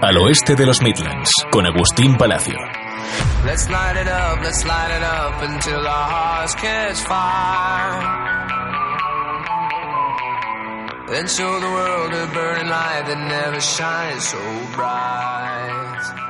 Al 0.00 0.16
oeste 0.18 0.54
de 0.54 0.64
los 0.64 0.80
Midlands, 0.80 1.30
con 1.50 1.66
Agustín 1.66 2.16
Palacio. 2.16 2.56
Let's 3.44 3.68
light 3.68 3.96
it 3.96 4.08
up, 4.08 4.42
let's 4.42 4.64
light 4.64 4.90
it 4.90 5.02
up 5.02 5.42
until 5.42 5.86
our 5.86 6.10
hearts 6.10 6.54
catch 6.54 6.98
fire. 6.98 8.28
Then 11.08 11.26
show 11.26 11.60
the 11.60 11.66
world 11.66 12.12
a 12.12 12.26
burning 12.34 12.68
light 12.68 13.04
that 13.06 13.18
never 13.28 13.60
shines 13.60 14.28
so 14.28 14.38
bright. 14.74 16.27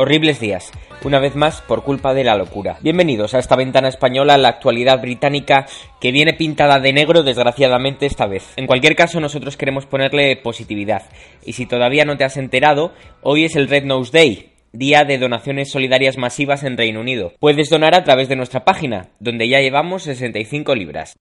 Horribles 0.00 0.38
días 0.38 0.70
una 1.04 1.18
vez 1.18 1.34
más 1.34 1.60
por 1.60 1.82
culpa 1.82 2.14
de 2.14 2.22
la 2.22 2.36
locura. 2.36 2.78
Bienvenidos 2.82 3.34
a 3.34 3.40
esta 3.40 3.56
ventana 3.56 3.88
española, 3.88 4.38
la 4.38 4.50
actualidad 4.50 5.00
británica 5.00 5.66
que 6.00 6.12
viene 6.12 6.34
pintada 6.34 6.78
de 6.78 6.92
negro 6.92 7.24
desgraciadamente 7.24 8.06
esta 8.06 8.28
vez. 8.28 8.52
En 8.54 8.68
cualquier 8.68 8.94
caso 8.94 9.18
nosotros 9.18 9.56
queremos 9.56 9.86
ponerle 9.86 10.36
positividad. 10.36 11.02
Y 11.44 11.54
si 11.54 11.66
todavía 11.66 12.04
no 12.04 12.16
te 12.16 12.22
has 12.22 12.36
enterado, 12.36 12.92
hoy 13.22 13.44
es 13.44 13.56
el 13.56 13.68
Red 13.68 13.86
Nose 13.86 14.12
Day, 14.12 14.52
Día 14.72 15.02
de 15.02 15.18
Donaciones 15.18 15.72
Solidarias 15.72 16.16
Masivas 16.16 16.62
en 16.62 16.76
Reino 16.76 17.00
Unido. 17.00 17.32
Puedes 17.40 17.68
donar 17.68 17.96
a 17.96 18.04
través 18.04 18.28
de 18.28 18.36
nuestra 18.36 18.64
página, 18.64 19.08
donde 19.18 19.48
ya 19.48 19.58
llevamos 19.58 20.04
65 20.04 20.76
libras. 20.76 21.16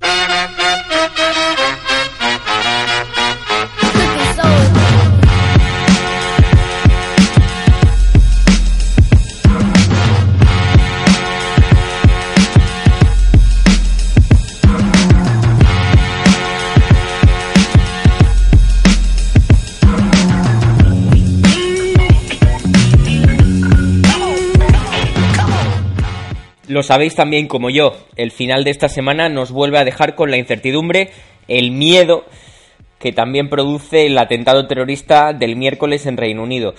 Lo 26.77 26.83
sabéis 26.83 27.15
también 27.15 27.47
como 27.47 27.71
yo, 27.71 27.97
el 28.17 28.29
final 28.29 28.63
de 28.63 28.69
esta 28.69 28.87
semana 28.87 29.29
nos 29.29 29.51
vuelve 29.51 29.79
a 29.79 29.83
dejar 29.83 30.13
con 30.13 30.29
la 30.29 30.37
incertidumbre, 30.37 31.09
el 31.47 31.71
miedo 31.71 32.23
que 32.99 33.11
también 33.11 33.49
produce 33.49 34.05
el 34.05 34.15
atentado 34.15 34.67
terrorista 34.67 35.33
del 35.33 35.55
miércoles 35.55 36.05
en 36.05 36.17
Reino 36.17 36.43
Unido. 36.43 36.75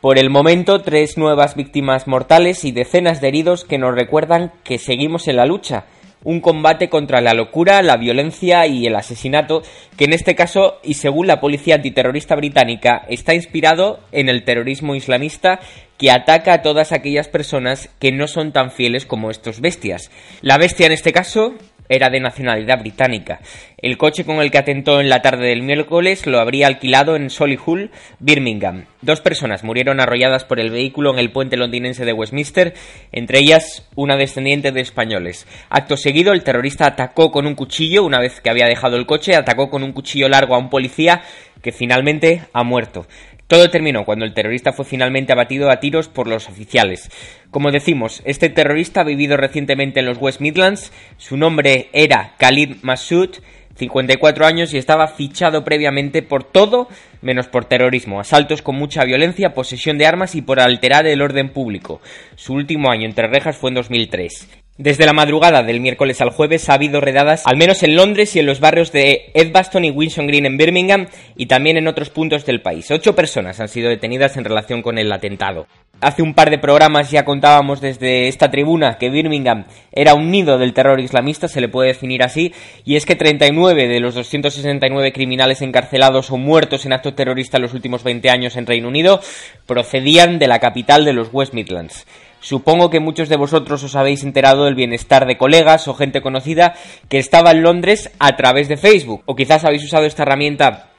Por 0.00 0.18
el 0.18 0.30
momento, 0.30 0.80
tres 0.80 1.16
nuevas 1.16 1.54
víctimas 1.54 2.08
mortales 2.08 2.64
y 2.64 2.72
decenas 2.72 3.20
de 3.20 3.28
heridos 3.28 3.64
que 3.64 3.78
nos 3.78 3.94
recuerdan 3.94 4.50
que 4.64 4.78
seguimos 4.78 5.28
en 5.28 5.36
la 5.36 5.46
lucha. 5.46 5.84
Un 6.22 6.40
combate 6.40 6.88
contra 6.88 7.20
la 7.20 7.34
locura, 7.34 7.82
la 7.82 7.96
violencia 7.96 8.66
y 8.66 8.86
el 8.86 8.94
asesinato, 8.94 9.62
que 9.96 10.04
en 10.04 10.12
este 10.12 10.34
caso, 10.34 10.78
y 10.82 10.94
según 10.94 11.26
la 11.26 11.40
policía 11.40 11.76
antiterrorista 11.76 12.36
británica, 12.36 13.04
está 13.08 13.34
inspirado 13.34 14.00
en 14.12 14.28
el 14.28 14.44
terrorismo 14.44 14.94
islamista 14.94 15.60
que 15.96 16.10
ataca 16.10 16.54
a 16.54 16.62
todas 16.62 16.92
aquellas 16.92 17.28
personas 17.28 17.90
que 17.98 18.12
no 18.12 18.26
son 18.26 18.52
tan 18.52 18.70
fieles 18.70 19.06
como 19.06 19.30
estos 19.30 19.60
bestias. 19.60 20.10
La 20.40 20.58
bestia 20.58 20.86
en 20.86 20.92
este 20.92 21.12
caso 21.12 21.54
era 21.90 22.08
de 22.08 22.20
nacionalidad 22.20 22.78
británica. 22.78 23.40
El 23.76 23.98
coche 23.98 24.24
con 24.24 24.40
el 24.40 24.50
que 24.50 24.58
atentó 24.58 25.00
en 25.00 25.10
la 25.10 25.20
tarde 25.20 25.48
del 25.48 25.62
miércoles 25.62 26.26
lo 26.26 26.38
habría 26.38 26.68
alquilado 26.68 27.16
en 27.16 27.28
Solihull, 27.28 27.90
Birmingham. 28.20 28.86
Dos 29.02 29.20
personas 29.20 29.64
murieron 29.64 30.00
arrolladas 30.00 30.44
por 30.44 30.60
el 30.60 30.70
vehículo 30.70 31.12
en 31.12 31.18
el 31.18 31.32
puente 31.32 31.56
londinense 31.56 32.04
de 32.04 32.12
Westminster, 32.12 32.74
entre 33.12 33.40
ellas 33.40 33.88
una 33.96 34.16
descendiente 34.16 34.72
de 34.72 34.80
españoles. 34.80 35.46
Acto 35.68 35.96
seguido, 35.96 36.32
el 36.32 36.44
terrorista 36.44 36.86
atacó 36.86 37.32
con 37.32 37.46
un 37.46 37.54
cuchillo, 37.54 38.04
una 38.04 38.20
vez 38.20 38.40
que 38.40 38.50
había 38.50 38.66
dejado 38.66 38.96
el 38.96 39.06
coche, 39.06 39.34
atacó 39.34 39.68
con 39.68 39.82
un 39.82 39.92
cuchillo 39.92 40.28
largo 40.28 40.54
a 40.54 40.58
un 40.58 40.70
policía 40.70 41.22
que 41.62 41.72
finalmente 41.72 42.42
ha 42.52 42.62
muerto. 42.62 43.06
Todo 43.50 43.68
terminó 43.68 44.04
cuando 44.04 44.24
el 44.24 44.32
terrorista 44.32 44.72
fue 44.72 44.84
finalmente 44.84 45.32
abatido 45.32 45.72
a 45.72 45.80
tiros 45.80 46.06
por 46.06 46.28
los 46.28 46.48
oficiales. 46.48 47.10
Como 47.50 47.72
decimos, 47.72 48.22
este 48.24 48.48
terrorista 48.48 49.00
ha 49.00 49.04
vivido 49.04 49.36
recientemente 49.36 49.98
en 49.98 50.06
los 50.06 50.18
West 50.18 50.40
Midlands, 50.40 50.92
su 51.16 51.36
nombre 51.36 51.88
era 51.92 52.36
Khalid 52.38 52.76
Massoud, 52.82 53.30
54 53.74 54.46
años 54.46 54.72
y 54.72 54.78
estaba 54.78 55.08
fichado 55.08 55.64
previamente 55.64 56.22
por 56.22 56.44
todo 56.44 56.86
menos 57.22 57.48
por 57.48 57.64
terrorismo, 57.64 58.20
asaltos 58.20 58.62
con 58.62 58.76
mucha 58.76 59.02
violencia, 59.02 59.52
posesión 59.52 59.98
de 59.98 60.06
armas 60.06 60.36
y 60.36 60.42
por 60.42 60.60
alterar 60.60 61.08
el 61.08 61.20
orden 61.20 61.48
público. 61.48 62.00
Su 62.36 62.54
último 62.54 62.88
año 62.88 63.04
entre 63.04 63.26
rejas 63.26 63.56
fue 63.56 63.70
en 63.70 63.74
2003. 63.74 64.59
Desde 64.80 65.04
la 65.04 65.12
madrugada 65.12 65.62
del 65.62 65.78
miércoles 65.78 66.22
al 66.22 66.30
jueves 66.30 66.70
ha 66.70 66.72
habido 66.72 67.02
redadas, 67.02 67.42
al 67.44 67.58
menos 67.58 67.82
en 67.82 67.96
Londres 67.96 68.34
y 68.34 68.38
en 68.38 68.46
los 68.46 68.60
barrios 68.60 68.92
de 68.92 69.30
Edgbaston 69.34 69.84
y 69.84 69.90
Wilson 69.90 70.26
Green 70.26 70.46
en 70.46 70.56
Birmingham 70.56 71.06
y 71.36 71.44
también 71.44 71.76
en 71.76 71.86
otros 71.86 72.08
puntos 72.08 72.46
del 72.46 72.62
país. 72.62 72.90
Ocho 72.90 73.14
personas 73.14 73.60
han 73.60 73.68
sido 73.68 73.90
detenidas 73.90 74.38
en 74.38 74.44
relación 74.44 74.80
con 74.80 74.96
el 74.96 75.12
atentado. 75.12 75.66
Hace 76.00 76.22
un 76.22 76.32
par 76.32 76.48
de 76.48 76.56
programas 76.56 77.10
ya 77.10 77.26
contábamos 77.26 77.82
desde 77.82 78.28
esta 78.28 78.50
tribuna 78.50 78.96
que 78.96 79.10
Birmingham 79.10 79.66
era 79.92 80.14
un 80.14 80.30
nido 80.30 80.56
del 80.56 80.72
terror 80.72 80.98
islamista, 80.98 81.46
se 81.46 81.60
le 81.60 81.68
puede 81.68 81.88
definir 81.88 82.22
así, 82.22 82.54
y 82.86 82.96
es 82.96 83.04
que 83.04 83.16
39 83.16 83.86
de 83.86 84.00
los 84.00 84.14
269 84.14 85.12
criminales 85.12 85.60
encarcelados 85.60 86.30
o 86.30 86.38
muertos 86.38 86.86
en 86.86 86.94
actos 86.94 87.14
terroristas 87.14 87.58
en 87.58 87.62
los 87.64 87.74
últimos 87.74 88.02
20 88.02 88.30
años 88.30 88.56
en 88.56 88.64
Reino 88.64 88.88
Unido 88.88 89.20
procedían 89.66 90.38
de 90.38 90.48
la 90.48 90.58
capital 90.58 91.04
de 91.04 91.12
los 91.12 91.28
West 91.34 91.52
Midlands. 91.52 92.06
Supongo 92.40 92.90
que 92.90 93.00
muchos 93.00 93.28
de 93.28 93.36
vosotros 93.36 93.82
os 93.84 93.96
habéis 93.96 94.24
enterado 94.24 94.64
del 94.64 94.74
bienestar 94.74 95.26
de 95.26 95.36
colegas 95.36 95.86
o 95.88 95.94
gente 95.94 96.22
conocida 96.22 96.74
que 97.08 97.18
estaba 97.18 97.50
en 97.50 97.62
Londres 97.62 98.10
a 98.18 98.36
través 98.36 98.68
de 98.68 98.76
Facebook. 98.76 99.22
O 99.26 99.36
quizás 99.36 99.64
habéis 99.64 99.84
usado 99.84 100.06
esta 100.06 100.22
herramienta 100.22 100.90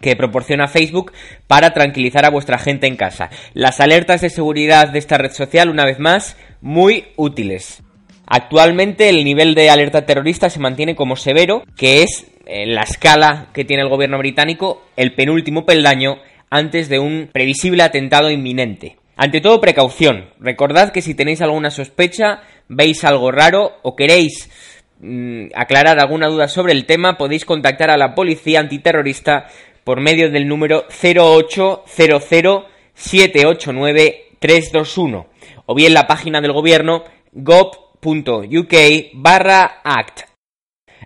que 0.00 0.16
proporciona 0.16 0.68
Facebook 0.68 1.12
para 1.46 1.72
tranquilizar 1.72 2.24
a 2.24 2.30
vuestra 2.30 2.58
gente 2.58 2.86
en 2.86 2.96
casa. 2.96 3.30
Las 3.54 3.80
alertas 3.80 4.20
de 4.20 4.30
seguridad 4.30 4.88
de 4.88 4.98
esta 4.98 5.18
red 5.18 5.32
social, 5.32 5.68
una 5.68 5.84
vez 5.84 5.98
más, 5.98 6.36
muy 6.60 7.06
útiles. 7.16 7.82
Actualmente 8.26 9.08
el 9.08 9.24
nivel 9.24 9.56
de 9.56 9.70
alerta 9.70 10.06
terrorista 10.06 10.50
se 10.50 10.60
mantiene 10.60 10.94
como 10.94 11.16
severo, 11.16 11.64
que 11.76 12.04
es 12.04 12.26
en 12.46 12.74
la 12.74 12.82
escala 12.82 13.48
que 13.52 13.64
tiene 13.64 13.82
el 13.82 13.88
gobierno 13.88 14.18
británico 14.18 14.82
el 14.96 15.14
penúltimo 15.14 15.66
peldaño 15.66 16.18
antes 16.48 16.88
de 16.88 17.00
un 17.00 17.28
previsible 17.32 17.82
atentado 17.82 18.30
inminente. 18.30 18.99
Ante 19.22 19.42
todo, 19.42 19.60
precaución. 19.60 20.30
Recordad 20.40 20.92
que 20.92 21.02
si 21.02 21.14
tenéis 21.14 21.42
alguna 21.42 21.70
sospecha, 21.70 22.40
veis 22.68 23.04
algo 23.04 23.30
raro 23.30 23.76
o 23.82 23.94
queréis 23.94 24.48
mm, 25.00 25.48
aclarar 25.54 26.00
alguna 26.00 26.28
duda 26.28 26.48
sobre 26.48 26.72
el 26.72 26.86
tema, 26.86 27.18
podéis 27.18 27.44
contactar 27.44 27.90
a 27.90 27.98
la 27.98 28.14
policía 28.14 28.60
antiterrorista 28.60 29.46
por 29.84 30.00
medio 30.00 30.30
del 30.30 30.48
número 30.48 30.86
0800 30.88 31.82
789 32.94 34.28
321 34.38 35.26
o 35.66 35.74
bien 35.74 35.92
la 35.92 36.06
página 36.06 36.40
del 36.40 36.54
gobierno 36.54 37.04
gov.uk 37.34 38.74
barra 39.12 39.82
act 39.84 40.29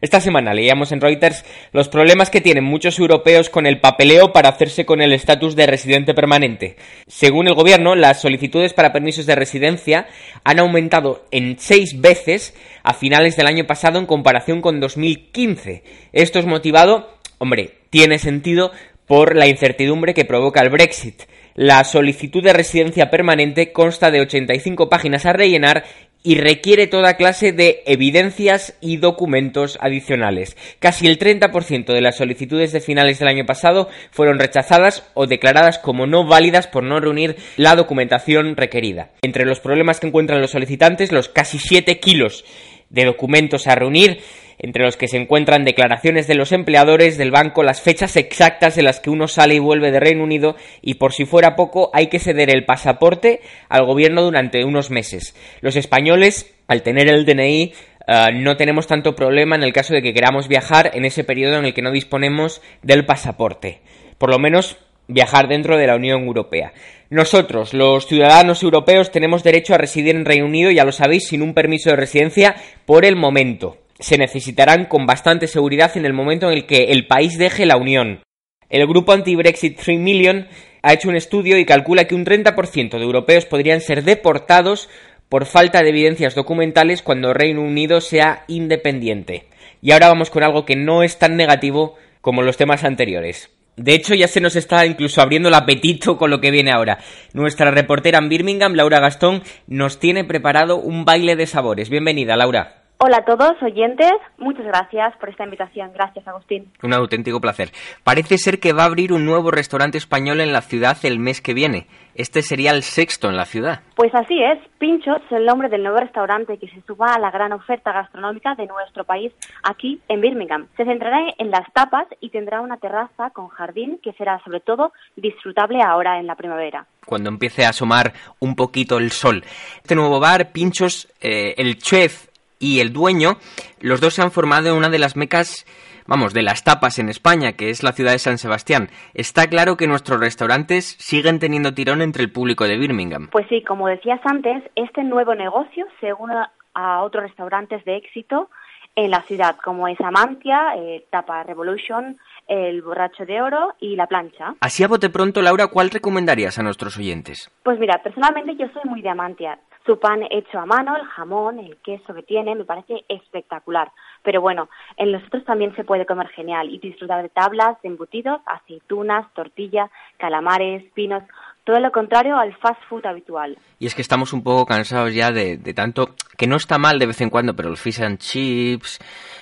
esta 0.05 0.21
semana 0.21 0.53
leíamos 0.53 0.93
en 0.93 1.01
Reuters 1.01 1.47
los 1.73 1.89
problemas 1.89 2.29
que 2.29 2.43
tienen 2.43 2.63
muchos 2.63 2.99
europeos 2.99 3.49
con 3.49 3.65
el 3.65 3.81
papeleo 3.81 4.35
para 4.35 4.51
hacerse 4.51 4.85
con 4.85 5.01
el 5.01 5.15
estatus 5.15 5.57
de 5.57 5.67
residente 5.67 6.13
permanente. 6.13 6.77
Según 7.07 7.49
el 7.49 7.55
gobierno, 7.55 7.95
las 7.95 8.21
solicitudes 8.21 8.75
para 8.75 8.93
permisos 8.93 9.25
de 9.25 9.35
residencia 9.35 10.07
han 10.45 10.59
aumentado 10.59 11.25
en 11.31 11.59
seis 11.59 12.03
veces 12.03 12.55
a 12.83 12.93
finales 12.93 13.39
del 13.39 13.47
año 13.47 13.67
pasado 13.67 13.99
en 13.99 14.05
comparación 14.05 14.61
con 14.61 14.79
2015. 14.79 15.83
Esto 16.13 16.39
es 16.39 16.45
motivado, 16.45 17.09
hombre, 17.39 17.71
tiene 17.89 18.19
sentido 18.19 18.73
por 19.07 19.35
la 19.35 19.47
incertidumbre 19.47 20.13
que 20.13 20.27
provoca 20.27 20.61
el 20.61 20.69
Brexit. 20.69 21.23
La 21.55 21.83
solicitud 21.85 22.43
de 22.43 22.53
residencia 22.53 23.11
permanente 23.11 23.73
consta 23.73 24.11
de 24.11 24.21
85 24.21 24.91
páginas 24.91 25.25
a 25.25 25.33
rellenar 25.33 25.85
y 26.27 26.37
requiere 26.37 26.87
toda 26.87 27.19
clase 27.19 27.53
de 27.53 27.83
evidencias 27.85 28.75
y 28.81 28.97
documentos 28.97 29.79
adicionales. 29.81 30.57
Casi 30.81 31.07
el 31.07 31.19
30% 31.19 31.93
de 31.93 32.01
las 32.01 32.17
solicitudes 32.17 32.73
de 32.73 32.81
finales 32.81 33.19
del 33.19 33.29
año 33.29 33.45
pasado 33.45 33.91
fueron 34.11 34.39
rechazadas 34.39 35.05
o 35.13 35.27
declaradas 35.27 35.79
como 35.79 36.07
no 36.07 36.27
válidas 36.27 36.67
por 36.67 36.83
no 36.83 36.99
reunir 36.99 37.37
la 37.57 37.77
documentación 37.77 38.57
requerida. 38.57 39.11
Entre 39.21 39.45
los 39.45 39.61
problemas 39.61 40.01
que 40.01 40.07
encuentran 40.07 40.41
los 40.41 40.53
solicitantes, 40.53 41.13
los 41.13 41.29
casi 41.29 41.59
7 41.59 42.01
kilos 42.01 42.47
de 42.89 43.05
documentos 43.05 43.67
a 43.67 43.75
reunir, 43.75 44.21
entre 44.59 44.85
los 44.85 44.97
que 44.97 45.09
se 45.09 45.17
encuentran 45.17 45.65
declaraciones 45.65 46.27
de 46.27 46.35
los 46.35 46.53
empleadores 46.53 47.19
del 47.19 47.31
banco, 47.31 47.63
las 47.63 47.81
fechas 47.81 48.17
exactas 48.17 48.79
en 48.79 48.85
las 48.85 49.01
que 49.01 49.11
uno 49.11 49.29
sale 49.29 49.55
y 49.55 49.59
vuelve 49.59 49.91
de 49.91 50.01
Reino 50.01 50.25
Unido 50.25 50.57
y 50.83 50.95
por 50.95 51.13
si 51.13 51.25
fuera 51.25 51.57
poco 51.57 51.91
hay 51.93 52.09
que 52.09 52.19
ceder 52.19 52.51
el 52.51 52.65
pasaporte 52.65 53.41
al 53.69 53.85
gobierno 53.87 54.23
durante 54.23 54.65
unos 54.65 54.91
meses. 54.91 55.35
Los 55.61 55.77
españoles, 55.77 56.55
al 56.69 56.83
tener 56.83 57.09
el 57.09 57.25
DNI, 57.25 57.73
eh, 58.07 58.27
no 58.35 58.57
tenemos 58.57 58.87
tanto 58.87 59.15
problema 59.15 59.57
en 59.57 59.63
el 59.63 59.73
caso 59.73 59.95
de 59.95 60.03
que 60.03 60.15
queramos 60.15 60.49
viajar 60.49 60.91
en 60.95 61.05
ese 61.05 61.25
periodo 61.25 61.59
en 61.59 61.65
el 61.65 61.75
que 61.75 61.83
no 61.83 61.91
disponemos 61.91 62.61
del 62.83 63.07
pasaporte. 63.07 63.81
Por 64.19 64.31
lo 64.31 64.39
menos 64.39 64.77
viajar 65.09 65.49
dentro 65.49 65.77
de 65.77 65.87
la 65.87 65.97
Unión 65.97 66.23
Europea. 66.23 66.73
Nosotros, 67.11 67.75
los 67.75 68.07
ciudadanos 68.07 68.63
europeos, 68.63 69.11
tenemos 69.11 69.45
derecho 69.45 69.75
a 69.75 69.79
residir 69.79 70.17
en 70.17 70.25
Reino 70.25 70.47
Unido, 70.47 70.71
ya 70.71 70.85
lo 70.85 70.93
sabéis, 70.93 71.29
sin 71.29 71.43
un 71.43 71.55
permiso 71.55 71.91
de 71.91 71.97
residencia 71.97 72.57
por 72.87 73.05
el 73.05 73.17
momento. 73.17 73.79
Se 73.99 74.19
necesitarán 74.19 74.87
con 74.87 75.07
bastante 75.07 75.47
seguridad 75.47 75.97
en 75.97 76.05
el 76.05 76.13
momento 76.13 76.51
en 76.51 76.59
el 76.59 76.67
que 76.67 76.93
el 76.93 77.07
país 77.07 77.39
deje 77.39 77.67
la 77.67 77.77
Unión. 77.77 78.21
El 78.69 78.87
grupo 78.87 79.13
anti-Brexit 79.13 79.79
3 79.81 80.01
Million 80.01 80.49
ha 80.83 80.93
hecho 80.93 81.09
un 81.09 81.17
estudio 81.17 81.59
y 81.59 81.65
calcula 81.65 82.07
que 82.07 82.15
un 82.15 82.25
30% 82.25 82.99
de 82.99 83.05
europeos 83.05 83.47
podrían 83.47 83.81
ser 83.81 84.03
deportados 84.03 84.89
por 85.29 85.47
falta 85.47 85.83
de 85.83 85.91
evidencias 85.91 86.35
documentales 86.35 87.03
cuando 87.03 87.33
Reino 87.33 87.63
Unido 87.63 88.01
sea 88.01 88.45
independiente. 88.49 89.47
Y 89.81 89.93
ahora 89.93 90.09
vamos 90.09 90.31
con 90.31 90.43
algo 90.43 90.65
que 90.65 90.77
no 90.77 91.03
es 91.03 91.19
tan 91.19 91.37
negativo 91.37 91.97
como 92.21 92.43
los 92.43 92.57
temas 92.57 92.85
anteriores. 92.85 93.51
De 93.77 93.95
hecho, 93.95 94.15
ya 94.15 94.29
se 94.29 94.41
nos 94.41 94.57
está 94.57 94.87
incluso 94.87 95.21
abriendo 95.21 95.49
el 95.49 95.55
apetito 95.55 96.17
con 96.17 96.31
lo 96.31 96.41
que 96.41 96.51
viene 96.51 96.71
ahora. 96.71 96.99
Nuestra 97.33 97.71
reportera 97.71 98.19
en 98.19 98.29
Birmingham, 98.29 98.75
Laura 98.75 99.01
Gastón, 99.01 99.43
nos 99.67 99.99
tiene 99.99 100.25
preparado 100.25 100.77
un 100.77 101.05
baile 101.05 101.35
de 101.35 101.47
sabores. 101.47 101.91
Bienvenida, 101.91 102.37
Laura. 102.37 102.84
Hola 102.99 103.19
a 103.19 103.25
todos, 103.25 103.61
oyentes. 103.61 104.13
Muchas 104.39 104.65
gracias 104.65 105.17
por 105.19 105.29
esta 105.29 105.45
invitación. 105.45 105.93
Gracias, 105.93 106.27
Agustín. 106.29 106.71
Un 106.83 106.95
auténtico 106.95 107.41
placer. 107.41 107.71
Parece 108.05 108.39
ser 108.39 108.61
que 108.61 108.73
va 108.73 108.85
a 108.85 108.87
abrir 108.87 109.13
un 109.13 109.27
nuevo 109.27 109.51
restaurante 109.51 109.99
español 109.99 110.41
en 110.41 110.53
la 110.53 110.63
ciudad 110.63 110.97
el 111.03 111.19
mes 111.19 111.41
que 111.41 111.55
viene. 111.55 111.87
Este 112.15 112.41
sería 112.43 112.71
el 112.71 112.85
sexto 112.85 113.29
en 113.29 113.37
la 113.37 113.45
ciudad. 113.45 113.81
Pues 113.97 114.15
así 114.15 114.41
es. 114.41 114.59
Pincho 114.79 115.17
es 115.17 115.33
el 115.33 115.45
nombre 115.45 115.69
del 115.69 115.83
nuevo 115.83 115.99
restaurante 115.99 116.57
que 116.59 116.69
se 116.69 116.81
suba 116.83 117.15
a 117.15 117.19
la 117.19 117.33
gran 117.33 117.53
oferta 117.53 117.93
gastronómica 117.93 118.55
de 118.55 118.67
nuestro 118.67 119.05
país 119.05 119.33
aquí 119.65 120.01
en 120.09 120.21
Birmingham. 120.21 120.69
Se 120.77 120.85
centrará 120.85 121.19
en 121.37 121.51
las 121.51 121.71
tapas 121.73 122.07
y 122.21 122.31
tendrá 122.31 122.61
una 122.61 122.77
terraza 122.77 123.31
con 123.31 123.49
jardín 123.49 123.99
que 124.03 124.13
será 124.13 124.41
sobre 124.45 124.61
todo 124.61 124.93
disfrutable 125.17 125.83
ahora 125.83 126.21
en 126.21 126.27
la 126.27 126.37
primavera 126.37 126.87
cuando 127.05 127.29
empiece 127.29 127.67
a 127.67 127.69
asomar 127.69 128.15
un 128.39 128.57
poquito 128.57 128.97
el 128.97 129.11
sol. 129.11 129.45
Este 129.77 129.95
nuevo 129.95 130.21
bar, 130.21 130.53
Pinchos, 130.53 131.07
eh, 131.21 131.55
el 131.59 131.77
chef 131.77 132.29
y 132.65 132.81
el 132.81 132.93
dueño, 132.93 133.37
los 133.81 134.01
dos 134.01 134.15
se 134.15 134.23
han 134.23 134.31
formado 134.31 134.71
en 134.71 134.77
una 134.77 134.89
de 134.89 134.99
las 134.99 135.17
mecas 135.17 135.67
vamos, 136.07 136.35
de 136.35 136.43
las 136.43 136.65
tapas 136.65 136.99
en 136.99 137.09
España, 137.09 137.53
que 137.53 137.71
es 137.71 137.83
la 137.83 137.93
ciudad 137.93 138.13
de 138.13 138.19
San 138.19 138.39
Sebastián. 138.39 138.89
Está 139.15 139.47
claro 139.47 139.77
que 139.77 139.87
nuestros 139.87 140.21
restaurantes 140.21 140.97
siguen 140.99 141.39
teniendo 141.39 141.73
tirón 141.73 142.03
entre 142.03 142.23
el 142.23 142.33
público 142.33 142.65
de 142.65 142.77
Birmingham. 142.77 143.29
Pues 143.33 143.47
sí, 143.49 143.63
como 143.63 143.89
decías 143.89 144.21
antes, 144.25 144.63
este 144.77 145.03
nuevo 145.03 145.35
negocio 145.35 145.87
se 146.01 146.13
une 146.13 146.35
a 146.75 147.03
otros 147.03 147.25
restaurantes 147.25 147.85
de 147.85 147.97
éxito 147.97 148.51
en 148.97 149.11
la 149.11 149.23
ciudad, 149.23 149.57
como 149.57 149.89
es 149.89 150.01
Amantia, 150.01 150.75
eh, 150.77 151.05
Tapa 151.11 151.43
Revolution, 151.43 152.19
el 152.49 152.83
borracho 152.83 153.25
de 153.25 153.41
oro 153.41 153.75
y 153.81 153.97
la 153.97 154.07
plancha. 154.07 154.55
Así 154.61 154.85
a 154.85 154.89
bote 154.89 155.11
pronto, 155.11 155.43
Laura, 155.43 155.69
¿cuál 155.69 155.91
recomendarías 155.91 156.59
a 156.59 156.63
nuestros 156.63 156.97
oyentes? 156.99 157.51
Pues 157.63 157.79
mira, 157.79 158.01
personalmente 158.03 158.57
yo 158.57 158.67
soy 158.73 158.83
muy 158.85 159.03
de 159.03 159.09
Amantia. 159.09 159.59
Su 159.87 159.99
pan 159.99 160.23
hecho 160.31 160.59
a 160.59 160.65
mano, 160.65 160.97
el 160.97 161.05
jamón, 161.05 161.59
el 161.59 161.77
queso 161.77 162.15
que 162.15 162.23
tiene, 162.23 162.55
me 162.55 162.65
parece 162.65 163.05
espectacular. 163.09 163.93
Pero 164.23 164.41
bueno, 164.41 164.71
en 164.97 165.13
los 165.13 165.23
otros 165.25 165.45
también 165.45 165.77
se 165.77 165.85
puede 165.85 166.07
comer 166.07 166.29
genial 166.29 166.71
y 166.71 166.79
disfrutar 166.79 167.23
de 167.23 167.29
tablas, 167.29 167.81
de 167.83 167.91
embutidos, 167.91 168.41
aceitunas, 168.47 169.27
tortilla, 169.35 169.91
calamares, 170.17 170.85
pinos, 170.95 171.23
todo 171.65 171.81
lo 171.81 171.93
contrario 171.93 172.37
al 172.37 172.55
fast 172.57 172.81
food 172.89 173.05
habitual. 173.07 173.59
Y 173.79 173.87
es 173.87 173.95
que 173.95 174.03
estamos 174.03 174.33
un 174.33 174.43
poco 174.43 174.67
cansados 174.67 175.15
ya 175.15 175.33
de, 175.33 175.57
de, 175.57 175.75
tanto, 175.75 176.15
que 176.37 176.47
no 176.47 176.57
está 176.57 176.79
mal 176.79 176.99
de 176.99 177.07
vez 177.07 177.21
en 177.21 177.31
cuando, 177.31 177.55
pero 177.55 177.71
el 177.71 177.77
fish 177.77 178.03
and 178.03 178.19
chips, 178.19 178.99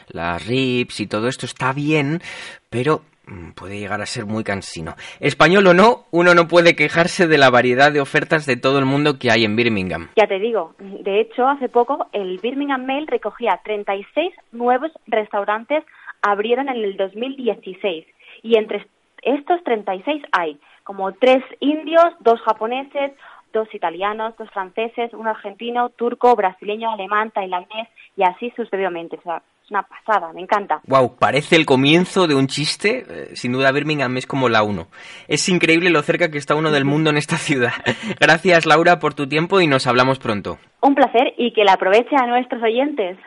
las 0.09 0.47
ribs 0.47 1.01
y 1.01 1.07
todo 1.07 1.29
esto 1.29 1.47
está 1.47 1.73
bien, 1.73 2.21
pero 2.71 3.03
Mm, 3.27 3.53
puede 3.53 3.79
llegar 3.79 4.01
a 4.01 4.07
ser 4.07 4.27
muy 4.27 4.43
cansino. 4.43 4.95
Español 5.21 5.67
o 5.69 5.75
no, 5.75 6.07
uno 6.11 6.35
no 6.35 6.49
puede 6.49 6.75
quejarse 6.75 7.29
de 7.29 7.39
la 7.39 7.51
variedad 7.51 7.93
de 7.93 8.01
ofertas 8.01 8.47
de 8.47 8.57
todo 8.57 8.81
el 8.81 8.85
mundo 8.85 9.19
que 9.21 9.31
hay 9.31 9.45
en 9.45 9.55
Birmingham. 9.55 10.09
Ya 10.17 10.27
te 10.27 10.41
digo, 10.41 10.75
de 10.79 11.21
hecho, 11.21 11.47
hace 11.47 11.69
poco 11.69 12.09
el 12.13 12.39
Birmingham 12.39 12.85
Mail 12.85 13.07
recogía 13.07 13.61
36 13.65 14.35
nuevos 14.51 14.91
restaurantes 15.07 15.85
abrieron 16.21 16.69
en 16.69 16.77
el 16.77 16.97
2016 16.97 18.07
y 18.43 18.57
entre 18.57 18.87
estos 19.23 19.63
36 19.63 20.25
hay 20.33 20.59
como 20.83 21.13
tres 21.13 21.45
indios, 21.61 22.09
dos 22.19 22.41
japoneses, 22.41 23.13
dos 23.53 23.73
italianos, 23.73 24.37
dos 24.37 24.51
franceses, 24.51 25.13
un 25.15 25.29
argentino, 25.29 25.91
turco, 25.91 26.35
brasileño, 26.35 26.91
alemán, 26.91 27.31
tailandés 27.31 27.89
y 28.17 28.25
así 28.25 28.51
sucesivamente. 28.57 29.17
O 29.19 29.23
sea, 29.23 29.43
una 29.71 29.83
pasada, 29.83 30.33
me 30.33 30.43
encanta. 30.43 30.81
Wow, 30.87 31.17
parece 31.19 31.57
el 31.57 31.67
comienzo 31.67 32.27
de 32.27 32.35
un 32.35 32.47
chiste. 32.47 33.05
Eh, 33.09 33.37
sin 33.37 33.53
duda 33.53 33.73
Birmingham 33.73 34.17
es 34.17 34.27
como 34.27 34.49
la 34.49 34.63
uno. 34.63 34.89
Es 35.29 35.49
increíble 35.49 35.91
lo 35.91 36.03
cerca 36.03 36.31
que 36.31 36.39
está 36.39 36.55
uno 36.55 36.71
del 36.71 36.85
mundo 36.85 37.11
en 37.11 37.17
esta 37.17 37.37
ciudad. 37.37 37.73
Gracias 38.21 38.67
Laura 38.67 38.99
por 38.99 39.15
tu 39.15 39.29
tiempo 39.29 39.61
y 39.61 39.67
nos 39.67 39.87
hablamos 39.87 40.19
pronto. 40.19 40.59
Un 40.81 40.95
placer 40.95 41.35
y 41.39 41.53
que 41.53 41.65
la 41.65 41.75
aproveche 41.75 42.17
a 42.17 42.27
nuestros 42.27 42.63
oyentes. 42.63 43.19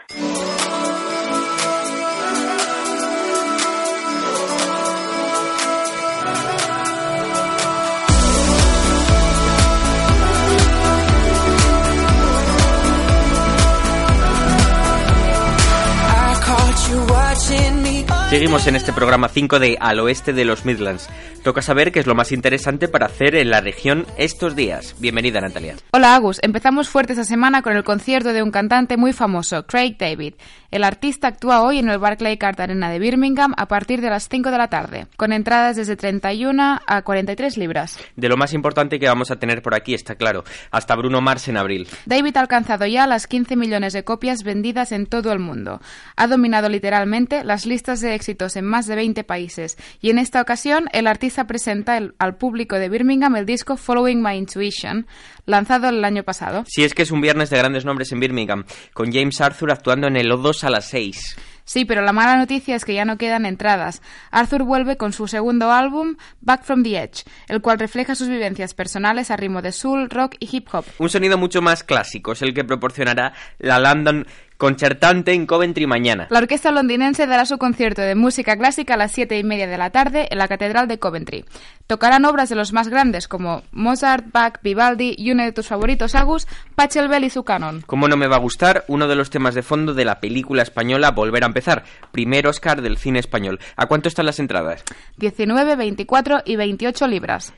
Seguimos 18.29 18.65
en 18.65 18.75
este 18.75 18.91
programa 18.91 19.29
5 19.29 19.59
de 19.59 19.77
Al 19.79 19.99
Oeste 19.99 20.33
de 20.33 20.45
los 20.45 20.65
Midlands. 20.65 21.07
Toca 21.43 21.61
saber 21.61 21.91
qué 21.91 21.99
es 21.99 22.07
lo 22.07 22.15
más 22.15 22.31
interesante 22.31 22.87
para 22.87 23.05
hacer 23.05 23.35
en 23.35 23.51
la 23.51 23.61
región 23.61 24.07
estos 24.17 24.55
días. 24.55 24.95
Bienvenida, 24.99 25.39
Natalia. 25.39 25.75
Hola, 25.91 26.15
Agus. 26.15 26.39
Empezamos 26.41 26.89
fuerte 26.89 27.13
esta 27.13 27.23
semana 27.23 27.61
con 27.61 27.77
el 27.77 27.83
concierto 27.83 28.33
de 28.33 28.41
un 28.41 28.49
cantante 28.49 28.97
muy 28.97 29.13
famoso, 29.13 29.67
Craig 29.67 29.95
David. 29.99 30.33
El 30.71 30.83
artista 30.83 31.27
actúa 31.27 31.61
hoy 31.61 31.77
en 31.77 31.87
el 31.87 31.99
Barclaycard 31.99 32.59
Arena 32.59 32.89
de 32.89 32.97
Birmingham 32.97 33.53
a 33.57 33.67
partir 33.67 34.01
de 34.01 34.09
las 34.09 34.27
5 34.27 34.49
de 34.49 34.57
la 34.57 34.69
tarde, 34.69 35.05
con 35.17 35.31
entradas 35.31 35.75
desde 35.75 35.95
31 35.95 36.81
a 36.85 37.01
43 37.03 37.57
libras. 37.57 37.99
De 38.15 38.27
lo 38.27 38.37
más 38.37 38.51
importante 38.53 38.99
que 38.99 39.07
vamos 39.07 39.29
a 39.29 39.35
tener 39.35 39.61
por 39.61 39.75
aquí, 39.75 39.93
está 39.93 40.15
claro, 40.15 40.43
hasta 40.71 40.95
Bruno 40.95 41.21
Mars 41.21 41.47
en 41.47 41.57
abril. 41.57 41.87
David 42.07 42.37
ha 42.37 42.41
alcanzado 42.41 42.87
ya 42.87 43.05
las 43.05 43.27
15 43.27 43.55
millones 43.55 43.93
de 43.93 44.03
copias 44.03 44.43
vendidas 44.43 44.91
en 44.91 45.05
todo 45.05 45.31
el 45.31 45.39
mundo. 45.39 45.79
Ha 46.17 46.25
dominado 46.25 46.69
literalmente 46.69 47.43
las 47.43 47.67
listas 47.67 48.01
de 48.01 48.15
éxitos 48.25 48.55
en 48.55 48.65
más 48.65 48.87
de 48.87 48.95
20 48.95 49.23
países 49.23 49.77
y 50.01 50.09
en 50.09 50.17
esta 50.17 50.41
ocasión 50.41 50.89
el 50.93 51.05
artista 51.05 51.45
presenta 51.45 51.99
al 52.17 52.37
público 52.37 52.77
de 52.79 52.89
Birmingham 52.89 53.35
el 53.35 53.45
disco 53.45 53.77
Following 53.77 54.21
My 54.21 54.35
Intuition, 54.35 55.05
lanzado 55.45 55.89
el 55.89 56.03
año 56.03 56.23
pasado. 56.23 56.63
Si 56.67 56.83
es 56.83 56.95
que 56.95 57.03
es 57.03 57.11
un 57.11 57.21
viernes 57.21 57.51
de 57.51 57.57
grandes 57.57 57.85
nombres 57.85 58.11
en 58.11 58.19
Birmingham, 58.19 58.65
con 58.93 59.11
James 59.13 59.39
Arthur 59.41 59.71
actuando 59.71 60.07
en 60.07 60.17
el 60.17 60.31
O2 60.31 60.63
a 60.63 60.71
las 60.71 60.89
6. 60.89 61.35
Sí, 61.67 61.83
pero 61.83 62.03
la 62.03 62.13
mala 62.13 62.37
noticia 62.37 62.75
es 62.75 62.85
que 62.85 62.93
ya 62.93 63.05
no 63.05 63.17
quedan 63.17 63.45
entradas. 63.45 64.03
Arthur 64.29 64.63
vuelve 64.63 64.97
con 64.97 65.13
su 65.13 65.27
segundo 65.27 65.71
álbum, 65.71 66.15
Back 66.41 66.63
from 66.63 66.83
the 66.83 66.95
Edge, 67.01 67.23
el 67.47 67.61
cual 67.61 67.79
refleja 67.79 68.13
sus 68.13 68.27
vivencias 68.27 68.75
personales 68.75 69.31
a 69.31 69.35
ritmo 69.35 69.63
de 69.63 69.71
soul, 69.71 70.11
rock 70.11 70.35
y 70.39 70.47
hip 70.55 70.67
hop. 70.71 70.85
Un 70.99 71.09
sonido 71.09 71.39
mucho 71.39 71.63
más 71.63 71.83
clásico 71.83 72.33
es 72.33 72.43
el 72.43 72.53
que 72.53 72.63
proporcionará 72.63 73.33
la 73.57 73.79
London 73.79 74.27
concertante 74.57 75.33
en 75.33 75.45
Coventry 75.45 75.87
mañana. 75.87 76.27
La 76.29 76.39
orquesta 76.39 76.71
londinense 76.71 77.27
dará 77.27 77.45
su 77.45 77.57
concierto 77.57 78.01
de 78.01 78.15
música 78.15 78.57
clásica 78.57 78.95
a 78.95 78.97
las 78.97 79.11
siete 79.11 79.37
y 79.37 79.43
media 79.43 79.67
de 79.67 79.77
la 79.77 79.89
tarde 79.89 80.27
en 80.29 80.37
la 80.37 80.47
Catedral 80.47 80.87
de 80.87 80.99
Coventry. 80.99 81.45
Tocarán 81.87 82.25
obras 82.25 82.49
de 82.49 82.55
los 82.55 82.73
más 82.73 82.87
grandes 82.87 83.27
como 83.27 83.63
Mozart, 83.71 84.31
Bach, 84.31 84.59
Vivaldi 84.63 85.15
y 85.17 85.31
uno 85.31 85.43
de 85.43 85.51
tus 85.51 85.67
favoritos, 85.67 86.15
Agus, 86.15 86.47
Pachelbel 86.75 87.23
y 87.23 87.29
su 87.29 87.43
canon. 87.43 87.81
Como 87.81 88.07
no 88.07 88.17
me 88.17 88.27
va 88.27 88.37
a 88.37 88.39
gustar 88.39 88.85
uno 88.87 89.07
de 89.07 89.15
los 89.15 89.29
temas 89.29 89.55
de 89.55 89.63
fondo 89.63 89.93
de 89.93 90.05
la 90.05 90.19
película 90.19 90.63
española 90.63 91.11
Volver 91.11 91.43
a 91.43 91.47
empezar, 91.47 91.83
primer 92.11 92.47
Oscar 92.47 92.81
del 92.81 92.97
cine 92.97 93.19
español. 93.19 93.59
¿A 93.75 93.87
cuánto 93.87 94.09
están 94.09 94.25
las 94.25 94.39
entradas? 94.39 94.83
19, 95.17 95.75
24 95.75 96.41
y 96.45 96.55
28 96.55 97.07
libras. 97.07 97.53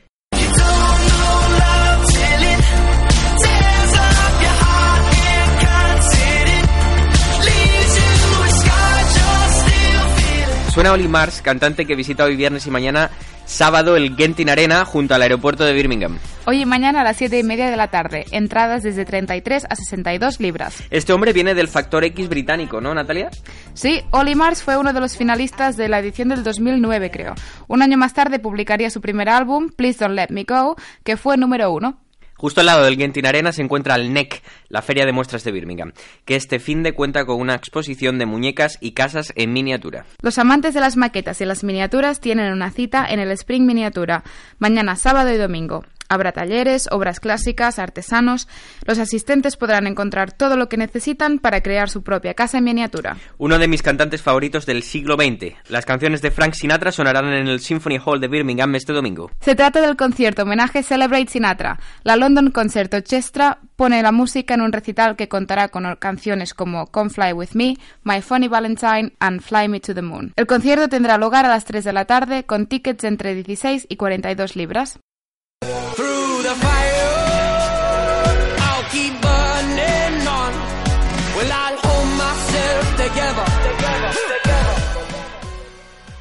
Suena 10.78 10.92
Oli 10.92 11.08
Mars, 11.08 11.42
cantante 11.42 11.86
que 11.86 11.96
visita 11.96 12.22
hoy 12.22 12.36
viernes 12.36 12.64
y 12.68 12.70
mañana 12.70 13.10
Sábado 13.46 13.96
el 13.96 14.14
Genting 14.14 14.48
Arena 14.48 14.84
junto 14.84 15.12
al 15.12 15.22
aeropuerto 15.22 15.64
de 15.64 15.72
Birmingham. 15.72 16.20
Hoy 16.44 16.62
y 16.62 16.66
mañana 16.66 17.00
a 17.00 17.04
las 17.04 17.16
7 17.16 17.36
y 17.36 17.42
media 17.42 17.68
de 17.68 17.76
la 17.76 17.88
tarde. 17.88 18.26
Entradas 18.30 18.84
desde 18.84 19.04
33 19.04 19.66
a 19.68 19.74
62 19.74 20.38
libras. 20.38 20.84
Este 20.90 21.12
hombre 21.12 21.32
viene 21.32 21.54
del 21.54 21.66
Factor 21.66 22.04
X 22.04 22.28
británico, 22.28 22.80
¿no, 22.80 22.94
Natalia? 22.94 23.28
Sí, 23.74 24.02
Oli 24.12 24.36
Mars 24.36 24.62
fue 24.62 24.76
uno 24.76 24.92
de 24.92 25.00
los 25.00 25.16
finalistas 25.16 25.76
de 25.76 25.88
la 25.88 25.98
edición 25.98 26.28
del 26.28 26.44
2009, 26.44 27.10
creo. 27.10 27.34
Un 27.66 27.82
año 27.82 27.98
más 27.98 28.14
tarde 28.14 28.38
publicaría 28.38 28.88
su 28.88 29.00
primer 29.00 29.28
álbum, 29.30 29.70
Please 29.70 29.98
Don't 29.98 30.14
Let 30.14 30.28
Me 30.30 30.44
Go, 30.44 30.76
que 31.02 31.16
fue 31.16 31.36
número 31.36 31.72
uno. 31.72 31.98
Justo 32.38 32.60
al 32.60 32.66
lado 32.66 32.84
del 32.84 32.96
Genting 32.96 33.26
Arena 33.26 33.50
se 33.50 33.62
encuentra 33.62 33.96
el 33.96 34.12
NEC, 34.12 34.42
la 34.68 34.80
Feria 34.80 35.04
de 35.04 35.10
Muestras 35.10 35.42
de 35.42 35.50
Birmingham, 35.50 35.92
que 36.24 36.36
este 36.36 36.60
fin 36.60 36.84
de 36.84 36.92
cuenta 36.92 37.24
con 37.24 37.40
una 37.40 37.56
exposición 37.56 38.16
de 38.18 38.26
muñecas 38.26 38.78
y 38.80 38.92
casas 38.92 39.32
en 39.34 39.52
miniatura. 39.52 40.06
Los 40.22 40.38
amantes 40.38 40.72
de 40.72 40.80
las 40.80 40.96
maquetas 40.96 41.40
y 41.40 41.44
las 41.44 41.64
miniaturas 41.64 42.20
tienen 42.20 42.52
una 42.52 42.70
cita 42.70 43.04
en 43.10 43.18
el 43.18 43.32
Spring 43.32 43.66
Miniatura, 43.66 44.22
mañana 44.60 44.94
sábado 44.94 45.32
y 45.32 45.36
domingo. 45.36 45.84
Habrá 46.08 46.32
talleres, 46.32 46.88
obras 46.90 47.20
clásicas, 47.20 47.78
artesanos. 47.78 48.48
Los 48.86 48.98
asistentes 48.98 49.56
podrán 49.56 49.86
encontrar 49.86 50.32
todo 50.32 50.56
lo 50.56 50.68
que 50.68 50.76
necesitan 50.76 51.38
para 51.38 51.62
crear 51.62 51.90
su 51.90 52.02
propia 52.02 52.34
casa 52.34 52.58
en 52.58 52.64
miniatura. 52.64 53.16
Uno 53.36 53.58
de 53.58 53.68
mis 53.68 53.82
cantantes 53.82 54.22
favoritos 54.22 54.64
del 54.64 54.82
siglo 54.82 55.16
XX. 55.16 55.54
Las 55.68 55.84
canciones 55.84 56.22
de 56.22 56.30
Frank 56.30 56.54
Sinatra 56.54 56.92
sonarán 56.92 57.26
en 57.26 57.48
el 57.48 57.60
Symphony 57.60 57.98
Hall 58.04 58.20
de 58.20 58.28
Birmingham 58.28 58.74
este 58.74 58.92
domingo. 58.92 59.30
Se 59.40 59.54
trata 59.54 59.80
del 59.80 59.96
concierto 59.96 60.42
homenaje 60.42 60.82
Celebrate 60.82 61.28
Sinatra. 61.28 61.78
La 62.04 62.16
London 62.16 62.50
Concert 62.50 62.92
Orchestra 62.94 63.58
pone 63.76 64.02
la 64.02 64.12
música 64.12 64.54
en 64.54 64.62
un 64.62 64.72
recital 64.72 65.16
que 65.16 65.28
contará 65.28 65.68
con 65.68 65.84
canciones 65.96 66.54
como 66.54 66.86
Come 66.86 67.10
Fly 67.10 67.32
With 67.32 67.50
Me, 67.52 67.76
My 68.02 68.22
Funny 68.22 68.48
Valentine 68.48 69.12
and 69.20 69.40
Fly 69.40 69.68
Me 69.68 69.80
to 69.80 69.94
the 69.94 70.02
Moon. 70.02 70.32
El 70.36 70.46
concierto 70.46 70.88
tendrá 70.88 71.18
lugar 71.18 71.44
a 71.44 71.48
las 71.48 71.64
3 71.64 71.84
de 71.84 71.92
la 71.92 72.04
tarde 72.06 72.44
con 72.44 72.66
tickets 72.66 73.04
entre 73.04 73.34
16 73.34 73.86
y 73.88 73.96
42 73.96 74.56
libras. 74.56 74.98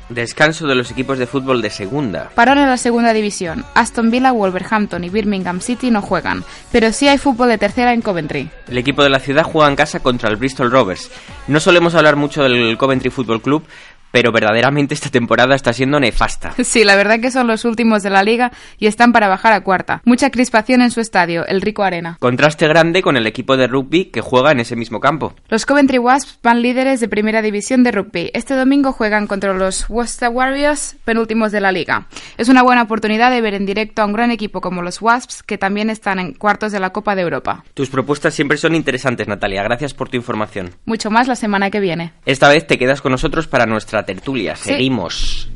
Descanso 0.09 0.65
de 0.65 0.73
los 0.73 0.89
equipos 0.89 1.19
de 1.19 1.27
fútbol 1.27 1.61
de 1.61 1.69
segunda. 1.69 2.29
Parón 2.33 2.57
en 2.57 2.67
la 2.67 2.77
segunda 2.77 3.13
división. 3.13 3.65
Aston 3.75 4.09
Villa, 4.09 4.31
Wolverhampton 4.31 5.03
y 5.03 5.09
Birmingham 5.09 5.59
City 5.59 5.91
no 5.91 6.01
juegan, 6.01 6.43
pero 6.71 6.91
sí 6.91 7.07
hay 7.07 7.17
fútbol 7.17 7.49
de 7.49 7.57
tercera 7.57 7.93
en 7.93 8.01
Coventry. 8.01 8.49
El 8.67 8.77
equipo 8.77 9.03
de 9.03 9.09
la 9.09 9.19
ciudad 9.19 9.43
juega 9.43 9.69
en 9.69 9.75
casa 9.75 9.99
contra 9.99 10.29
el 10.29 10.37
Bristol 10.37 10.71
Rovers. 10.71 11.11
No 11.47 11.59
solemos 11.59 11.93
hablar 11.93 12.15
mucho 12.15 12.41
del 12.41 12.77
Coventry 12.77 13.11
Football 13.11 13.41
Club, 13.41 13.67
pero 14.11 14.31
verdaderamente 14.31 14.93
esta 14.93 15.09
temporada 15.09 15.55
está 15.55 15.73
siendo 15.73 15.99
nefasta. 15.99 16.53
Sí, 16.67 16.83
la 16.83 16.95
verdad 16.95 17.19
que 17.21 17.31
son 17.31 17.47
los 17.47 17.65
últimos 17.65 18.03
de 18.03 18.09
la 18.09 18.23
liga 18.23 18.51
y 18.77 18.87
están 18.87 19.13
para 19.13 19.29
bajar 19.29 19.53
a 19.53 19.61
cuarta. 19.61 20.01
Mucha 20.05 20.29
crispación 20.31 20.81
en 20.81 20.91
su 20.91 20.99
estadio, 20.99 21.45
el 21.45 21.61
Rico 21.61 21.83
Arena. 21.83 22.17
Contraste 22.19 22.67
grande 22.67 23.01
con 23.01 23.15
el 23.15 23.25
equipo 23.25 23.55
de 23.55 23.67
rugby 23.67 24.05
que 24.05 24.21
juega 24.21 24.51
en 24.51 24.59
ese 24.59 24.75
mismo 24.75 24.99
campo. 24.99 25.33
Los 25.47 25.65
Coventry 25.65 25.97
Wasps 25.97 26.39
van 26.43 26.61
líderes 26.61 26.99
de 26.99 27.07
primera 27.07 27.41
división 27.41 27.83
de 27.83 27.91
rugby. 27.91 28.31
Este 28.33 28.53
domingo 28.53 28.91
juegan 28.91 29.27
contra 29.27 29.53
los 29.53 29.89
Worcester 29.89 30.29
Warriors, 30.29 30.97
penúltimos 31.05 31.51
de 31.51 31.61
la 31.61 31.71
liga. 31.71 32.07
Es 32.37 32.49
una 32.49 32.63
buena 32.63 32.83
oportunidad 32.83 33.31
de 33.31 33.41
ver 33.41 33.53
en 33.53 33.65
directo 33.65 34.01
a 34.01 34.05
un 34.05 34.13
gran 34.13 34.31
equipo 34.31 34.61
como 34.61 34.81
los 34.81 35.01
Wasps, 35.01 35.41
que 35.43 35.57
también 35.57 35.89
están 35.89 36.19
en 36.19 36.33
cuartos 36.33 36.71
de 36.71 36.79
la 36.79 36.91
Copa 36.91 37.15
de 37.15 37.21
Europa. 37.21 37.63
Tus 37.73 37.89
propuestas 37.89 38.33
siempre 38.33 38.57
son 38.57 38.75
interesantes, 38.75 39.27
Natalia. 39.27 39.63
Gracias 39.63 39.93
por 39.93 40.09
tu 40.09 40.17
información. 40.17 40.71
Mucho 40.85 41.09
más 41.09 41.27
la 41.27 41.35
semana 41.35 41.69
que 41.69 41.79
viene. 41.79 42.13
Esta 42.25 42.49
vez 42.49 42.67
te 42.67 42.77
quedas 42.77 43.01
con 43.01 43.11
nosotros 43.11 43.47
para 43.47 43.65
nuestra 43.65 43.96
tertulia. 44.03 44.55
Seguimos. 44.55 45.47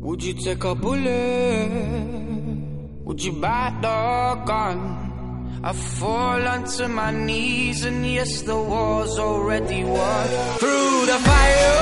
Would 0.00 0.22
you 0.22 0.34
take 0.34 0.64
a 0.64 0.74
bullet? 0.74 1.68
Would 3.04 3.22
you 3.24 3.32
buy 3.32 3.74
the 3.80 4.44
gun? 4.46 5.08
I 5.62 5.72
fall 5.72 6.46
onto 6.46 6.86
my 6.88 7.10
knees 7.10 7.84
and 7.84 8.06
yes, 8.06 8.42
the 8.42 8.56
war's 8.56 9.18
already 9.18 9.82
won. 9.82 10.28
Through 10.60 11.06
the 11.06 11.18
fire, 11.28 11.74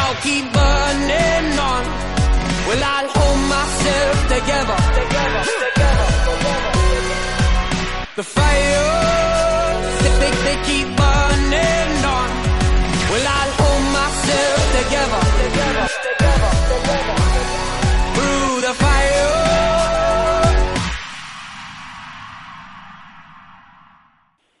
I'll 0.00 0.18
keep 0.26 0.44
burning 0.52 1.58
on. 1.58 1.84
Well, 2.66 2.82
I'll 2.82 3.10
hold 3.16 3.40
myself 3.56 4.16
together. 4.34 4.76
The 8.16 8.24
fire, 8.24 8.82
they, 10.02 10.12
they, 10.20 10.32
they 10.46 10.56
keep 10.64 10.95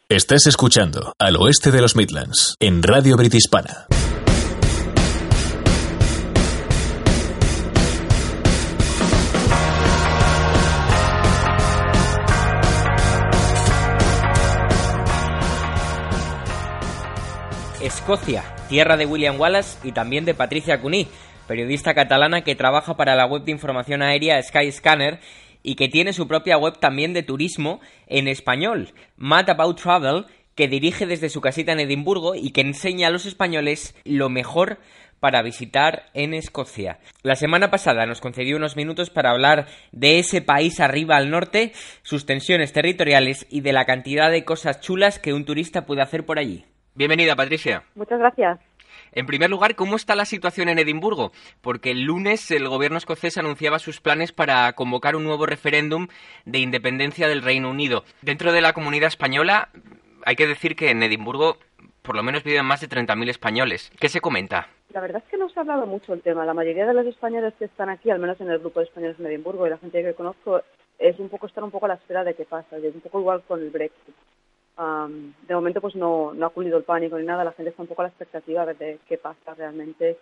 Estás 0.08 0.46
escuchando 0.46 1.12
Al 1.18 1.34
Oeste 1.34 1.72
de 1.72 1.80
los 1.80 1.96
Midlands 1.96 2.54
en 2.60 2.80
Radio 2.80 3.16
Britispana. 3.16 3.88
Escocia, 17.80 18.44
tierra 18.68 18.96
de 18.96 19.06
William 19.06 19.40
Wallace 19.40 19.76
y 19.82 19.90
también 19.90 20.24
de 20.24 20.34
Patricia 20.34 20.80
Cuní, 20.80 21.08
periodista 21.48 21.94
catalana 21.94 22.42
que 22.42 22.54
trabaja 22.54 22.96
para 22.96 23.16
la 23.16 23.26
web 23.26 23.42
de 23.42 23.50
información 23.50 24.02
aérea 24.02 24.40
Skyscanner 24.40 25.18
y 25.66 25.74
que 25.74 25.88
tiene 25.88 26.12
su 26.12 26.28
propia 26.28 26.56
web 26.56 26.78
también 26.78 27.12
de 27.12 27.24
turismo 27.24 27.80
en 28.06 28.28
español, 28.28 28.92
Mad 29.16 29.50
About 29.50 29.82
Travel, 29.82 30.26
que 30.54 30.68
dirige 30.68 31.06
desde 31.06 31.28
su 31.28 31.40
casita 31.40 31.72
en 31.72 31.80
Edimburgo 31.80 32.36
y 32.36 32.52
que 32.52 32.60
enseña 32.60 33.08
a 33.08 33.10
los 33.10 33.26
españoles 33.26 33.94
lo 34.04 34.28
mejor 34.28 34.78
para 35.18 35.42
visitar 35.42 36.04
en 36.14 36.34
Escocia. 36.34 37.00
La 37.22 37.34
semana 37.34 37.68
pasada 37.68 38.06
nos 38.06 38.20
concedió 38.20 38.56
unos 38.56 38.76
minutos 38.76 39.10
para 39.10 39.32
hablar 39.32 39.66
de 39.90 40.20
ese 40.20 40.40
país 40.40 40.78
arriba 40.78 41.16
al 41.16 41.30
norte, 41.30 41.72
sus 42.02 42.26
tensiones 42.26 42.72
territoriales 42.72 43.44
y 43.50 43.60
de 43.62 43.72
la 43.72 43.86
cantidad 43.86 44.30
de 44.30 44.44
cosas 44.44 44.80
chulas 44.80 45.18
que 45.18 45.34
un 45.34 45.44
turista 45.44 45.84
puede 45.84 46.02
hacer 46.02 46.24
por 46.24 46.38
allí. 46.38 46.64
Bienvenida, 46.94 47.34
Patricia. 47.34 47.82
Muchas 47.96 48.20
gracias. 48.20 48.60
En 49.16 49.24
primer 49.24 49.48
lugar, 49.48 49.76
¿cómo 49.76 49.96
está 49.96 50.14
la 50.14 50.26
situación 50.26 50.68
en 50.68 50.78
Edimburgo? 50.78 51.32
Porque 51.62 51.90
el 51.90 52.02
lunes 52.02 52.50
el 52.50 52.68
gobierno 52.68 52.98
escocés 52.98 53.38
anunciaba 53.38 53.78
sus 53.78 54.02
planes 54.02 54.30
para 54.30 54.70
convocar 54.74 55.16
un 55.16 55.24
nuevo 55.24 55.46
referéndum 55.46 56.08
de 56.44 56.58
independencia 56.58 57.26
del 57.26 57.40
Reino 57.40 57.70
Unido. 57.70 58.04
Dentro 58.20 58.52
de 58.52 58.60
la 58.60 58.74
comunidad 58.74 59.08
española, 59.08 59.70
hay 60.26 60.36
que 60.36 60.46
decir 60.46 60.76
que 60.76 60.90
en 60.90 61.02
Edimburgo 61.02 61.56
por 62.02 62.14
lo 62.14 62.22
menos 62.22 62.44
viven 62.44 62.66
más 62.66 62.82
de 62.82 62.90
30.000 62.90 63.30
españoles. 63.30 63.90
¿Qué 63.98 64.10
se 64.10 64.20
comenta? 64.20 64.68
La 64.92 65.00
verdad 65.00 65.22
es 65.24 65.30
que 65.30 65.38
no 65.38 65.48
se 65.48 65.60
ha 65.60 65.62
hablado 65.62 65.86
mucho 65.86 66.12
el 66.12 66.20
tema. 66.20 66.44
La 66.44 66.52
mayoría 66.52 66.86
de 66.86 66.92
los 66.92 67.06
españoles 67.06 67.54
que 67.58 67.64
están 67.64 67.88
aquí, 67.88 68.10
al 68.10 68.18
menos 68.18 68.38
en 68.42 68.50
el 68.50 68.58
grupo 68.58 68.80
de 68.80 68.86
españoles 68.86 69.18
en 69.18 69.26
Edimburgo 69.28 69.66
y 69.66 69.70
la 69.70 69.78
gente 69.78 70.02
que 70.02 70.12
conozco, 70.12 70.60
es 70.98 71.18
un 71.18 71.30
poco 71.30 71.46
estar 71.46 71.64
un 71.64 71.70
poco 71.70 71.86
a 71.86 71.88
la 71.88 71.94
espera 71.94 72.22
de 72.22 72.34
qué 72.34 72.44
pasa. 72.44 72.76
Es 72.76 72.94
un 72.94 73.00
poco 73.00 73.20
igual 73.20 73.42
con 73.48 73.62
el 73.62 73.70
Brexit. 73.70 74.14
Um, 74.78 75.32
de 75.48 75.54
momento 75.54 75.80
pues 75.80 75.96
no, 75.96 76.34
no 76.34 76.46
ha 76.46 76.50
cundido 76.50 76.76
el 76.76 76.84
pánico 76.84 77.18
ni 77.18 77.24
nada, 77.24 77.44
la 77.44 77.52
gente 77.52 77.70
está 77.70 77.82
un 77.82 77.88
poco 77.88 78.02
a 78.02 78.04
la 78.04 78.10
expectativa 78.10 78.66
de, 78.66 78.74
de 78.74 78.98
qué 79.08 79.16
pasa 79.16 79.54
realmente. 79.54 80.18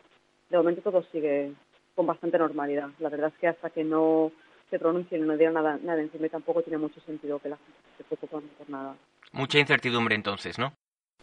De 0.48 0.56
momento 0.56 0.80
todo 0.80 1.02
sigue 1.10 1.52
con 1.94 2.06
bastante 2.06 2.38
normalidad. 2.38 2.90
La 3.00 3.08
verdad 3.08 3.32
es 3.34 3.40
que 3.40 3.48
hasta 3.48 3.70
que 3.70 3.82
no 3.82 4.30
se 4.70 4.78
pronuncien 4.78 5.22
y 5.22 5.26
no 5.26 5.36
digan 5.36 5.54
nada, 5.54 5.78
nada 5.82 6.00
encima 6.00 6.28
tampoco 6.28 6.62
tiene 6.62 6.78
mucho 6.78 7.00
sentido 7.00 7.38
que 7.38 7.48
la 7.48 7.56
gente 7.56 7.78
se 7.98 8.04
preocupe 8.04 8.46
por 8.58 8.70
nada. 8.70 8.94
Mucha 9.32 9.58
incertidumbre 9.58 10.14
entonces, 10.14 10.58
¿no? 10.58 10.72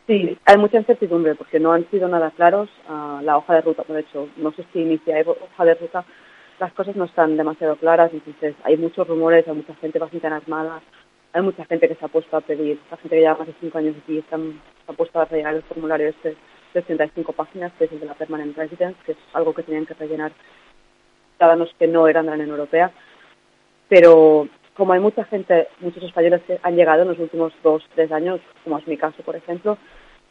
Sí, 0.07 0.37
hay 0.45 0.57
mucha 0.57 0.77
incertidumbre 0.77 1.35
porque 1.35 1.59
no 1.59 1.71
han 1.71 1.89
sido 1.89 2.07
nada 2.07 2.31
claros 2.31 2.69
uh, 2.89 3.21
la 3.21 3.37
hoja 3.37 3.55
de 3.55 3.61
ruta. 3.61 3.83
Por 3.83 3.97
hecho, 3.97 4.27
no 4.37 4.51
sé 4.51 4.65
si 4.73 4.81
inicia 4.81 5.15
hoja 5.21 5.65
de 5.65 5.75
ruta, 5.75 6.05
las 6.59 6.73
cosas 6.73 6.95
no 6.95 7.05
están 7.05 7.37
demasiado 7.37 7.75
claras, 7.75 8.11
entonces 8.13 8.55
hay 8.63 8.77
muchos 8.77 9.07
rumores, 9.07 9.47
hay 9.47 9.55
mucha 9.55 9.75
gente 9.75 9.99
bastante 9.99 10.27
armada, 10.27 10.81
hay 11.33 11.41
mucha 11.41 11.65
gente 11.65 11.87
que 11.87 11.95
se 11.95 12.05
ha 12.05 12.09
puesto 12.09 12.35
a 12.35 12.41
pedir, 12.41 12.79
la 12.89 12.97
gente 12.97 13.15
que 13.15 13.21
lleva 13.21 13.37
más 13.37 13.47
de 13.47 13.55
cinco 13.59 13.77
años 13.77 13.95
aquí 14.03 14.17
están, 14.17 14.61
se 14.85 14.91
ha 14.91 14.95
puesto 14.95 15.19
a 15.19 15.25
rellenar 15.25 15.55
el 15.55 15.63
formulario 15.63 16.09
este 16.09 16.35
de 16.73 16.81
35 16.81 17.33
páginas, 17.33 17.71
que 17.77 17.85
es 17.85 17.91
el 17.91 17.99
de 17.99 18.05
la 18.05 18.13
Permanent 18.13 18.55
Residence, 18.55 18.97
que 19.05 19.13
es 19.13 19.17
algo 19.33 19.53
que 19.53 19.63
tenían 19.63 19.85
que 19.85 19.93
rellenar 19.93 20.31
ciudadanos 21.37 21.73
que 21.77 21.87
no 21.87 22.07
eran 22.07 22.25
de 22.25 22.29
la 22.29 22.35
Unión 22.35 22.51
Europea. 22.51 22.91
Pero 23.89 24.47
como 24.75 24.93
hay 24.93 24.99
mucha 24.99 25.25
gente, 25.25 25.67
muchos 25.79 26.03
españoles 26.03 26.41
que 26.47 26.59
han 26.63 26.75
llegado 26.75 27.01
en 27.01 27.09
los 27.09 27.19
últimos 27.19 27.53
dos, 27.61 27.83
tres 27.93 28.11
años, 28.11 28.39
como 28.63 28.77
es 28.77 28.87
mi 28.87 28.97
caso, 28.97 29.21
por 29.23 29.35
ejemplo, 29.35 29.77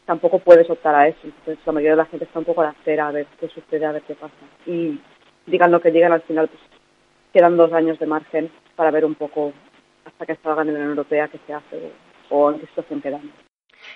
tampoco 0.05 0.39
puedes 0.39 0.69
optar 0.69 0.95
a 0.95 1.07
eso. 1.07 1.19
Entonces, 1.23 1.59
la 1.65 1.73
mayoría 1.73 1.91
de 1.91 1.97
la 1.97 2.05
gente 2.05 2.25
está 2.25 2.39
un 2.39 2.45
poco 2.45 2.61
a 2.61 2.65
la 2.65 2.71
espera 2.71 3.07
a 3.07 3.11
ver 3.11 3.27
qué 3.39 3.47
sucede, 3.49 3.85
a 3.85 3.91
ver 3.91 4.01
qué 4.01 4.15
pasa. 4.15 4.33
Y 4.65 4.99
digan 5.45 5.71
lo 5.71 5.79
que 5.79 5.91
digan, 5.91 6.11
al 6.11 6.21
final 6.21 6.47
pues 6.47 6.61
quedan 7.33 7.55
dos 7.55 7.71
años 7.71 7.99
de 7.99 8.07
margen 8.07 8.51
para 8.75 8.91
ver 8.91 9.05
un 9.05 9.15
poco 9.15 9.53
hasta 10.05 10.25
que 10.25 10.35
salgan 10.37 10.67
de 10.67 10.73
la 10.73 10.79
Unión 10.79 10.91
Europea 10.91 11.27
qué 11.27 11.39
se 11.45 11.53
hace 11.53 11.91
o 12.29 12.51
en 12.51 12.59
qué 12.59 12.67
situación 12.67 13.01
quedamos. 13.01 13.31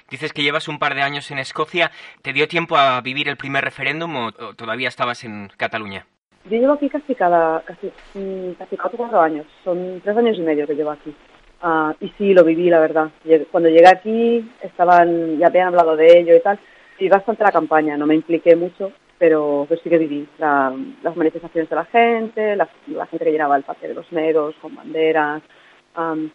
Dices 0.10 0.34
que 0.34 0.42
llevas 0.42 0.68
un 0.68 0.80
par 0.80 0.96
de 0.96 1.04
años 1.04 1.30
en 1.32 1.38
Escocia. 1.38 1.92
¿Te 2.22 2.34
dio 2.34 2.48
tiempo 2.48 2.76
a 2.76 3.02
vivir 3.02 3.30
el 3.30 3.38
primer 3.38 3.64
referéndum 3.64 4.16
o, 4.16 4.28
o 4.28 4.54
todavía 4.56 4.88
estabas 4.88 5.24
en 5.24 5.50
Cataluña? 5.58 6.08
Yo 6.46 6.60
llevo 6.60 6.74
aquí 6.74 6.90
casi 6.90 7.16
cada, 7.16 7.62
casi, 7.62 7.92
mm, 8.14 8.52
casi 8.54 8.78
cuatro 8.78 9.20
años, 9.20 9.48
son 9.64 10.00
tres 10.04 10.16
años 10.16 10.38
y 10.38 10.42
medio 10.42 10.68
que 10.68 10.76
llevo 10.76 10.92
aquí. 10.92 11.16
Ah, 11.62 11.96
y 12.00 12.10
sí, 12.18 12.34
lo 12.34 12.44
viví, 12.44 12.70
la 12.70 12.80
verdad. 12.80 13.10
Cuando 13.52 13.70
llegué 13.70 13.88
aquí, 13.88 14.52
estaban, 14.62 15.40
ya 15.40 15.48
habían 15.48 15.70
hablado 15.70 15.96
de 15.96 16.20
ello 16.20 16.36
y 16.36 16.40
tal, 16.42 16.60
y 17.00 17.10
bastante 17.10 17.44
la 17.44 17.52
campaña, 17.52 17.98
no 17.98 18.06
me 18.06 18.14
impliqué 18.14 18.56
mucho, 18.56 18.92
pero, 19.18 19.68
sí 19.84 19.90
que 19.90 19.98
viví 19.98 20.28
las 20.38 21.16
manifestaciones 21.16 21.68
de 21.68 21.76
la 21.76 21.86
gente, 21.86 22.56
la, 22.56 22.68
gente 23.08 23.26
que 23.26 23.32
llenaba 23.32 23.58
el 23.58 23.64
parque 23.64 23.88
de 23.88 23.96
los 23.96 24.12
negros 24.12 24.54
con 24.62 24.76
banderas. 24.76 25.42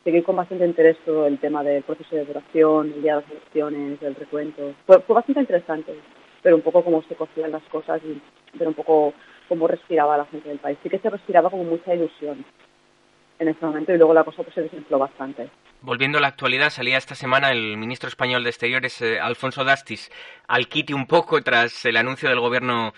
Seguí 0.05 0.23
con 0.23 0.37
bastante 0.37 0.67
interés 0.67 0.97
todo 1.05 1.26
el 1.26 1.38
tema 1.38 1.62
del 1.62 1.83
proceso 1.83 2.17
de 2.17 2.25
duración, 2.25 2.93
el 2.95 3.02
día 3.02 3.17
de 3.17 3.23
las 3.23 3.31
elecciones, 3.31 4.02
el 4.02 4.14
recuento. 4.14 4.75
Fue, 4.87 5.00
fue 5.00 5.14
bastante 5.14 5.40
interesante, 5.40 5.95
pero 6.43 6.57
un 6.57 6.62
poco 6.62 6.85
cómo 6.85 7.02
se 7.02 7.14
cocían 7.14 7.52
las 7.52 7.62
cosas 7.64 8.00
y 8.05 8.21
ver 8.59 8.69
un 8.69 8.75
poco 8.75 9.14
cómo 9.49 9.67
respiraba 9.67 10.17
la 10.17 10.26
gente 10.26 10.49
del 10.49 10.59
país. 10.59 10.79
Sí 10.83 10.88
que 10.88 10.99
se 10.99 11.11
respiraba 11.11 11.50
como 11.50 11.64
mucha 11.64 11.95
ilusión 11.95 12.45
en 13.38 13.49
ese 13.49 13.64
momento 13.64 13.93
y 13.93 13.99
luego 13.99 14.14
la 14.14 14.25
cosa 14.25 14.43
pues 14.43 14.55
se 14.55 14.62
desinfló 14.62 14.99
bastante. 14.99 15.49
Volviendo 15.83 16.19
a 16.19 16.21
la 16.21 16.29
actualidad, 16.29 16.69
salía 16.69 16.99
esta 16.99 17.14
semana 17.14 17.50
el 17.50 17.79
ministro 17.79 18.09
español 18.09 18.45
de 18.45 18.50
Exteriores, 18.50 19.00
eh, 19.00 19.19
Alfonso 19.19 19.64
Dastis, 19.64 20.11
al 20.47 20.69
quite 20.69 20.93
un 20.93 21.07
poco 21.07 21.40
tras 21.40 21.87
el 21.87 21.97
anuncio 21.97 22.29
del 22.29 22.38
gobierno 22.38 22.93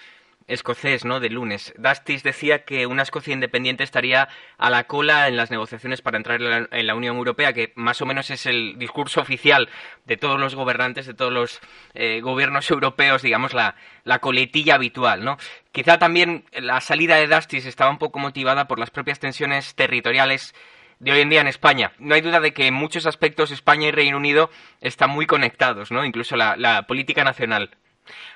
escocés, 0.46 1.04
¿no? 1.04 1.20
De 1.20 1.30
lunes. 1.30 1.72
Dastis 1.76 2.22
decía 2.22 2.64
que 2.64 2.86
una 2.86 3.02
Escocia 3.02 3.32
independiente 3.32 3.84
estaría 3.84 4.28
a 4.58 4.70
la 4.70 4.84
cola 4.84 5.28
en 5.28 5.36
las 5.36 5.50
negociaciones 5.50 6.02
para 6.02 6.16
entrar 6.16 6.40
en 6.40 6.86
la, 6.86 6.94
Unión 6.94 7.16
Europea, 7.16 7.52
que 7.52 7.72
más 7.76 8.00
o 8.02 8.06
menos 8.06 8.30
es 8.30 8.46
el 8.46 8.78
discurso 8.78 9.20
oficial 9.20 9.68
de 10.04 10.16
todos 10.16 10.38
los 10.38 10.54
gobernantes, 10.54 11.06
de 11.06 11.14
todos 11.14 11.32
los 11.32 11.60
eh, 11.94 12.20
gobiernos 12.20 12.70
europeos, 12.70 13.22
digamos, 13.22 13.54
la, 13.54 13.76
la 14.04 14.18
coletilla 14.18 14.74
habitual, 14.74 15.24
¿no? 15.24 15.36
Quizá 15.72 15.98
también 15.98 16.44
la 16.52 16.80
salida 16.80 17.16
de 17.16 17.28
Dastis 17.28 17.66
estaba 17.66 17.90
un 17.90 17.98
poco 17.98 18.18
motivada 18.18 18.68
por 18.68 18.78
las 18.78 18.90
propias 18.90 19.20
tensiones 19.20 19.74
territoriales 19.74 20.54
de 20.98 21.12
hoy 21.12 21.20
en 21.20 21.30
día 21.30 21.40
en 21.40 21.48
España. 21.48 21.92
No 21.98 22.14
hay 22.14 22.20
duda 22.20 22.40
de 22.40 22.52
que 22.52 22.66
en 22.66 22.74
muchos 22.74 23.06
aspectos 23.06 23.50
España 23.50 23.88
y 23.88 23.90
Reino 23.90 24.16
Unido 24.16 24.50
están 24.80 25.10
muy 25.10 25.26
conectados, 25.26 25.90
¿no? 25.90 26.04
Incluso 26.04 26.36
la 26.36 26.84
política 26.86 27.24
nacional. 27.24 27.70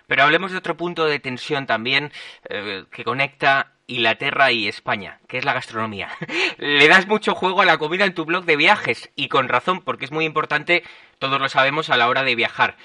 Pero 0.06 0.22
hablemos 0.22 0.52
de 0.52 0.58
otro 0.58 0.76
punto 0.76 1.06
de 1.06 1.18
tensión 1.18 1.66
también 1.66 2.12
eh, 2.48 2.84
que 2.90 3.04
conecta 3.04 3.72
Inglaterra 3.88 4.50
y 4.52 4.68
España, 4.68 5.20
que 5.28 5.38
es 5.38 5.44
la 5.44 5.52
gastronomía. 5.52 6.08
Le 6.58 6.88
das 6.88 7.06
mucho 7.06 7.34
juego 7.34 7.62
a 7.62 7.66
la 7.66 7.78
comida 7.78 8.04
en 8.04 8.14
tu 8.14 8.24
blog 8.24 8.44
de 8.44 8.56
viajes 8.56 9.10
y 9.14 9.28
con 9.28 9.48
razón, 9.48 9.82
porque 9.82 10.04
es 10.04 10.12
muy 10.12 10.24
importante, 10.24 10.82
todos 11.18 11.40
lo 11.40 11.48
sabemos, 11.48 11.90
a 11.90 11.96
la 11.96 12.08
hora 12.08 12.22
de 12.22 12.34
viajar. 12.34 12.76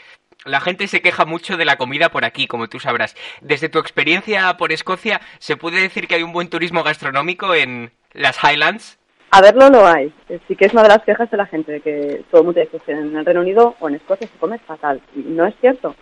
La 0.44 0.60
gente 0.60 0.88
se 0.88 1.02
queja 1.02 1.26
mucho 1.26 1.58
de 1.58 1.66
la 1.66 1.78
comida 1.78 2.10
por 2.10 2.26
aquí, 2.26 2.48
como 2.48 2.68
tú 2.68 2.80
sabrás. 2.80 3.16
Desde 3.42 3.70
tu 3.70 3.78
experiencia 3.78 4.58
por 4.58 4.72
Escocia, 4.72 5.22
¿se 5.38 5.56
puede 5.56 5.82
decir 5.82 6.08
que 6.08 6.16
hay 6.16 6.24
un 6.24 6.34
buen 6.34 6.50
turismo 6.50 6.84
gastronómico 6.84 7.54
en 7.54 7.92
las 8.14 8.40
Highlands? 8.44 8.98
A 9.30 9.42
verlo 9.42 9.70
lo 9.70 9.86
hay. 9.86 10.12
Sí 10.48 10.56
que 10.56 10.66
es 10.66 10.74
una 10.74 10.84
de 10.84 10.90
las 10.90 11.04
quejas 11.04 11.30
de 11.30 11.38
la 11.38 11.46
gente, 11.46 11.80
que 11.82 12.24
todo 12.30 12.42
el 12.42 12.46
mundo 12.46 12.60
dice 12.60 12.80
que 12.86 12.92
en 12.92 13.16
el 13.16 13.26
Reino 13.26 13.42
Unido 13.42 13.76
o 13.80 13.88
en 13.88 13.96
Escocia 13.96 14.28
se 14.28 14.38
come 14.40 14.58
fatal. 14.60 15.02
No 15.16 15.46
es 15.46 15.56
cierto 15.62 15.96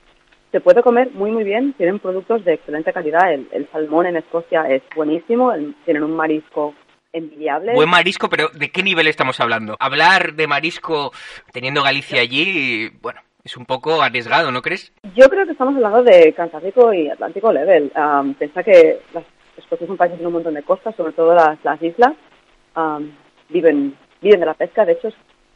se 0.51 0.61
puede 0.61 0.81
comer 0.81 1.11
muy 1.13 1.31
muy 1.31 1.43
bien, 1.43 1.73
tienen 1.73 1.99
productos 1.99 2.43
de 2.45 2.53
excelente 2.53 2.91
calidad, 2.93 3.31
el, 3.31 3.67
salmón 3.71 4.07
en 4.07 4.17
Escocia 4.17 4.63
es 4.69 4.81
buenísimo, 4.95 5.53
tienen 5.85 6.03
un 6.03 6.15
marisco 6.15 6.73
envidiable. 7.13 7.73
Buen 7.73 7.89
marisco, 7.89 8.29
pero 8.29 8.49
¿de 8.53 8.69
qué 8.69 8.83
nivel 8.83 9.07
estamos 9.07 9.39
hablando? 9.39 9.75
Hablar 9.79 10.33
de 10.33 10.47
marisco 10.47 11.11
teniendo 11.51 11.83
Galicia 11.83 12.21
allí, 12.21 12.89
bueno, 13.01 13.21
es 13.43 13.57
un 13.57 13.65
poco 13.65 14.01
arriesgado, 14.01 14.51
¿no 14.51 14.61
crees? 14.61 14.91
Yo 15.15 15.29
creo 15.29 15.45
que 15.45 15.51
estamos 15.51 15.75
hablando 15.75 16.03
de 16.03 16.33
Cantábrico 16.33 16.93
y 16.93 17.09
Atlántico 17.09 17.51
Level. 17.51 17.91
Um, 17.95 18.33
piensa 18.33 18.63
que 18.63 18.99
las, 19.13 19.23
Escocia 19.57 19.85
es 19.85 19.89
un 19.89 19.97
país 19.97 20.11
que 20.11 20.17
tiene 20.17 20.27
un 20.27 20.33
montón 20.33 20.53
de 20.53 20.63
costas, 20.63 20.95
sobre 20.95 21.13
todo 21.13 21.33
las, 21.33 21.57
las 21.63 21.81
islas, 21.81 22.13
viven, 23.49 23.95
viven 24.21 24.39
de 24.39 24.45
la 24.45 24.53
pesca, 24.53 24.85
de 24.85 24.93
hecho 24.93 25.09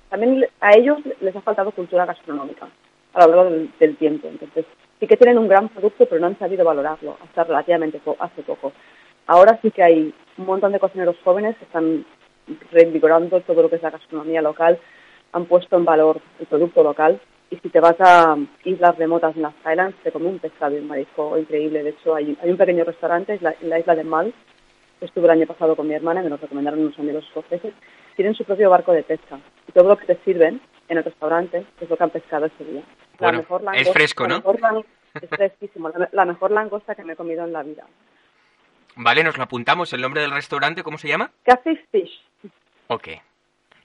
también 0.09 0.45
a 0.59 0.77
ellos 0.77 0.99
les 1.21 1.35
ha 1.35 1.41
faltado 1.41 1.71
cultura 1.71 2.05
gastronómica 2.05 2.67
a 3.13 3.27
lo 3.27 3.35
largo 3.35 3.67
del 3.79 3.97
tiempo. 3.97 4.27
Entonces, 4.27 4.65
sí 5.03 5.07
que 5.07 5.17
tienen 5.17 5.37
un 5.37 5.49
gran 5.49 5.67
producto, 5.67 6.05
pero 6.05 6.21
no 6.21 6.27
han 6.27 6.39
sabido 6.39 6.63
valorarlo 6.63 7.17
hasta 7.21 7.43
relativamente 7.43 7.99
hace 8.19 8.41
poco. 8.41 8.71
Ahora 9.27 9.59
sí 9.61 9.69
que 9.69 9.83
hay 9.83 10.13
un 10.37 10.45
montón 10.45 10.71
de 10.71 10.79
cocineros 10.79 11.17
jóvenes 11.25 11.57
que 11.57 11.65
están 11.65 12.05
reinvigorando 12.71 13.41
todo 13.41 13.63
lo 13.63 13.69
que 13.69 13.75
es 13.75 13.83
la 13.83 13.89
gastronomía 13.89 14.41
local, 14.41 14.79
han 15.33 15.45
puesto 15.45 15.75
en 15.75 15.83
valor 15.83 16.21
el 16.39 16.45
producto 16.45 16.83
local 16.83 17.19
y 17.49 17.57
si 17.57 17.67
te 17.67 17.81
vas 17.81 17.97
a 17.99 18.37
islas 18.63 18.97
remotas 18.97 19.35
en 19.35 19.41
las 19.41 19.53
Highlands 19.65 19.97
te 20.03 20.11
come 20.13 20.27
un 20.27 20.39
pescado 20.39 20.73
y 20.73 20.79
un 20.79 20.87
marisco 20.87 21.37
increíble. 21.37 21.83
De 21.83 21.89
hecho, 21.89 22.15
hay, 22.15 22.37
hay 22.41 22.49
un 22.49 22.57
pequeño 22.57 22.85
restaurante 22.85 23.37
en 23.41 23.69
la 23.69 23.79
isla 23.79 23.95
de 23.95 24.05
Mal, 24.05 24.33
estuve 25.01 25.25
el 25.25 25.31
año 25.31 25.47
pasado 25.47 25.75
con 25.75 25.85
mi 25.85 25.95
hermana 25.95 26.21
y 26.21 26.23
me 26.23 26.29
lo 26.29 26.37
recomendaron 26.37 26.79
unos 26.79 26.97
amigos 26.97 27.25
escoceses, 27.25 27.73
tienen 28.15 28.35
su 28.35 28.45
propio 28.45 28.69
barco 28.69 28.93
de 28.93 29.03
pesca 29.03 29.37
y 29.67 29.73
todo 29.73 29.89
lo 29.89 29.97
que 29.97 30.05
te 30.05 30.17
sirven 30.23 30.61
en 30.93 30.99
el 30.99 31.03
restaurante 31.03 31.65
es 31.81 31.89
lo 31.89 31.97
que 31.97 32.03
han 32.03 32.09
pescado 32.09 32.45
ese 32.45 32.63
día 32.63 32.83
es 33.75 33.91
fresco, 33.91 34.27
¿no? 34.27 34.43
es 35.13 35.29
fresquísimo, 35.29 35.91
la, 36.11 36.25
mejor 36.25 36.51
langosta 36.51 36.95
que 36.95 37.03
me 37.03 37.13
he 37.13 37.15
comido 37.15 37.43
en 37.43 37.53
la 37.53 37.63
vida. 37.63 37.85
Vale, 38.95 39.23
nos 39.23 39.37
lo 39.37 39.43
apuntamos. 39.43 39.93
¿El 39.93 40.01
nombre 40.01 40.21
del 40.21 40.31
restaurante 40.31 40.83
cómo 40.83 40.97
se 40.97 41.07
llama? 41.07 41.31
Café 41.43 41.83
Fish. 41.91 42.23
Ok. 42.87 43.09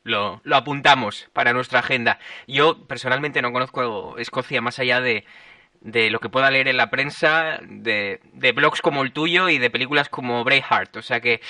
Lo, 0.04 0.40
lo 0.44 0.56
apuntamos 0.56 1.28
para 1.32 1.52
nuestra 1.52 1.80
agenda. 1.80 2.18
Yo 2.46 2.86
personalmente 2.86 3.42
no 3.42 3.52
conozco 3.52 4.16
Escocia 4.16 4.62
más 4.62 4.78
allá 4.78 5.00
de, 5.00 5.24
de 5.80 6.10
lo 6.10 6.18
que 6.18 6.30
pueda 6.30 6.50
leer 6.50 6.68
en 6.68 6.78
la 6.78 6.88
prensa, 6.88 7.58
de, 7.62 8.20
de, 8.32 8.52
blogs 8.52 8.80
como 8.80 9.02
el 9.02 9.12
tuyo 9.12 9.50
y 9.50 9.58
de 9.58 9.70
películas 9.70 10.08
como 10.08 10.44
Braveheart. 10.44 10.96
O 10.96 11.02
sea 11.02 11.20
que 11.20 11.40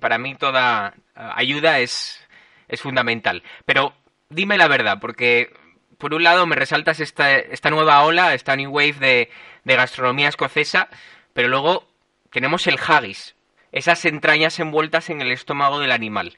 para 0.00 0.18
mí 0.18 0.34
toda 0.34 0.94
ayuda 1.14 1.78
es, 1.78 2.26
es 2.68 2.80
fundamental. 2.80 3.44
Pero 3.64 3.92
dime 4.34 4.58
la 4.58 4.68
verdad, 4.68 4.98
porque 5.00 5.50
por 5.98 6.14
un 6.14 6.22
lado 6.22 6.46
me 6.46 6.56
resaltas 6.56 7.00
esta, 7.00 7.36
esta 7.36 7.70
nueva 7.70 8.04
ola, 8.04 8.34
esta 8.34 8.56
new 8.56 8.70
wave 8.70 8.94
de, 9.00 9.28
gastronomía 9.64 10.28
escocesa, 10.28 10.88
pero 11.32 11.48
luego 11.48 11.84
tenemos 12.30 12.66
el 12.66 12.78
haggis, 12.78 13.36
esas 13.72 14.04
entrañas 14.04 14.58
envueltas 14.60 15.10
en 15.10 15.20
el 15.20 15.32
estómago 15.32 15.78
del 15.78 15.92
animal, 15.92 16.36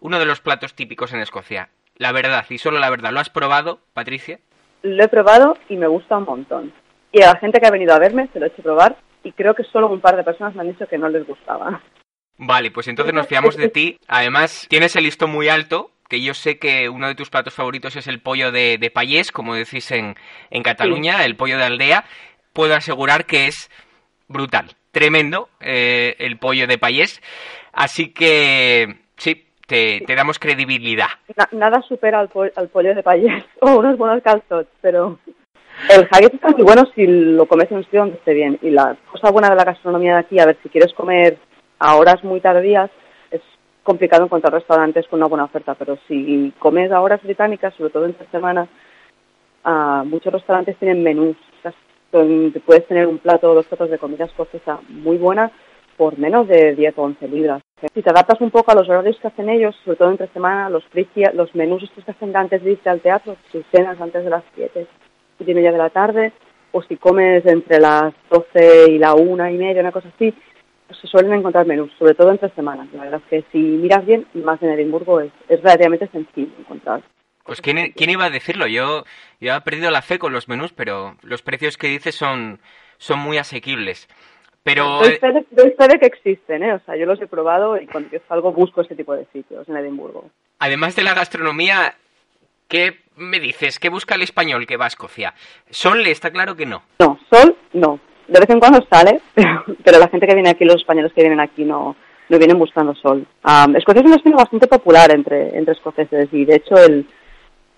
uno 0.00 0.18
de 0.18 0.26
los 0.26 0.40
platos 0.40 0.74
típicos 0.74 1.12
en 1.12 1.20
Escocia. 1.20 1.68
La 1.96 2.12
verdad, 2.12 2.44
y 2.48 2.58
solo 2.58 2.78
la 2.78 2.90
verdad, 2.90 3.12
¿lo 3.12 3.20
has 3.20 3.30
probado, 3.30 3.78
Patricia? 3.92 4.40
Lo 4.82 5.04
he 5.04 5.08
probado 5.08 5.56
y 5.68 5.76
me 5.76 5.86
gusta 5.86 6.18
un 6.18 6.24
montón. 6.24 6.72
Y 7.12 7.22
a 7.22 7.28
la 7.32 7.38
gente 7.38 7.60
que 7.60 7.66
ha 7.66 7.70
venido 7.70 7.94
a 7.94 8.00
verme 8.00 8.28
se 8.32 8.40
lo 8.40 8.46
he 8.46 8.48
hecho 8.48 8.62
probar 8.62 8.96
y 9.22 9.32
creo 9.32 9.54
que 9.54 9.62
solo 9.64 9.88
un 9.88 10.00
par 10.00 10.16
de 10.16 10.24
personas 10.24 10.54
me 10.54 10.62
han 10.62 10.72
dicho 10.72 10.88
que 10.88 10.98
no 10.98 11.08
les 11.08 11.24
gustaba. 11.26 11.80
Vale, 12.36 12.72
pues 12.72 12.88
entonces 12.88 13.14
nos 13.14 13.28
fiamos 13.28 13.56
de 13.56 13.68
ti. 13.68 13.98
Además, 14.08 14.66
tienes 14.68 14.96
el 14.96 15.04
listo 15.04 15.28
muy 15.28 15.48
alto 15.48 15.92
que 16.08 16.20
yo 16.20 16.34
sé 16.34 16.58
que 16.58 16.88
uno 16.88 17.08
de 17.08 17.14
tus 17.14 17.30
platos 17.30 17.54
favoritos 17.54 17.96
es 17.96 18.06
el 18.06 18.20
pollo 18.20 18.52
de, 18.52 18.78
de 18.78 18.90
payés, 18.90 19.32
como 19.32 19.54
decís 19.54 19.90
en, 19.90 20.14
en 20.50 20.62
Cataluña, 20.62 21.24
el 21.24 21.36
pollo 21.36 21.58
de 21.58 21.64
aldea, 21.64 22.04
puedo 22.52 22.74
asegurar 22.74 23.26
que 23.26 23.46
es 23.46 23.70
brutal, 24.28 24.72
tremendo 24.92 25.48
eh, 25.60 26.16
el 26.18 26.38
pollo 26.38 26.66
de 26.66 26.78
payés. 26.78 27.20
Así 27.72 28.12
que 28.12 28.96
sí, 29.16 29.46
te, 29.66 30.00
te 30.06 30.14
damos 30.14 30.38
credibilidad. 30.38 31.08
nada 31.52 31.82
supera 31.82 32.20
al, 32.20 32.28
pollo 32.28 32.94
de 32.94 33.02
payés 33.02 33.44
o 33.60 33.78
unos 33.78 33.98
buenos 33.98 34.22
calzots, 34.22 34.70
pero 34.80 35.18
el 35.90 36.08
haggis 36.10 36.34
está 36.34 36.50
muy 36.50 36.62
bueno 36.62 36.82
si 36.94 37.06
lo 37.06 37.46
comes 37.46 37.70
en 37.70 37.78
un 37.78 37.84
sitio 37.84 38.00
donde 38.00 38.16
esté 38.16 38.32
bien. 38.32 38.58
Y 38.62 38.70
la 38.70 38.96
cosa 39.10 39.30
buena 39.30 39.50
de 39.50 39.56
la 39.56 39.64
gastronomía 39.64 40.14
de 40.14 40.20
aquí, 40.20 40.38
a 40.38 40.46
ver, 40.46 40.56
si 40.62 40.68
quieres 40.68 40.92
comer 40.94 41.38
a 41.78 41.96
horas 41.96 42.22
muy 42.22 42.40
tardías, 42.40 42.90
complicado 43.84 44.24
encontrar 44.24 44.52
restaurantes 44.52 45.06
con 45.06 45.20
una 45.20 45.28
buena 45.28 45.44
oferta, 45.44 45.74
pero 45.74 45.96
si 46.08 46.52
comes 46.58 46.90
a 46.90 47.00
horas 47.00 47.22
británicas, 47.22 47.74
sobre 47.74 47.90
todo 47.90 48.06
entre 48.06 48.26
semana, 48.28 48.66
uh, 49.64 50.04
muchos 50.04 50.32
restaurantes 50.32 50.76
tienen 50.78 51.02
menús 51.02 51.36
donde 52.10 52.60
puedes 52.60 52.86
tener 52.86 53.08
un 53.08 53.18
plato 53.18 53.50
o 53.50 53.54
dos 53.54 53.66
platos 53.66 53.90
de 53.90 53.98
comida 53.98 54.24
escocesa 54.24 54.78
muy 54.88 55.16
buena 55.16 55.50
por 55.96 56.16
menos 56.16 56.46
de 56.46 56.74
10 56.74 56.98
o 56.98 57.02
11 57.02 57.28
libras. 57.28 57.62
Si 57.92 58.02
te 58.02 58.10
adaptas 58.10 58.40
un 58.40 58.50
poco 58.50 58.70
a 58.70 58.74
los 58.74 58.88
horarios 58.88 59.18
que 59.20 59.26
hacen 59.26 59.48
ellos, 59.48 59.74
sobre 59.84 59.96
todo 59.96 60.10
entre 60.10 60.28
semana, 60.28 60.70
los, 60.70 60.84
los 61.34 61.54
menús 61.54 61.82
estos 61.82 62.04
que 62.04 62.10
hacen 62.12 62.36
antes 62.36 62.62
de 62.62 62.72
irte 62.72 62.88
al 62.88 63.00
teatro, 63.00 63.36
si 63.50 63.64
cenas 63.72 64.00
antes 64.00 64.22
de 64.24 64.30
las 64.30 64.44
7 64.54 64.86
y 65.40 65.54
media 65.54 65.72
de 65.72 65.78
la 65.78 65.90
tarde, 65.90 66.32
o 66.72 66.82
si 66.82 66.96
comes 66.96 67.44
entre 67.46 67.80
las 67.80 68.14
12 68.30 68.92
y 68.92 68.98
la 68.98 69.14
una 69.14 69.50
y 69.50 69.58
media, 69.58 69.82
una 69.82 69.92
cosa 69.92 70.08
así, 70.14 70.34
se 71.00 71.06
suelen 71.06 71.34
encontrar 71.34 71.66
menús, 71.66 71.90
sobre 71.98 72.14
todo 72.14 72.30
entre 72.30 72.50
semanas. 72.50 72.88
La 72.92 73.04
verdad 73.04 73.22
es 73.24 73.28
que 73.30 73.50
si 73.52 73.58
miras 73.58 74.04
bien, 74.04 74.26
más 74.34 74.62
en 74.62 74.70
Edimburgo 74.70 75.20
es, 75.20 75.32
es 75.48 75.62
relativamente 75.62 76.08
sencillo 76.08 76.52
encontrar. 76.58 77.02
Pues 77.44 77.60
¿quién, 77.60 77.92
¿quién, 77.92 78.10
iba 78.10 78.24
a 78.24 78.30
decirlo? 78.30 78.66
Yo, 78.66 79.04
yo 79.38 79.54
he 79.54 79.60
perdido 79.60 79.90
la 79.90 80.00
fe 80.00 80.18
con 80.18 80.32
los 80.32 80.48
menús, 80.48 80.72
pero 80.72 81.16
los 81.22 81.42
precios 81.42 81.76
que 81.76 81.88
dices 81.88 82.14
son, 82.14 82.58
son 82.96 83.18
muy 83.18 83.36
asequibles. 83.36 84.08
Pero... 84.62 85.00
Doy 85.00 85.18
fe, 85.18 85.88
de, 85.88 85.98
que 86.00 86.06
existen, 86.06 86.62
¿eh? 86.62 86.72
O 86.72 86.80
sea, 86.86 86.96
yo 86.96 87.04
los 87.04 87.20
he 87.20 87.26
probado 87.26 87.76
y 87.76 87.86
cuando 87.86 88.08
salgo 88.26 88.50
busco 88.52 88.80
ese 88.80 88.96
tipo 88.96 89.14
de 89.14 89.26
sitios 89.26 89.68
en 89.68 89.76
Edimburgo. 89.76 90.30
Además 90.58 90.96
de 90.96 91.02
la 91.02 91.12
gastronomía, 91.12 91.96
¿qué 92.66 93.00
me 93.16 93.40
dices? 93.40 93.78
¿Qué 93.78 93.90
busca 93.90 94.14
el 94.14 94.22
español 94.22 94.66
que 94.66 94.78
va 94.78 94.86
a 94.86 94.88
Escocia? 94.88 95.34
¿Sol 95.68 96.06
está 96.06 96.30
claro 96.30 96.56
que 96.56 96.64
no? 96.64 96.82
No, 96.98 97.18
sol 97.30 97.56
no. 97.74 98.00
De 98.28 98.40
vez 98.40 98.50
en 98.50 98.60
cuando 98.60 98.84
sale, 98.90 99.20
pero, 99.84 99.98
la 99.98 100.08
gente 100.08 100.26
que 100.26 100.34
viene 100.34 100.50
aquí, 100.50 100.64
los 100.64 100.76
españoles 100.76 101.12
que 101.12 101.22
vienen 101.22 101.40
aquí, 101.40 101.64
no, 101.64 101.96
no 102.28 102.38
vienen 102.38 102.58
buscando 102.58 102.94
sol. 102.94 103.26
Escocia 103.74 104.00
es 104.00 104.06
un 104.06 104.12
destino 104.12 104.36
bastante 104.36 104.66
popular 104.66 105.10
entre, 105.12 105.56
entre 105.56 105.74
escoceses 105.74 106.28
y 106.32 106.44
de 106.44 106.56
hecho 106.56 106.76
el, 106.76 107.06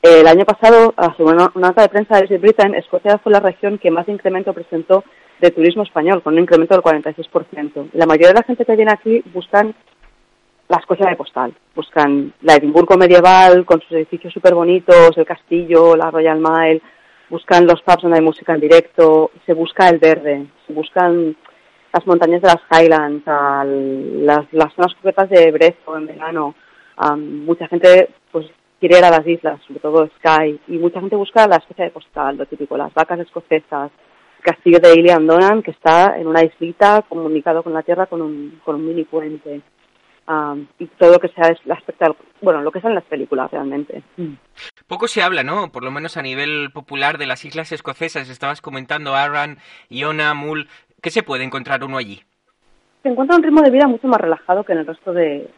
el 0.02 0.26
año 0.26 0.44
pasado, 0.44 0.94
según 1.16 1.34
una, 1.34 1.50
nota 1.54 1.82
de 1.82 1.88
prensa 1.88 2.20
de 2.20 2.38
Britain, 2.38 2.74
Escocia 2.74 3.18
fue 3.18 3.32
la 3.32 3.40
región 3.40 3.78
que 3.78 3.90
más 3.90 4.08
incremento 4.08 4.52
presentó 4.52 5.02
de 5.40 5.50
turismo 5.50 5.82
español, 5.82 6.22
con 6.22 6.34
un 6.34 6.40
incremento 6.40 6.74
del 6.74 6.82
46%. 6.82 7.90
La 7.92 8.06
mayoría 8.06 8.28
de 8.28 8.34
la 8.34 8.42
gente 8.42 8.64
que 8.64 8.76
viene 8.76 8.92
aquí 8.92 9.22
buscan 9.32 9.74
la 10.68 10.78
Escocia 10.78 11.08
de 11.08 11.16
postal, 11.16 11.54
buscan 11.74 12.32
la 12.42 12.54
Edimburgo 12.54 12.96
medieval 12.96 13.64
con 13.64 13.80
sus 13.80 13.92
edificios 13.92 14.32
súper 14.32 14.54
bonitos, 14.54 15.16
el 15.16 15.26
castillo, 15.26 15.96
la 15.96 16.10
Royal 16.10 16.38
Mile, 16.38 16.82
buscan 17.28 17.66
los 17.66 17.82
pubs 17.82 18.02
donde 18.02 18.18
hay 18.18 18.24
música 18.24 18.54
en 18.54 18.60
directo, 18.60 19.30
se 19.44 19.54
busca 19.54 19.88
el 19.88 19.98
verde, 19.98 20.46
se 20.66 20.72
buscan 20.72 21.36
las 21.92 22.06
montañas 22.06 22.42
de 22.42 22.48
las 22.48 22.62
Highlands, 22.70 23.24
las, 23.26 24.52
las 24.52 24.74
zonas 24.74 24.94
concretas 24.94 25.30
de 25.30 25.50
Brezo 25.50 25.96
en 25.96 26.06
verano. 26.06 26.54
mucha 27.16 27.68
gente 27.68 28.10
pues 28.30 28.46
quiere 28.78 28.98
ir 28.98 29.04
a 29.04 29.10
las 29.10 29.26
islas, 29.26 29.60
sobre 29.66 29.80
todo 29.80 30.08
Sky, 30.18 30.60
y 30.68 30.78
mucha 30.78 31.00
gente 31.00 31.16
busca 31.16 31.46
la 31.48 31.56
Escocia 31.56 31.84
de 31.84 31.90
postal, 31.90 32.36
lo 32.36 32.46
típico, 32.46 32.76
las 32.76 32.92
vacas 32.92 33.20
escocesas, 33.20 33.90
el 34.38 34.44
castillo 34.44 34.78
de 34.78 34.94
Ilian 34.94 35.26
Donan, 35.26 35.62
que 35.62 35.70
está 35.70 36.18
en 36.18 36.26
una 36.26 36.44
islita 36.44 37.02
comunicado 37.08 37.62
con 37.62 37.72
la 37.72 37.82
tierra 37.82 38.06
con 38.06 38.20
un, 38.20 38.60
con 38.64 38.76
un 38.76 38.86
mini 38.86 39.04
puente 39.04 39.62
y 40.78 40.86
todo 40.98 41.12
lo 41.12 41.18
que 41.20 41.28
sea 41.28 41.48
el 41.48 41.72
aspecto, 41.72 42.16
bueno, 42.40 42.60
lo 42.62 42.72
que 42.72 42.80
son 42.80 42.94
las 42.94 43.04
películas 43.04 43.50
realmente. 43.50 44.02
Mm. 44.16 44.34
Poco 44.86 45.08
se 45.08 45.22
habla, 45.22 45.42
¿no? 45.42 45.70
Por 45.70 45.84
lo 45.84 45.90
menos 45.90 46.16
a 46.16 46.22
nivel 46.22 46.70
popular 46.72 47.18
de 47.18 47.26
las 47.26 47.44
islas 47.44 47.72
escocesas. 47.72 48.28
Estabas 48.28 48.60
comentando 48.60 49.14
Arran, 49.14 49.58
Iona, 49.88 50.34
Mull. 50.34 50.68
¿Qué 51.00 51.10
se 51.10 51.22
puede 51.22 51.44
encontrar 51.44 51.84
uno 51.84 51.96
allí? 51.96 52.22
Se 53.02 53.08
encuentra 53.08 53.36
un 53.36 53.42
ritmo 53.42 53.62
de 53.62 53.70
vida 53.70 53.86
mucho 53.86 54.08
más 54.08 54.20
relajado 54.20 54.64
que 54.64 54.72
en 54.72 54.78
el 54.78 54.86
resto 54.86 55.12
de 55.12 55.48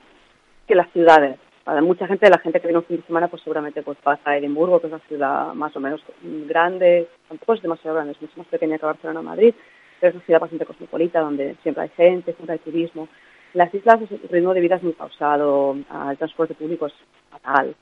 que 0.66 0.74
las 0.74 0.90
ciudades. 0.92 1.38
Para 1.64 1.81
mucha 1.83 2.07
gente, 2.07 2.28
la 2.31 2.38
gente 2.38 2.61
que 2.61 2.66
viene 2.66 2.78
un 2.78 2.85
fin 2.85 2.98
de 2.98 3.07
semana, 3.07 3.28
pues 3.28 3.42
seguramente 3.42 3.83
pues 3.83 3.98
pasa 4.02 4.31
a 4.31 4.37
Edimburgo, 4.37 4.81
que 4.81 4.87
es 4.87 4.92
una 4.92 5.02
ciudad 5.07 5.54
más 5.54 5.74
o 5.76 5.81
menos 5.81 6.02
grande, 6.22 7.09
tampoco 7.28 7.54
es 7.54 7.62
demasiado 7.62 7.94
grande, 7.94 8.12
es 8.12 8.20
mucho 8.22 8.38
más 8.38 8.46
pequeña 8.46 8.78
que 8.78 8.87
Barcelona 8.87 9.20
o 9.20 9.22
Madrid, 9.22 9.54
pero 10.00 10.11
es 10.11 10.14
una 10.16 10.24
ciudad 10.24 10.40
bastante 10.40 10.64
cosmopolita, 10.64 11.20
donde 11.20 11.57
siempre 11.62 11.85
hay 11.85 11.90
gente, 11.90 12.33
siempre 12.33 12.54
hay 12.54 12.59
turismo. 12.61 13.09
Las 13.54 13.72
islas, 13.72 14.00
el 14.11 14.28
ritmo 14.28 14.54
de 14.54 14.61
vida 14.61 14.76
es 14.76 14.82
muy 14.82 14.92
pausado, 14.92 15.74
el 16.11 16.18
transporte 16.18 16.54
público 16.54 16.87
es 16.87 16.92
fatal, 17.30 17.74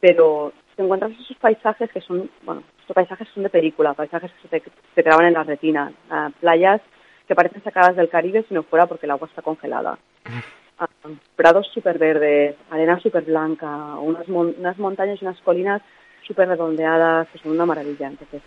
pero 0.00 0.52
te 0.76 0.82
encuentras 0.82 1.12
esos 1.12 1.36
paisajes 1.38 1.90
que 1.90 2.00
son, 2.00 2.28
bueno, 2.42 2.62
estos 2.80 2.94
paisajes 2.94 3.28
son 3.32 3.44
de 3.44 3.50
película, 3.50 3.94
paisajes 3.94 4.30
que 4.42 4.48
se 4.48 4.60
te, 4.94 5.02
graban 5.02 5.26
en 5.26 5.34
la 5.34 5.44
retina, 5.44 5.92
playas 6.40 6.80
que 7.26 7.34
parecen 7.34 7.62
sacadas 7.62 7.96
del 7.96 8.08
Caribe 8.08 8.44
si 8.46 8.54
no 8.54 8.64
fuera 8.64 8.86
porque 8.86 9.06
el 9.06 9.12
agua 9.12 9.28
está 9.28 9.42
congelada. 9.42 9.98
Ah, 10.78 10.88
prados 11.36 11.68
súper 11.72 11.98
verdes, 11.98 12.56
arena 12.70 12.98
súper 12.98 13.22
blanca, 13.22 13.94
unas, 13.96 14.28
unas 14.28 14.78
montañas 14.78 15.22
y 15.22 15.24
unas 15.24 15.40
colinas 15.40 15.80
súper 16.26 16.48
redondeadas, 16.48 17.28
que 17.28 17.38
son 17.38 17.52
una 17.52 17.64
maravilla. 17.64 18.08
Entonces, 18.08 18.42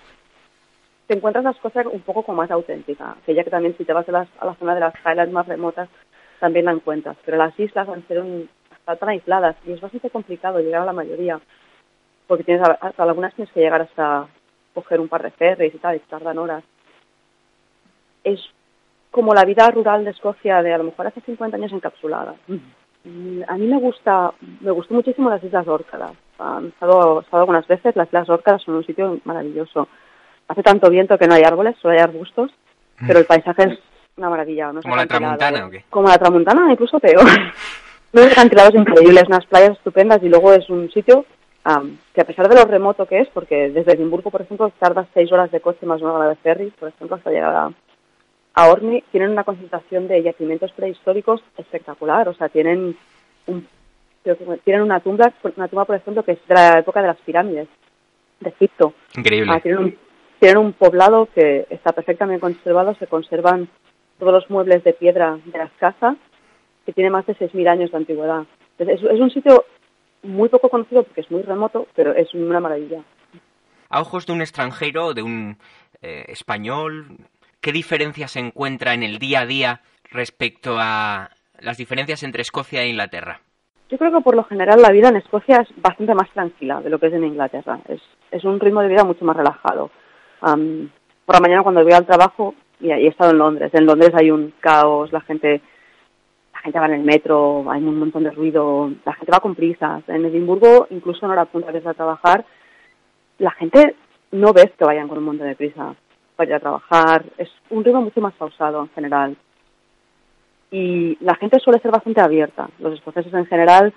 te 1.07 1.15
encuentras 1.15 1.45
las 1.45 1.57
cosas 1.57 1.85
un 1.85 2.01
poco 2.01 2.23
como 2.23 2.39
más 2.39 2.51
auténtica, 2.51 3.15
que 3.25 3.33
ya 3.33 3.45
que 3.45 3.49
también 3.49 3.75
si 3.77 3.85
te 3.85 3.93
vas 3.93 4.07
a, 4.09 4.27
a 4.39 4.45
la 4.45 4.55
zona 4.55 4.75
de 4.75 4.81
las 4.81 4.93
Highlands 5.05 5.31
más 5.31 5.47
remotas, 5.47 5.87
también 6.39 6.65
la 6.65 6.71
encuentras. 6.71 7.17
Pero 7.25 7.37
las 7.37 7.57
islas 7.59 7.87
van 7.87 7.99
a 7.99 8.07
ser 8.07 8.19
un, 8.19 8.49
tan 8.95 9.09
aisladas 9.09 9.55
y 9.65 9.73
es 9.73 9.81
bastante 9.81 10.09
complicado 10.09 10.59
llegar 10.59 10.81
a 10.81 10.85
la 10.85 10.93
mayoría, 10.93 11.39
porque 12.27 12.43
tienes 12.43 12.67
hasta 12.81 13.03
algunas 13.03 13.33
tienes 13.33 13.53
que 13.53 13.59
llegar 13.59 13.81
hasta 13.81 14.27
coger 14.73 14.99
un 14.99 15.07
par 15.07 15.23
de 15.23 15.31
ferries 15.31 15.73
y 15.73 15.77
tal, 15.79 15.95
y 15.95 15.99
tardan 15.99 16.37
horas. 16.37 16.63
Es 18.23 18.39
como 19.11 19.33
la 19.33 19.45
vida 19.45 19.69
rural 19.71 20.05
de 20.05 20.11
Escocia 20.11 20.61
de 20.61 20.73
a 20.73 20.77
lo 20.77 20.85
mejor 20.85 21.07
hace 21.07 21.21
50 21.21 21.57
años 21.57 21.71
encapsulada. 21.71 22.35
Mm, 23.03 23.41
a 23.47 23.57
mí 23.57 23.67
me 23.67 23.79
gusta, 23.79 24.33
me 24.61 24.71
gustó 24.71 24.93
muchísimo 24.93 25.29
las 25.29 25.43
Islas 25.43 25.67
Órcadas. 25.67 26.11
He 26.11 26.67
estado, 26.67 27.21
estado 27.21 27.41
algunas 27.41 27.67
veces, 27.67 27.95
las 27.95 28.07
Islas 28.09 28.29
Órcadas 28.29 28.61
son 28.61 28.75
un 28.75 28.85
sitio 28.85 29.19
maravilloso. 29.23 29.87
Hace 30.47 30.63
tanto 30.63 30.89
viento 30.89 31.17
que 31.17 31.27
no 31.27 31.33
hay 31.33 31.43
árboles, 31.43 31.75
solo 31.81 31.93
hay 31.93 31.99
arbustos, 31.99 32.51
pero 33.05 33.19
el 33.19 33.25
paisaje 33.25 33.63
es 33.63 33.79
una 34.17 34.29
maravilla. 34.29 34.71
¿Como 34.81 34.95
la 34.95 35.05
Tramuntana 35.05 35.65
o 35.65 35.69
qué? 35.69 35.83
Como 35.89 36.07
la 36.07 36.17
Tramuntana, 36.17 36.71
incluso 36.71 36.99
peor. 36.99 37.25
unos 38.13 38.31
acantilados 38.31 38.75
increíbles, 38.75 39.23
unas 39.27 39.45
playas 39.45 39.71
estupendas 39.71 40.21
y 40.23 40.29
luego 40.29 40.53
es 40.53 40.69
un 40.69 40.89
sitio 40.91 41.25
que 42.13 42.21
a 42.21 42.25
pesar 42.25 42.47
de 42.47 42.55
lo 42.55 42.63
remoto 42.63 43.05
que 43.05 43.19
es, 43.19 43.27
porque 43.29 43.69
desde 43.69 43.93
Edimburgo, 43.93 44.31
por 44.31 44.41
ejemplo, 44.41 44.71
tardas 44.79 45.07
seis 45.13 45.31
horas 45.33 45.51
de 45.51 45.59
coche 45.59 45.85
más 45.85 46.01
una 46.01 46.13
hora 46.13 46.29
de 46.29 46.35
ferry, 46.37 46.71
por 46.71 46.89
ejemplo, 46.89 47.17
hasta 47.17 47.29
llegar 47.29 47.53
a, 47.53 47.71
a 48.53 48.69
Orny, 48.69 49.03
tienen 49.11 49.31
una 49.31 49.43
concentración 49.43 50.07
de 50.07 50.23
yacimientos 50.23 50.71
prehistóricos 50.71 51.43
espectacular. 51.57 52.29
O 52.29 52.33
sea, 52.33 52.47
tienen 52.47 52.95
un, 53.47 53.67
tienen 54.63 54.81
una 54.81 55.01
tumba, 55.01 55.33
una 55.57 55.67
tumba, 55.67 55.85
por 55.85 55.95
ejemplo, 55.95 56.23
que 56.23 56.33
es 56.33 56.47
de 56.47 56.55
la 56.55 56.79
época 56.79 57.01
de 57.01 57.07
las 57.07 57.17
pirámides 57.17 57.67
de 58.39 58.49
Egipto. 58.49 58.93
Increíble. 59.17 59.51
Ah, 59.53 59.59
tienen, 59.59 59.83
un, 59.83 59.97
tienen 60.39 60.57
un 60.59 60.71
poblado 60.71 61.27
que 61.35 61.67
está 61.69 61.91
perfectamente 61.91 62.39
conservado, 62.39 62.95
se 62.95 63.07
conservan 63.07 63.67
todos 64.19 64.33
los 64.33 64.49
muebles 64.49 64.83
de 64.83 64.93
piedra 64.93 65.37
de 65.45 65.57
las 65.57 65.71
casas, 65.73 66.17
que 66.85 66.93
tiene 66.93 67.09
más 67.09 67.25
de 67.25 67.35
6.000 67.35 67.67
años 67.67 67.91
de 67.91 67.97
antigüedad. 67.97 68.45
Es, 68.79 69.03
es, 69.03 69.19
un 69.19 69.29
sitio 69.29 69.65
muy 70.23 70.49
poco 70.49 70.69
conocido 70.69 71.03
porque 71.03 71.21
es 71.21 71.31
muy 71.31 71.41
remoto, 71.41 71.87
pero 71.95 72.13
es 72.13 72.33
una 72.33 72.59
maravilla. 72.59 73.01
A 73.89 74.01
ojos 74.01 74.25
de 74.25 74.33
un 74.33 74.41
extranjero, 74.41 75.13
de 75.13 75.21
un 75.21 75.57
eh, 76.01 76.25
español, 76.27 77.17
¿qué 77.61 77.71
diferencia 77.71 78.27
se 78.27 78.39
encuentra 78.39 78.93
en 78.93 79.03
el 79.03 79.19
día 79.19 79.41
a 79.41 79.45
día 79.45 79.81
respecto 80.11 80.75
a 80.77 81.29
las 81.59 81.77
diferencias 81.77 82.23
entre 82.23 82.41
Escocia 82.41 82.83
e 82.83 82.89
Inglaterra? 82.89 83.41
Yo 83.89 83.97
creo 83.97 84.11
que 84.11 84.21
por 84.21 84.35
lo 84.35 84.43
general 84.43 84.81
la 84.81 84.91
vida 84.91 85.09
en 85.09 85.15
Escocia 85.15 85.61
es 85.61 85.69
bastante 85.81 86.13
más 86.13 86.29
tranquila 86.31 86.81
de 86.81 86.89
lo 86.89 86.99
que 86.99 87.07
es 87.07 87.13
en 87.13 87.23
Inglaterra. 87.23 87.79
Es, 87.87 88.01
es 88.31 88.43
un 88.43 88.59
ritmo 88.59 88.81
de 88.81 88.89
vida 88.89 89.05
mucho 89.05 89.23
más 89.23 89.37
relajado. 89.37 89.89
por 90.39 91.35
la 91.35 91.39
mañana 91.39 91.63
cuando 91.63 91.83
voy 91.83 91.93
al 91.93 92.05
trabajo 92.05 92.53
y, 92.79 92.91
he 92.91 93.07
estado 93.07 93.31
en 93.31 93.37
Londres. 93.37 93.71
En 93.73 93.85
Londres 93.85 94.11
hay 94.13 94.31
un 94.31 94.53
caos, 94.59 95.11
la 95.11 95.21
gente 95.21 95.61
la 96.53 96.59
gente 96.59 96.79
va 96.79 96.85
en 96.87 96.93
el 96.93 97.03
metro, 97.03 97.69
hay 97.69 97.83
un 97.83 97.99
montón 97.99 98.23
de 98.23 98.31
ruido, 98.31 98.91
la 99.05 99.13
gente 99.13 99.31
va 99.31 99.39
con 99.39 99.53
prisas. 99.53 100.03
En 100.07 100.25
Edimburgo, 100.25 100.87
incluso 100.89 101.25
en 101.25 101.31
hora 101.31 101.45
punta 101.45 101.71
de 101.71 101.81
trabajar, 101.81 102.45
la 103.37 103.51
gente 103.51 103.95
no 104.31 104.53
ves 104.53 104.71
que 104.77 104.85
vayan 104.85 105.07
con 105.07 105.19
un 105.19 105.25
montón 105.25 105.47
de 105.47 105.55
prisa 105.55 105.95
para 106.35 106.49
ir 106.49 106.55
a 106.55 106.59
trabajar. 106.59 107.25
Es 107.37 107.49
un 107.69 107.83
ritmo 107.83 108.01
mucho 108.01 108.21
más 108.21 108.33
pausado 108.33 108.81
en 108.81 108.89
general. 108.89 109.37
Y 110.71 111.17
la 111.21 111.35
gente 111.35 111.59
suele 111.59 111.79
ser 111.79 111.91
bastante 111.91 112.21
abierta. 112.21 112.69
Los 112.79 112.95
escoceses 112.95 113.33
en 113.33 113.45
general, 113.45 113.93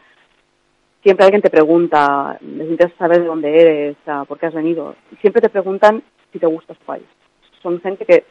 siempre 1.02 1.24
alguien 1.24 1.42
te 1.42 1.50
pregunta, 1.50 2.38
les 2.40 2.68
interesa 2.68 2.96
saber 2.96 3.20
de 3.20 3.26
dónde 3.26 3.58
eres, 3.58 3.96
por 4.28 4.38
qué 4.38 4.46
has 4.46 4.54
venido. 4.54 4.94
Siempre 5.20 5.40
te 5.42 5.48
preguntan 5.48 6.02
si 6.30 6.38
te 6.38 6.46
gusta 6.46 6.74
su 6.74 6.84
país. 6.84 7.06
Son 7.62 7.80
gente 7.80 8.04
que 8.04 8.24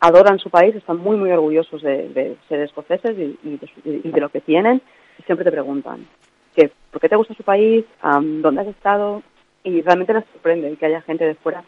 adoran 0.00 0.38
su 0.38 0.50
país, 0.50 0.74
están 0.74 0.98
muy, 0.98 1.16
muy 1.16 1.30
orgullosos 1.30 1.82
de, 1.82 2.36
ser 2.48 2.60
escoceses 2.60 3.16
y, 3.16 3.58
de, 3.84 4.20
lo 4.20 4.28
que 4.28 4.40
tienen. 4.40 4.82
Y 5.18 5.22
siempre 5.22 5.44
te 5.44 5.52
preguntan, 5.52 6.06
que, 6.54 6.70
¿por 6.90 7.00
qué 7.00 7.08
te 7.08 7.16
gusta 7.16 7.34
su 7.34 7.42
país? 7.42 7.84
¿Dónde 8.02 8.60
has 8.60 8.68
estado? 8.68 9.22
Y 9.62 9.80
realmente 9.82 10.14
les 10.14 10.24
sorprende 10.26 10.76
que 10.76 10.86
haya 10.86 11.02
gente 11.02 11.24
de 11.24 11.34
fuera 11.34 11.64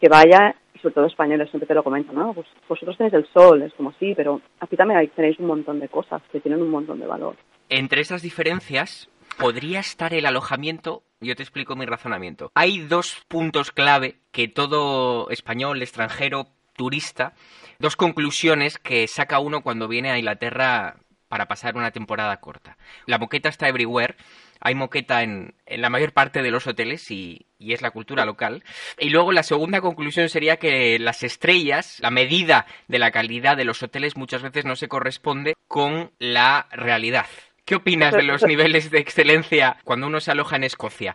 que 0.00 0.08
vaya, 0.08 0.54
y 0.74 0.78
sobre 0.78 0.94
todo 0.94 1.06
españoles, 1.06 1.50
siempre 1.50 1.66
te 1.66 1.74
lo 1.74 1.84
comentan, 1.84 2.14
¿no? 2.14 2.32
Pues 2.32 2.46
vosotros 2.66 2.96
tenéis 2.96 3.12
el 3.12 3.26
sol, 3.34 3.60
es 3.60 3.74
como 3.74 3.92
sí, 3.98 4.14
pero 4.16 4.40
aquí 4.58 4.74
también 4.74 5.10
tenéis 5.14 5.38
un 5.38 5.46
montón 5.46 5.78
de 5.78 5.88
cosas 5.88 6.22
que 6.32 6.40
tienen 6.40 6.62
un 6.62 6.70
montón 6.70 7.00
de 7.00 7.06
valor. 7.06 7.36
Entre 7.68 8.00
esas 8.00 8.22
diferencias, 8.22 9.10
podría 9.38 9.80
estar 9.80 10.14
el 10.14 10.24
alojamiento 10.24 11.02
yo 11.20 11.36
te 11.36 11.42
explico 11.42 11.76
mi 11.76 11.84
razonamiento. 11.84 12.50
Hay 12.54 12.78
dos 12.78 13.22
puntos 13.28 13.72
clave 13.72 14.16
que 14.32 14.48
todo 14.48 15.28
español, 15.28 15.82
extranjero, 15.82 16.46
turista, 16.80 17.34
dos 17.78 17.94
conclusiones 17.94 18.78
que 18.78 19.06
saca 19.06 19.38
uno 19.38 19.60
cuando 19.60 19.86
viene 19.86 20.10
a 20.10 20.16
Inglaterra 20.16 20.96
para 21.28 21.44
pasar 21.46 21.76
una 21.76 21.90
temporada 21.90 22.38
corta. 22.38 22.78
La 23.04 23.18
moqueta 23.18 23.50
está 23.50 23.68
everywhere, 23.68 24.16
hay 24.60 24.74
moqueta 24.74 25.22
en, 25.22 25.52
la 25.66 25.90
mayor 25.90 26.14
parte 26.14 26.40
de 26.40 26.50
los 26.50 26.66
hoteles 26.66 27.10
y, 27.10 27.44
y, 27.58 27.74
es 27.74 27.82
la 27.82 27.90
cultura 27.90 28.24
local. 28.24 28.64
Y 28.98 29.10
luego 29.10 29.30
la 29.30 29.42
segunda 29.42 29.82
conclusión 29.82 30.30
sería 30.30 30.56
que 30.56 30.98
las 30.98 31.22
estrellas, 31.22 31.98
la 32.00 32.10
medida 32.10 32.64
de 32.88 32.98
la 32.98 33.10
calidad 33.10 33.58
de 33.58 33.66
los 33.66 33.82
hoteles 33.82 34.16
muchas 34.16 34.40
veces 34.40 34.64
no 34.64 34.74
se 34.74 34.88
corresponde 34.88 35.52
con 35.68 36.12
la 36.18 36.66
realidad. 36.70 37.26
¿Qué 37.66 37.76
opinas 37.76 38.14
de 38.14 38.22
los 38.22 38.42
niveles 38.46 38.90
de 38.90 39.00
excelencia 39.00 39.76
cuando 39.84 40.06
uno 40.06 40.18
se 40.20 40.30
aloja 40.30 40.56
en 40.56 40.64
Escocia? 40.64 41.14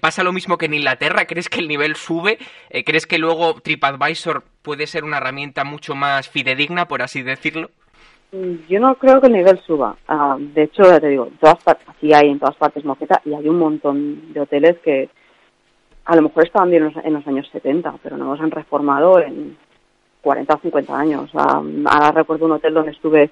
¿Pasa 0.00 0.22
lo 0.22 0.32
mismo 0.32 0.58
que 0.58 0.66
en 0.66 0.74
Inglaterra? 0.74 1.26
¿Crees 1.26 1.48
que 1.48 1.58
el 1.58 1.66
nivel 1.66 1.96
sube? 1.96 2.38
Eh, 2.70 2.84
¿Crees 2.84 3.06
que 3.06 3.18
luego 3.18 3.54
TripAdvisor 3.60 4.44
puede 4.62 4.86
ser 4.86 5.02
una 5.02 5.16
herramienta 5.16 5.64
mucho 5.64 5.96
más 5.96 6.28
fidedigna, 6.28 6.86
por 6.86 7.02
así 7.02 7.22
decirlo? 7.22 7.70
Mm, 8.30 8.68
yo 8.68 8.78
no 8.78 8.94
creo 8.94 9.20
que 9.20 9.26
el 9.26 9.32
nivel 9.32 9.58
suba. 9.66 9.96
Ah, 10.06 10.36
de 10.38 10.62
hecho, 10.62 10.84
ya 10.84 11.00
te 11.00 11.08
digo, 11.08 11.28
todas 11.40 11.60
partes, 11.64 11.88
aquí 11.88 12.14
hay 12.14 12.28
en 12.30 12.38
todas 12.38 12.54
partes 12.54 12.84
moqueta 12.84 13.20
y 13.24 13.34
hay 13.34 13.48
un 13.48 13.58
montón 13.58 14.32
de 14.32 14.40
hoteles 14.40 14.78
que 14.84 15.08
a 16.04 16.14
lo 16.14 16.22
mejor 16.22 16.46
estaban 16.46 16.70
bien 16.70 16.92
en 17.04 17.12
los, 17.12 17.26
años 17.26 17.48
70, 17.50 17.94
pero 18.00 18.16
no 18.16 18.30
los 18.30 18.40
han 18.40 18.52
reformado 18.52 19.20
en 19.20 19.56
40 20.22 20.54
o 20.54 20.60
50 20.60 20.96
años. 20.96 21.30
ahora 21.34 22.12
recuerdo 22.12 22.46
un 22.46 22.52
hotel 22.52 22.72
donde 22.72 22.92
estuve 22.92 23.30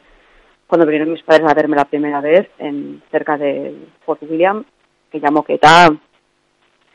cuando 0.66 0.84
vinieron 0.84 1.12
mis 1.12 1.22
padres 1.22 1.48
a 1.48 1.54
verme 1.54 1.76
la 1.76 1.84
primera 1.84 2.20
vez, 2.20 2.50
en 2.58 3.02
cerca 3.12 3.38
de 3.38 3.72
Fort 4.04 4.20
William, 4.24 4.64
que 5.12 5.20
ya 5.20 5.30
moqueta 5.30 5.88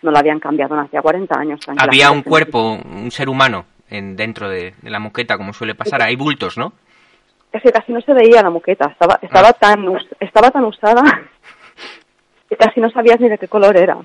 no 0.01 0.11
la 0.11 0.19
habían 0.19 0.39
cambiado 0.39 0.75
en 0.75 0.81
hacía 0.81 1.01
40 1.01 1.39
años. 1.39 1.59
Había 1.77 2.11
un 2.11 2.23
cuerpo, 2.23 2.79
un 2.83 3.11
ser 3.11 3.29
humano 3.29 3.65
en, 3.89 4.15
dentro 4.15 4.49
de, 4.49 4.73
la 4.83 4.99
moqueta, 4.99 5.37
como 5.37 5.53
suele 5.53 5.75
pasar. 5.75 6.01
Hay 6.01 6.15
bultos, 6.15 6.57
¿no? 6.57 6.73
Es 7.51 7.61
que 7.61 7.71
casi 7.71 7.91
no 7.91 8.01
se 8.01 8.13
veía 8.13 8.41
la 8.41 8.49
moqueta. 8.49 8.89
Estaba, 8.89 9.19
estaba, 9.21 9.49
ah. 9.49 9.53
tan, 9.53 9.85
estaba 10.19 10.51
tan 10.51 10.63
usada 10.65 11.03
que 12.49 12.55
casi 12.55 12.79
no 12.79 12.89
sabías 12.89 13.19
ni 13.19 13.29
de 13.29 13.37
qué 13.37 13.47
color 13.47 13.77
era. 13.77 13.97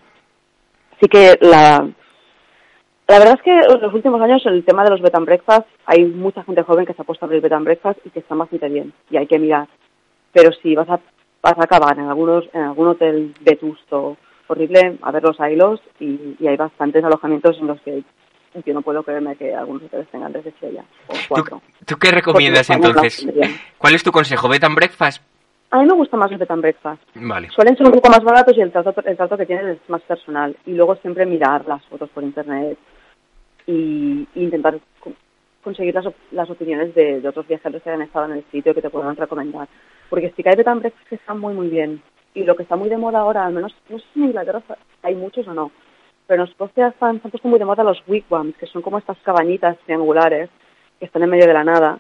Así 0.97 1.09
que 1.09 1.39
la, 1.41 1.89
la 3.09 3.19
verdad 3.19 3.35
es 3.35 3.43
que 3.43 3.53
en 3.53 3.81
los 3.81 3.95
últimos 3.95 4.21
años 4.21 4.45
el 4.47 4.65
tema 4.65 4.83
de 4.83 4.91
los 4.91 5.01
bed 5.01 5.15
and 5.15 5.27
breakfast, 5.27 5.69
hay 5.85 6.05
mucha 6.05 6.43
gente 6.43 6.63
joven 6.63 6.87
que 6.87 6.95
se 6.95 7.03
ha 7.03 7.05
puesto 7.05 7.25
a 7.25 7.27
abrir 7.27 7.41
bed 7.41 7.53
and 7.53 7.65
breakfast 7.65 8.01
y 8.05 8.11
que 8.11 8.21
está 8.21 8.35
bastante 8.35 8.69
bien 8.69 8.93
y 9.11 9.17
hay 9.17 9.27
que 9.27 9.39
mirar. 9.39 9.69
Pero 10.33 10.51
si 10.53 10.75
vas 10.75 10.89
a, 10.89 10.99
vas 11.43 11.59
a 11.59 11.65
acabar 11.65 11.97
en 11.99 12.09
algunos 12.09 12.45
en 12.53 12.63
algún 12.63 12.89
hotel 12.89 13.33
vetusto 13.41 14.17
horrible, 14.49 14.99
a 15.03 15.11
ver 15.11 15.23
los 15.23 15.37
hilos 15.39 15.81
y, 16.01 16.37
y 16.39 16.47
hay 16.47 16.57
bastantes 16.57 17.05
alojamientos 17.05 17.57
en 17.59 17.67
los 17.67 17.81
que 17.81 18.05
yo 18.65 18.75
no 18.75 18.83
puedo 18.83 19.03
creerme 19.03 19.37
que 19.37 19.55
algunos 19.55 19.83
hoteles 19.85 20.09
tengan 20.09 20.33
tres 20.33 20.47
estrellas 20.47 20.87
o 21.09 21.15
cuatro. 21.29 21.61
¿Tú, 21.85 21.97
qué 21.97 22.11
recomiendas 22.11 22.71
entonces? 22.71 23.27
¿Cuál 23.79 23.95
es 23.95 24.03
tu 24.03 24.11
consejo? 24.11 24.49
¿Bed 24.49 24.65
and 24.65 24.75
breakfast? 24.75 25.23
A 25.71 25.81
mí 25.81 25.87
me 25.87 25.95
gusta 25.95 26.17
más 26.17 26.31
el 26.31 26.39
bed 26.39 26.51
and 26.51 26.63
breakfast. 26.63 27.03
Vale. 27.15 27.51
Suelen 27.51 27.77
ser 27.77 27.87
un 27.87 27.93
poco 27.93 28.09
más 28.09 28.23
baratos 28.23 28.57
y 28.57 28.61
el 28.61 28.71
trato, 28.71 28.95
el 29.05 29.17
trato 29.17 29.37
que 29.37 29.47
tienen 29.47 29.69
es 29.69 29.79
más 29.89 30.03
personal. 30.03 30.57
Y 30.65 30.73
luego 30.73 30.97
siempre 30.97 31.27
mirar 31.27 31.67
las 31.67 31.85
fotos 31.87 32.09
por 32.11 32.23
internet 32.23 32.79
y, 33.67 34.27
intentar 34.37 34.79
conseguir 35.63 35.95
las, 35.95 36.07
las 36.31 36.49
opiniones 36.49 36.95
de, 36.95 37.27
otros 37.27 37.49
viajeros 37.49 37.83
que 37.83 37.91
hayan 37.91 38.03
estado 38.03 38.27
en 38.27 38.33
el 38.33 38.45
sitio 38.53 38.75
que 38.75 38.83
te 38.83 38.91
puedan 38.91 39.17
recomendar. 39.17 39.69
Porque 40.09 40.31
que 40.31 40.49
hay 40.49 40.57
bed 40.57 40.69
and 40.69 40.81
breakfast 40.81 41.09
que 41.09 41.17
están 41.17 41.41
muy, 41.41 41.53
muy 41.53 41.69
bien. 41.69 42.01
Y 42.37 42.45
lo 42.45 42.55
que 42.55 42.65
está 42.65 42.77
muy 42.77 42.91
de 42.91 42.99
moda 42.99 43.21
ahora, 43.21 43.47
al 43.47 43.55
menos, 43.55 43.75
no 43.89 43.99
sé 43.99 44.05
si 44.13 44.21
en 44.21 44.27
Inglaterra 44.27 44.63
hay 45.03 45.15
muchos 45.15 45.49
o 45.49 45.55
no, 45.55 45.73
pero 46.27 46.43
en 46.43 46.51
Escocia 46.51 46.89
están, 46.89 47.23
se 47.23 47.31
puesto 47.31 47.49
muy 47.49 47.59
de 47.59 47.65
moda 47.65 47.83
los 47.83 48.03
wigwams, 48.07 48.55
que 48.59 48.67
son 48.67 48.83
como 48.83 48.99
estas 48.99 49.17
cabañitas 49.21 49.79
triangulares 49.87 50.51
que 50.99 51.07
están 51.07 51.23
en 51.23 51.31
medio 51.31 51.47
de 51.47 51.55
la 51.55 51.65
nada 51.65 51.99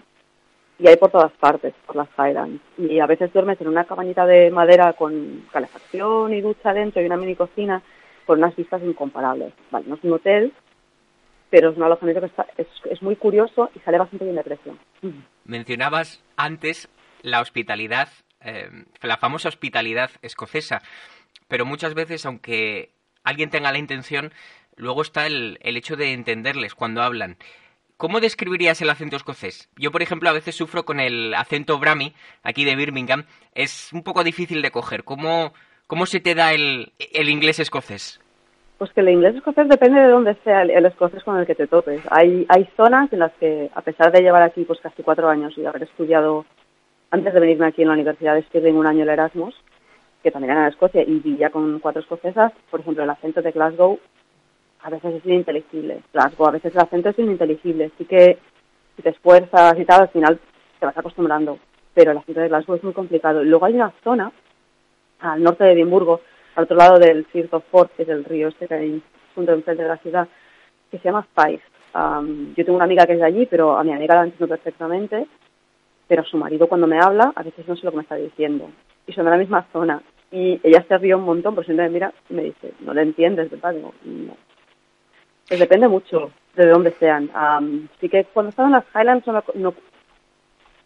y 0.79 0.87
hay 0.89 0.97
por 0.97 1.11
todas 1.11 1.33
partes, 1.33 1.73
por 1.87 1.97
las 1.97 2.09
Highlands. 2.19 2.61
Y 2.77 3.01
a 3.01 3.07
veces 3.07 3.33
duermes 3.33 3.59
en 3.63 3.69
una 3.69 3.85
cabañita 3.85 4.27
de 4.27 4.51
madera 4.51 4.93
con 4.93 5.47
calefacción 5.51 6.35
y 6.35 6.43
ducha 6.43 6.75
dentro 6.75 7.01
y 7.01 7.07
una 7.07 7.17
mini 7.17 7.35
cocina 7.35 7.83
con 8.27 8.39
unas 8.39 8.55
vistas 8.55 8.83
incomparables. 8.83 9.55
Vale, 9.71 9.87
no 9.89 9.95
es 9.95 10.05
un 10.05 10.13
hotel, 10.13 10.53
pero 11.49 11.71
es 11.71 11.79
un 11.79 11.83
alojamiento 11.83 12.21
que 12.21 12.27
está, 12.27 12.47
es, 12.59 12.67
es 12.91 13.01
muy 13.01 13.17
curioso 13.17 13.71
y 13.75 13.79
sale 13.81 13.97
bastante 13.97 14.27
bien 14.27 14.37
de 14.37 14.45
precio. 14.45 14.77
Mencionabas 15.47 16.23
antes 16.37 16.91
la 17.23 17.41
hospitalidad, 17.41 18.09
eh, 18.41 18.71
la 19.03 19.17
famosa 19.17 19.49
hospitalidad 19.49 20.11
escocesa, 20.23 20.83
pero 21.49 21.65
muchas 21.65 21.95
veces, 21.95 22.27
aunque 22.27 22.91
alguien 23.25 23.51
tenga 23.51 23.73
la 23.73 23.79
intención, 23.79 24.33
luego 24.77 25.03
está 25.03 25.27
el, 25.27 25.59
el 25.63 25.77
hecho 25.77 25.97
de 25.97 26.13
entenderles 26.13 26.75
cuando 26.75 27.03
hablan. 27.03 27.37
¿Cómo 27.97 28.21
describirías 28.21 28.83
el 28.83 28.91
acento 28.91 29.17
escocés? 29.17 29.71
Yo, 29.77 29.91
por 29.91 30.03
ejemplo, 30.03 30.29
a 30.29 30.35
veces 30.35 30.55
sufro 30.55 30.85
con 30.85 31.01
el 31.01 31.33
acento 31.33 31.79
Brahmi, 31.79 32.13
aquí 32.43 32.67
de 32.67 32.77
Birmingham. 32.77 33.25
Es 33.55 33.91
un 33.95 34.03
poco 34.03 34.23
difícil 34.23 34.61
de 34.61 34.71
coger. 34.71 35.03
¿Cómo, 35.03 35.55
cómo 35.87 36.05
se 36.05 36.21
te 36.21 36.35
da 36.35 36.53
el, 36.53 36.93
el 36.99 37.31
inglés 37.31 37.59
escocés? 37.59 38.21
Pues 38.77 38.93
que 38.93 39.01
el 39.01 39.09
inglés 39.09 39.37
escocés 39.37 39.67
depende 39.71 39.99
de 39.99 40.09
dónde 40.09 40.37
sea 40.45 40.61
el, 40.61 40.85
escocés 40.85 41.25
con 41.25 41.39
el 41.39 41.47
que 41.47 41.55
te 41.55 41.67
topes. 41.67 42.03
Hay, 42.11 42.45
hay 42.51 42.69
zonas 42.77 43.11
en 43.15 43.21
las 43.21 43.33
que, 43.41 43.71
a 43.75 43.81
pesar 43.81 44.13
de 44.13 44.21
llevar 44.21 44.43
aquí 44.43 44.65
pues 44.65 44.79
casi 44.83 45.03
cuatro 45.03 45.31
años 45.31 45.57
y 45.57 45.65
haber 45.65 45.85
estudiado 45.85 46.45
antes 47.11 47.33
de 47.33 47.41
venirme 47.41 47.67
aquí 47.67 47.83
en 47.83 47.89
la 47.89 47.95
Universidad 47.95 48.35
de 48.35 48.43
Stirling 48.43 48.77
un 48.77 48.87
año 48.87 49.03
el 49.03 49.09
Erasmus, 49.09 49.55
que 50.23 50.31
también 50.31 50.53
era 50.53 50.63
en 50.63 50.69
Escocia 50.69 51.03
y 51.03 51.21
vivía 51.21 51.51
con 51.51 51.79
cuatro 51.79 52.01
escocesas, 52.03 52.53
por 52.71 52.81
ejemplo, 52.81 53.05
el 53.05 53.11
acento 53.11 53.43
de 53.43 53.53
Glasgow 53.53 53.99
a 54.83 54.91
veces 54.91 55.15
es 55.17 55.27
ininteligible. 55.27 56.03
Glasgow, 56.13 56.49
a 56.49 56.53
veces 56.53 56.75
el 56.75 56.81
acento 56.81 57.09
es 57.09 57.19
ininteligible. 57.19 57.91
Así 57.93 58.05
que 58.05 58.39
si 58.95 59.03
te 59.03 59.11
esfuerzas 59.11 59.79
y 59.79 59.85
tal, 59.85 60.03
al 60.03 60.09
final 60.09 60.39
te 60.79 60.87
vas 60.87 60.97
acostumbrando. 60.97 61.59
Pero 61.95 62.13
el 62.13 62.19
acento 62.19 62.41
de 62.41 62.49
Glasgow 62.49 62.77
es 62.77 62.85
muy 62.85 62.93
complicado. 62.93 63.43
Luego 63.43 63.67
hay 63.67 63.75
una 63.75 63.93
zona 64.05 64.31
al 65.21 65.43
norte 65.43 65.65
de 65.65 65.73
Edimburgo, 65.73 66.21
al 66.55 66.65
otro 66.65 66.77
lado 66.77 66.99
del 66.99 67.25
Firth 67.27 67.55
of 67.55 67.65
que 67.97 68.03
es 68.03 68.09
el 68.09 68.25
río 68.25 68.49
este 68.49 68.69
que 68.69 68.75
hay 68.75 69.03
junto 69.35 69.53
enfrente 69.53 69.83
de 69.83 69.89
la 69.89 69.97
ciudad, 69.99 70.29
que 70.91 70.99
se 70.99 71.05
llama 71.05 71.27
Fife. 71.35 71.63
yo 72.57 72.65
tengo 72.65 72.77
una 72.77 72.85
amiga 72.85 73.07
que 73.07 73.15
es 73.15 73.19
de 73.19 73.25
allí, 73.25 73.47
pero 73.47 73.77
a 73.77 73.85
mi 73.85 73.93
amiga 73.93 74.15
la 74.15 74.25
entiendo 74.25 74.49
perfectamente, 74.49 75.27
pero 76.09 76.25
su 76.25 76.37
marido 76.37 76.69
cuando 76.69 76.87
me 76.87 76.99
habla, 76.99 77.33
a 77.35 77.43
veces 77.43 77.67
no 77.67 77.77
sé 77.77 77.85
lo 77.85 77.91
que 77.91 77.99
me 77.99 78.03
está 78.03 78.17
diciendo. 78.17 78.71
Y 79.07 79.13
son 79.13 79.25
de 79.25 79.31
la 79.31 79.37
misma 79.37 79.67
zona 79.73 80.03
y 80.31 80.61
ella 80.63 80.85
se 80.87 80.99
ríe 80.99 81.15
un 81.15 81.25
montón, 81.25 81.55
por 81.55 81.65
siempre 81.65 81.87
me 81.87 81.93
mira 81.93 82.13
y 82.29 82.35
me 82.35 82.43
dice, 82.43 82.73
no 82.81 82.93
le 82.93 83.03
entiendes, 83.03 83.51
¿verdad? 83.51 83.75
Digo, 83.75 83.95
no. 84.05 84.37
Pues 85.49 85.61
depende 85.61 85.89
mucho 85.89 86.33
de 86.57 86.67
dónde 86.67 86.93
sean. 86.93 87.31
Um, 87.35 87.89
sí 88.01 88.09
que 88.09 88.25
cuando 88.25 88.51
están 88.51 88.67
en 88.67 88.73
las 88.73 88.85
Highlands 88.95 89.27
no, 89.55 89.75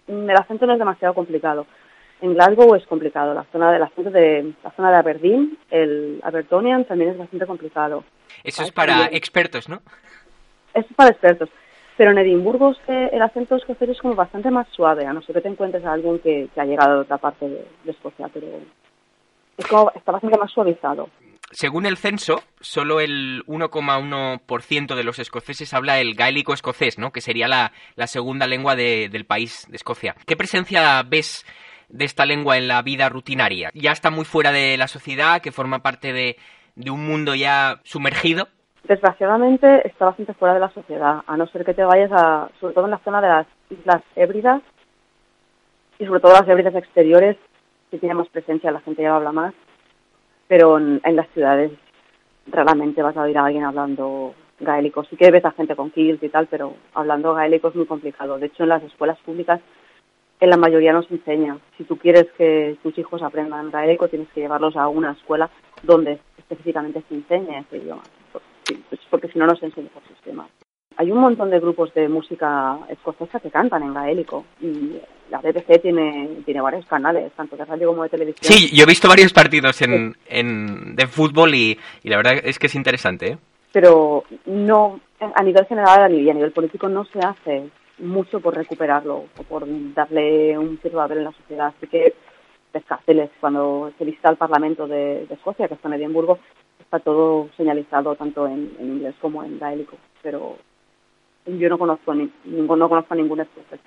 el 0.08 0.30
acento 0.30 0.66
no 0.66 0.74
es 0.74 0.78
demasiado 0.78 1.14
complicado. 1.14 1.66
En 2.20 2.34
Glasgow 2.34 2.74
es 2.74 2.84
complicado. 2.86 3.32
La 3.32 3.44
zona 3.44 3.72
de 3.72 3.78
la 3.78 3.88
zona 3.96 4.10
de 4.10 4.52
la 4.62 4.70
zona 4.72 4.90
de 4.90 4.96
Aberdeen, 4.96 5.58
el 5.70 6.20
Abertonian 6.22 6.84
también 6.84 7.12
es 7.12 7.18
bastante 7.18 7.46
complicado. 7.46 8.04
Eso 8.44 8.62
es 8.62 8.72
para 8.72 9.06
expertos, 9.06 9.68
¿no? 9.68 9.80
Eso 10.74 10.86
es 10.90 10.96
para 10.96 11.10
expertos. 11.10 11.48
Pero 12.00 12.12
en 12.12 12.18
Edimburgo 12.18 12.74
el 12.88 13.20
acento 13.20 13.56
escocés 13.56 13.90
es 13.90 13.98
como 13.98 14.14
bastante 14.14 14.50
más 14.50 14.66
suave, 14.70 15.04
a 15.04 15.12
no 15.12 15.20
ser 15.20 15.34
que 15.34 15.42
te 15.42 15.48
encuentres 15.48 15.84
a 15.84 15.92
alguien 15.92 16.18
que, 16.20 16.48
ha 16.56 16.64
llegado 16.64 16.94
de 16.94 17.00
otra 17.02 17.18
parte 17.18 17.46
de, 17.46 17.68
de 17.84 17.90
Escocia, 17.90 18.26
pero 18.32 18.46
está 19.58 20.10
bastante 20.10 20.38
más 20.38 20.50
suavizado. 20.50 21.10
Según 21.50 21.84
el 21.84 21.98
censo, 21.98 22.42
solo 22.58 23.00
el 23.00 23.44
1,1% 23.44 24.94
de 24.94 25.04
los 25.04 25.18
escoceses 25.18 25.74
habla 25.74 26.00
el 26.00 26.14
gaélico 26.14 26.54
escocés, 26.54 26.98
¿no? 26.98 27.12
que 27.12 27.20
sería 27.20 27.46
la, 27.48 28.06
segunda 28.06 28.46
lengua 28.46 28.76
del 28.76 29.26
país, 29.26 29.66
de 29.68 29.76
Escocia. 29.76 30.16
¿Qué 30.26 30.38
presencia 30.38 31.02
ves 31.02 31.44
de 31.90 32.06
esta 32.06 32.24
lengua 32.24 32.56
en 32.56 32.66
la 32.66 32.80
vida 32.80 33.10
rutinaria? 33.10 33.70
¿Ya 33.74 33.92
está 33.92 34.08
muy 34.08 34.24
fuera 34.24 34.52
de 34.52 34.78
la 34.78 34.88
sociedad, 34.88 35.42
que 35.42 35.52
forma 35.52 35.82
parte 35.82 36.14
de, 36.14 36.38
un 36.90 37.06
mundo 37.06 37.34
ya 37.34 37.82
sumergido? 37.84 38.48
Desgraciadamente 38.84 39.86
está 39.86 40.06
bastante 40.06 40.34
fuera 40.34 40.54
de 40.54 40.60
la 40.60 40.70
sociedad, 40.70 41.22
a 41.26 41.36
no 41.36 41.46
ser 41.48 41.64
que 41.64 41.74
te 41.74 41.84
vayas 41.84 42.10
a, 42.12 42.48
sobre 42.60 42.74
todo 42.74 42.86
en 42.86 42.90
la 42.92 42.98
zona 42.98 43.20
de 43.20 43.28
las 43.28 43.46
Islas 43.68 44.02
Hébridas 44.16 44.62
y 45.98 46.06
sobre 46.06 46.20
todo 46.20 46.32
las 46.32 46.48
Hébridas 46.48 46.74
exteriores, 46.74 47.36
que 47.90 47.98
tiene 47.98 48.14
más 48.14 48.28
presencia, 48.28 48.70
la 48.70 48.80
gente 48.80 49.02
ya 49.02 49.16
habla 49.16 49.32
más, 49.32 49.54
pero 50.48 50.78
en, 50.78 51.00
las 51.04 51.28
ciudades 51.30 51.70
raramente 52.46 53.02
vas 53.02 53.16
a 53.16 53.22
oír 53.22 53.36
a 53.38 53.44
alguien 53.44 53.64
hablando 53.64 54.34
gaélico. 54.58 55.04
Sí 55.04 55.16
que 55.16 55.30
ves 55.30 55.44
a 55.44 55.52
gente 55.52 55.76
con 55.76 55.90
kills 55.90 56.22
y 56.22 56.28
tal, 56.28 56.46
pero 56.46 56.74
hablando 56.94 57.34
gaélico 57.34 57.68
es 57.68 57.74
muy 57.74 57.86
complicado. 57.86 58.38
De 58.38 58.46
hecho, 58.46 58.62
en 58.64 58.70
las 58.70 58.82
escuelas 58.82 59.18
públicas, 59.20 59.60
en 60.40 60.50
la 60.50 60.56
mayoría 60.56 60.92
no 60.92 61.02
se 61.02 61.14
enseña. 61.14 61.58
Si 61.76 61.84
tú 61.84 61.98
quieres 61.98 62.26
que 62.36 62.76
tus 62.82 62.96
hijos 62.98 63.22
aprendan 63.22 63.70
gaélico, 63.70 64.08
tienes 64.08 64.28
que 64.30 64.40
llevarlos 64.40 64.76
a 64.76 64.88
una 64.88 65.12
escuela 65.12 65.50
donde 65.82 66.18
específicamente 66.38 67.02
se 67.08 67.14
enseñe 67.14 67.58
ese 67.58 67.76
idioma. 67.76 68.02
Pues 68.88 69.00
porque 69.10 69.28
si 69.28 69.38
no, 69.38 69.46
no 69.46 69.56
se 69.56 69.66
enseña 69.66 69.88
por 69.88 70.06
sistema. 70.08 70.48
Hay 70.96 71.10
un 71.10 71.18
montón 71.18 71.50
de 71.50 71.60
grupos 71.60 71.94
de 71.94 72.08
música 72.08 72.78
escocesa 72.88 73.40
que 73.40 73.50
cantan 73.50 73.82
en 73.82 73.94
gaélico 73.94 74.44
y 74.60 74.98
la 75.30 75.38
BBC 75.38 75.80
tiene, 75.80 76.42
tiene 76.44 76.60
varios 76.60 76.84
canales, 76.86 77.32
tanto 77.32 77.56
de 77.56 77.64
radio 77.64 77.88
como 77.88 78.02
de 78.02 78.08
televisión. 78.10 78.52
Sí, 78.52 78.76
yo 78.76 78.82
he 78.82 78.86
visto 78.86 79.08
varios 79.08 79.32
partidos 79.32 79.80
en, 79.82 80.14
en 80.26 80.96
de 80.96 81.06
fútbol 81.06 81.54
y, 81.54 81.78
la 82.04 82.16
verdad 82.16 82.34
es 82.44 82.58
que 82.58 82.66
es 82.66 82.74
interesante. 82.74 83.32
¿eh? 83.32 83.38
Pero 83.72 84.24
no, 84.46 85.00
a 85.20 85.42
nivel 85.42 85.64
general 85.66 86.12
y 86.12 86.28
a 86.28 86.34
nivel 86.34 86.52
político 86.52 86.88
no 86.88 87.04
se 87.06 87.20
hace 87.20 87.70
mucho 87.98 88.40
por 88.40 88.56
recuperarlo 88.56 89.24
o 89.36 89.42
por 89.44 89.64
darle 89.94 90.58
un 90.58 90.78
cierto 90.78 90.98
papel 90.98 91.18
en 91.18 91.24
la 91.24 91.32
sociedad. 91.32 91.72
Así 91.76 91.86
que 91.86 92.14
ves 92.72 92.84
carteles 92.84 93.30
cuando 93.40 93.92
se 93.98 94.04
visita 94.04 94.28
al 94.28 94.36
Parlamento 94.36 94.86
de, 94.86 95.26
Escocia, 95.30 95.68
que 95.68 95.74
está 95.74 95.88
en 95.88 95.94
Edimburgo, 95.94 96.38
está 96.90 96.98
todo 96.98 97.48
señalizado 97.56 98.16
tanto 98.16 98.48
en, 98.48 98.72
en 98.80 98.96
inglés 98.96 99.14
como 99.20 99.44
en 99.44 99.60
gaélico. 99.60 99.96
Pero 100.22 100.56
yo 101.46 101.68
no 101.68 101.78
conozco 101.78 102.12
ni, 102.12 102.28
no 102.44 102.66
conozco 102.88 103.14
ningún 103.14 103.46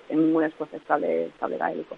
ningún 0.09 0.43
escocés 0.45 0.81
que 0.87 1.57
gaélico. 1.57 1.97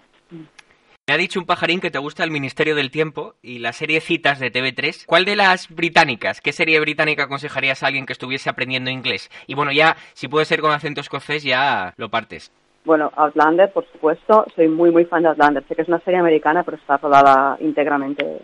Me 1.06 1.14
ha 1.14 1.16
dicho 1.16 1.38
un 1.38 1.46
pajarín 1.46 1.78
que 1.78 1.92
te 1.92 2.00
gusta 2.00 2.24
el 2.24 2.32
Ministerio 2.32 2.74
del 2.74 2.90
Tiempo 2.90 3.34
y 3.40 3.60
la 3.60 3.72
serie 3.72 4.00
Citas 4.00 4.40
de 4.40 4.52
TV3. 4.52 5.06
¿Cuál 5.06 5.24
de 5.24 5.36
las 5.36 5.72
británicas? 5.72 6.40
¿Qué 6.40 6.50
serie 6.50 6.80
británica 6.80 7.24
aconsejarías 7.24 7.84
a 7.84 7.86
alguien 7.86 8.04
que 8.04 8.12
estuviese 8.12 8.50
aprendiendo 8.50 8.90
inglés? 8.90 9.30
Y 9.46 9.54
bueno, 9.54 9.70
ya, 9.70 9.94
si 10.14 10.26
puede 10.26 10.44
ser 10.44 10.60
con 10.60 10.72
acento 10.72 11.00
escocés, 11.00 11.44
ya 11.44 11.94
lo 11.98 12.08
partes. 12.08 12.50
Bueno, 12.84 13.12
Outlander, 13.14 13.72
por 13.72 13.86
supuesto. 13.92 14.44
Soy 14.56 14.66
muy, 14.66 14.90
muy 14.90 15.04
fan 15.04 15.22
de 15.22 15.28
Outlander. 15.28 15.64
Sé 15.68 15.76
que 15.76 15.82
es 15.82 15.88
una 15.88 16.00
serie 16.00 16.18
americana, 16.18 16.64
pero 16.64 16.76
está 16.76 16.96
rodada 16.96 17.56
íntegramente 17.60 18.40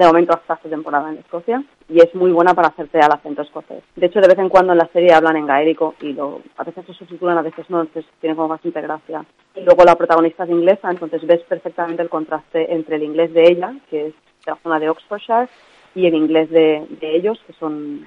de 0.00 0.06
momento 0.06 0.32
hasta 0.32 0.54
esta 0.54 0.68
temporada 0.68 1.10
en 1.10 1.18
Escocia 1.18 1.62
y 1.88 2.00
es 2.00 2.14
muy 2.14 2.32
buena 2.32 2.54
para 2.54 2.68
hacerte 2.68 2.98
al 3.00 3.12
acento 3.12 3.42
escocés. 3.42 3.82
De 3.96 4.06
hecho, 4.06 4.20
de 4.20 4.28
vez 4.28 4.38
en 4.38 4.48
cuando 4.48 4.72
en 4.72 4.78
la 4.78 4.88
serie 4.88 5.12
hablan 5.12 5.36
en 5.36 5.46
gaélico 5.46 5.94
y 6.00 6.12
lo, 6.14 6.40
a 6.56 6.64
veces 6.64 6.86
se 6.86 6.94
subtitulan, 6.94 7.36
a 7.36 7.42
veces 7.42 7.68
no, 7.68 7.80
entonces 7.80 8.10
tiene 8.20 8.34
como 8.34 8.48
bastante 8.48 8.80
gracia. 8.80 9.24
Y 9.54 9.60
luego 9.60 9.84
la 9.84 9.96
protagonista 9.96 10.44
es 10.44 10.50
inglesa, 10.50 10.90
entonces 10.90 11.26
ves 11.26 11.42
perfectamente 11.42 12.02
el 12.02 12.08
contraste 12.08 12.72
entre 12.72 12.96
el 12.96 13.02
inglés 13.02 13.32
de 13.34 13.44
ella, 13.44 13.74
que 13.90 14.06
es 14.06 14.14
de 14.14 14.52
la 14.52 14.56
zona 14.62 14.78
de 14.78 14.88
Oxfordshire, 14.88 15.48
y 15.94 16.06
el 16.06 16.14
inglés 16.14 16.48
de, 16.50 16.86
de 17.00 17.16
ellos, 17.16 17.38
que 17.46 17.52
son 17.54 18.06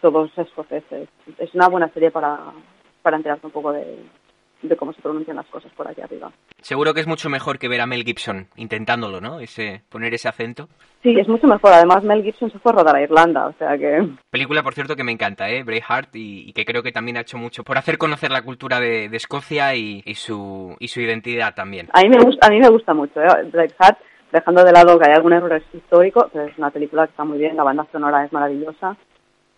todos 0.00 0.30
escoceses. 0.38 1.08
Es 1.38 1.54
una 1.54 1.68
buena 1.68 1.88
serie 1.88 2.10
para, 2.10 2.38
para 3.02 3.16
enterarte 3.18 3.46
un 3.46 3.52
poco 3.52 3.72
de, 3.72 3.98
de 4.62 4.76
cómo 4.76 4.92
se 4.92 5.02
pronuncian 5.02 5.36
las 5.36 5.46
cosas 5.46 5.72
por 5.72 5.88
aquí 5.88 6.00
arriba. 6.00 6.30
Seguro 6.60 6.92
que 6.92 7.00
es 7.00 7.06
mucho 7.06 7.30
mejor 7.30 7.58
que 7.58 7.68
ver 7.68 7.80
a 7.80 7.86
Mel 7.86 8.04
Gibson 8.04 8.48
intentándolo, 8.56 9.20
¿no? 9.20 9.40
Ese, 9.40 9.82
poner 9.88 10.12
ese 10.14 10.28
acento. 10.28 10.68
Sí, 11.02 11.18
es 11.18 11.28
mucho 11.28 11.46
mejor. 11.46 11.72
Además, 11.72 12.02
Mel 12.02 12.22
Gibson 12.22 12.50
se 12.50 12.58
fue 12.58 12.72
a 12.72 12.76
rodar 12.76 12.96
a 12.96 13.02
Irlanda, 13.02 13.46
o 13.46 13.52
sea 13.54 13.78
que... 13.78 14.06
Película, 14.30 14.62
por 14.62 14.74
cierto, 14.74 14.96
que 14.96 15.04
me 15.04 15.12
encanta, 15.12 15.48
¿eh? 15.48 15.62
Braveheart, 15.62 16.14
y, 16.14 16.48
y 16.48 16.52
que 16.52 16.64
creo 16.64 16.82
que 16.82 16.92
también 16.92 17.16
ha 17.16 17.22
hecho 17.22 17.38
mucho 17.38 17.64
por 17.64 17.78
hacer 17.78 17.96
conocer 17.96 18.30
la 18.30 18.42
cultura 18.42 18.80
de, 18.80 19.08
de 19.08 19.16
Escocia 19.16 19.74
y, 19.74 20.02
y, 20.04 20.14
su, 20.14 20.76
y 20.78 20.88
su 20.88 21.00
identidad 21.00 21.54
también. 21.54 21.88
A 21.92 22.02
mí 22.02 22.10
me 22.10 22.22
gusta, 22.22 22.46
a 22.46 22.50
mí 22.50 22.60
me 22.60 22.68
gusta 22.68 22.92
mucho, 22.92 23.20
¿eh? 23.20 23.44
Braveheart, 23.50 23.98
dejando 24.30 24.62
de 24.62 24.72
lado 24.72 24.98
que 24.98 25.06
hay 25.08 25.14
algún 25.14 25.32
error 25.32 25.62
histórico, 25.72 26.28
pero 26.32 26.44
es 26.44 26.58
una 26.58 26.70
película 26.70 27.06
que 27.06 27.12
está 27.12 27.24
muy 27.24 27.38
bien, 27.38 27.56
la 27.56 27.64
banda 27.64 27.86
sonora 27.90 28.24
es 28.24 28.32
maravillosa 28.32 28.96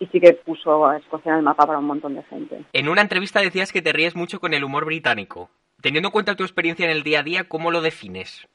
y 0.03 0.07
sí 0.07 0.19
que 0.19 0.33
puso 0.33 0.85
a 0.85 0.97
Escocia 0.97 1.31
en 1.31 1.37
el 1.39 1.43
mapa 1.43 1.65
para 1.65 1.79
un 1.79 1.85
montón 1.85 2.15
de 2.15 2.23
gente. 2.23 2.63
En 2.73 2.89
una 2.89 3.01
entrevista 3.01 3.39
decías 3.39 3.71
que 3.71 3.81
te 3.81 3.93
ríes 3.93 4.15
mucho 4.15 4.39
con 4.39 4.53
el 4.53 4.63
humor 4.63 4.85
británico. 4.85 5.49
Teniendo 5.81 6.09
en 6.09 6.11
cuenta 6.11 6.35
tu 6.35 6.43
experiencia 6.43 6.85
en 6.85 6.91
el 6.91 7.03
día 7.03 7.21
a 7.21 7.23
día, 7.23 7.43
¿cómo 7.45 7.71
lo 7.71 7.81
defines? 7.81 8.47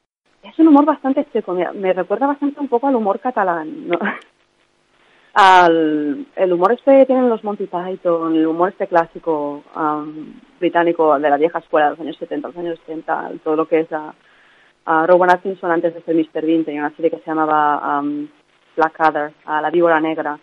Es 0.43 0.59
un 0.59 0.69
humor 0.69 0.85
bastante 0.85 1.27
seco, 1.33 1.53
mira, 1.53 1.73
me 1.73 1.93
recuerda 1.93 2.27
bastante 2.27 2.61
un 2.61 2.69
poco 2.69 2.87
al 2.87 2.97
humor 2.97 3.19
catalán, 3.21 3.89
¿no? 3.89 3.99
Al, 5.35 6.27
el 6.35 6.53
humor 6.53 6.73
este 6.73 6.99
que 6.99 7.07
tienen 7.07 7.29
los 7.29 7.45
Monty 7.45 7.67
Python, 7.67 8.35
el 8.35 8.47
humor 8.47 8.71
este 8.71 8.89
clásico 8.89 9.63
um, 9.77 10.33
británico 10.59 11.17
de 11.17 11.31
la 11.31 11.37
vieja 11.37 11.61
escuela 11.61 11.87
de 11.87 11.91
los 11.93 12.01
años 12.01 12.17
70, 12.17 12.49
los 12.49 12.57
años 12.57 12.79
70, 12.87 13.33
todo 13.45 13.55
lo 13.55 13.69
que 13.69 13.81
es 13.81 13.93
a, 13.93 14.15
a 14.87 15.07
Rowan 15.07 15.31
Atkinson 15.31 15.71
antes 15.71 15.95
de 15.95 16.03
ser 16.03 16.17
Mr. 16.17 16.45
Bean 16.45 16.65
tenía 16.65 16.81
una 16.81 16.97
serie 16.97 17.13
que 17.13 17.19
se 17.19 17.27
llamaba 17.27 18.01
um, 18.01 18.27
Blackadder, 18.75 19.33
a 19.45 19.61
La 19.61 19.71
Víbora 19.71 20.01
Negra, 20.01 20.41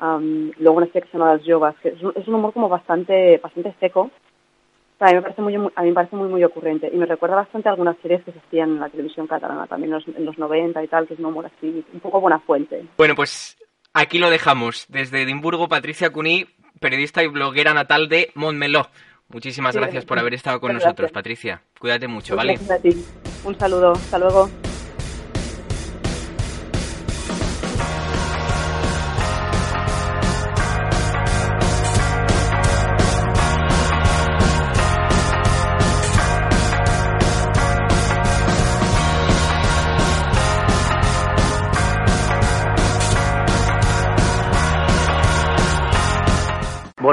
Um, 0.00 0.50
luego 0.58 0.76
una 0.76 0.86
serie 0.86 1.02
que 1.02 1.08
se 1.08 1.18
llama 1.18 1.32
Las 1.34 1.44
Yogas, 1.44 1.74
que 1.82 1.88
es 1.88 2.02
un, 2.02 2.12
es 2.14 2.28
un 2.28 2.34
humor 2.34 2.52
como 2.52 2.68
bastante 2.68 3.38
bastante 3.38 3.74
seco. 3.80 4.02
O 4.02 4.98
sea, 4.98 5.08
a 5.08 5.10
mí 5.10 5.16
me 5.16 5.22
parece 5.22 5.42
muy, 5.42 5.54
a 5.54 5.82
mí 5.82 5.88
me 5.88 5.94
parece 5.94 6.16
muy 6.16 6.28
muy 6.28 6.44
ocurrente 6.44 6.90
y 6.92 6.96
me 6.96 7.06
recuerda 7.06 7.36
bastante 7.36 7.68
a 7.68 7.72
algunas 7.72 7.96
series 8.02 8.22
que 8.24 8.32
se 8.32 8.38
hacían 8.38 8.70
en 8.70 8.80
la 8.80 8.88
televisión 8.88 9.26
catalana 9.26 9.66
también 9.66 9.92
en 9.92 9.98
los, 9.98 10.08
en 10.16 10.24
los 10.24 10.38
90 10.38 10.82
y 10.82 10.88
tal, 10.88 11.06
que 11.06 11.14
es 11.14 11.20
un 11.20 11.26
humor 11.26 11.46
así, 11.46 11.84
un 11.92 12.00
poco 12.00 12.20
buena 12.20 12.38
fuente. 12.40 12.84
Bueno, 12.96 13.14
pues 13.14 13.56
aquí 13.94 14.18
lo 14.18 14.30
dejamos. 14.30 14.86
Desde 14.88 15.22
Edimburgo, 15.22 15.68
Patricia 15.68 16.10
Cuní, 16.10 16.46
periodista 16.80 17.22
y 17.22 17.28
bloguera 17.28 17.72
natal 17.74 18.08
de 18.08 18.30
Montmeló. 18.34 18.86
Muchísimas 19.28 19.74
Sí, 19.74 19.80
gracias 19.80 20.04
por 20.04 20.18
haber 20.18 20.34
estado 20.34 20.60
con 20.60 20.72
nosotros, 20.72 21.10
gracias. 21.10 21.12
Patricia. 21.12 21.62
Cuídate 21.80 22.06
mucho, 22.06 22.34
Muchas 22.34 22.36
¿vale? 22.36 22.52
gracias 22.54 22.70
a 22.70 22.82
ti. 22.82 23.48
Un 23.48 23.58
saludo, 23.58 23.92
hasta 23.92 24.18
luego. 24.18 24.48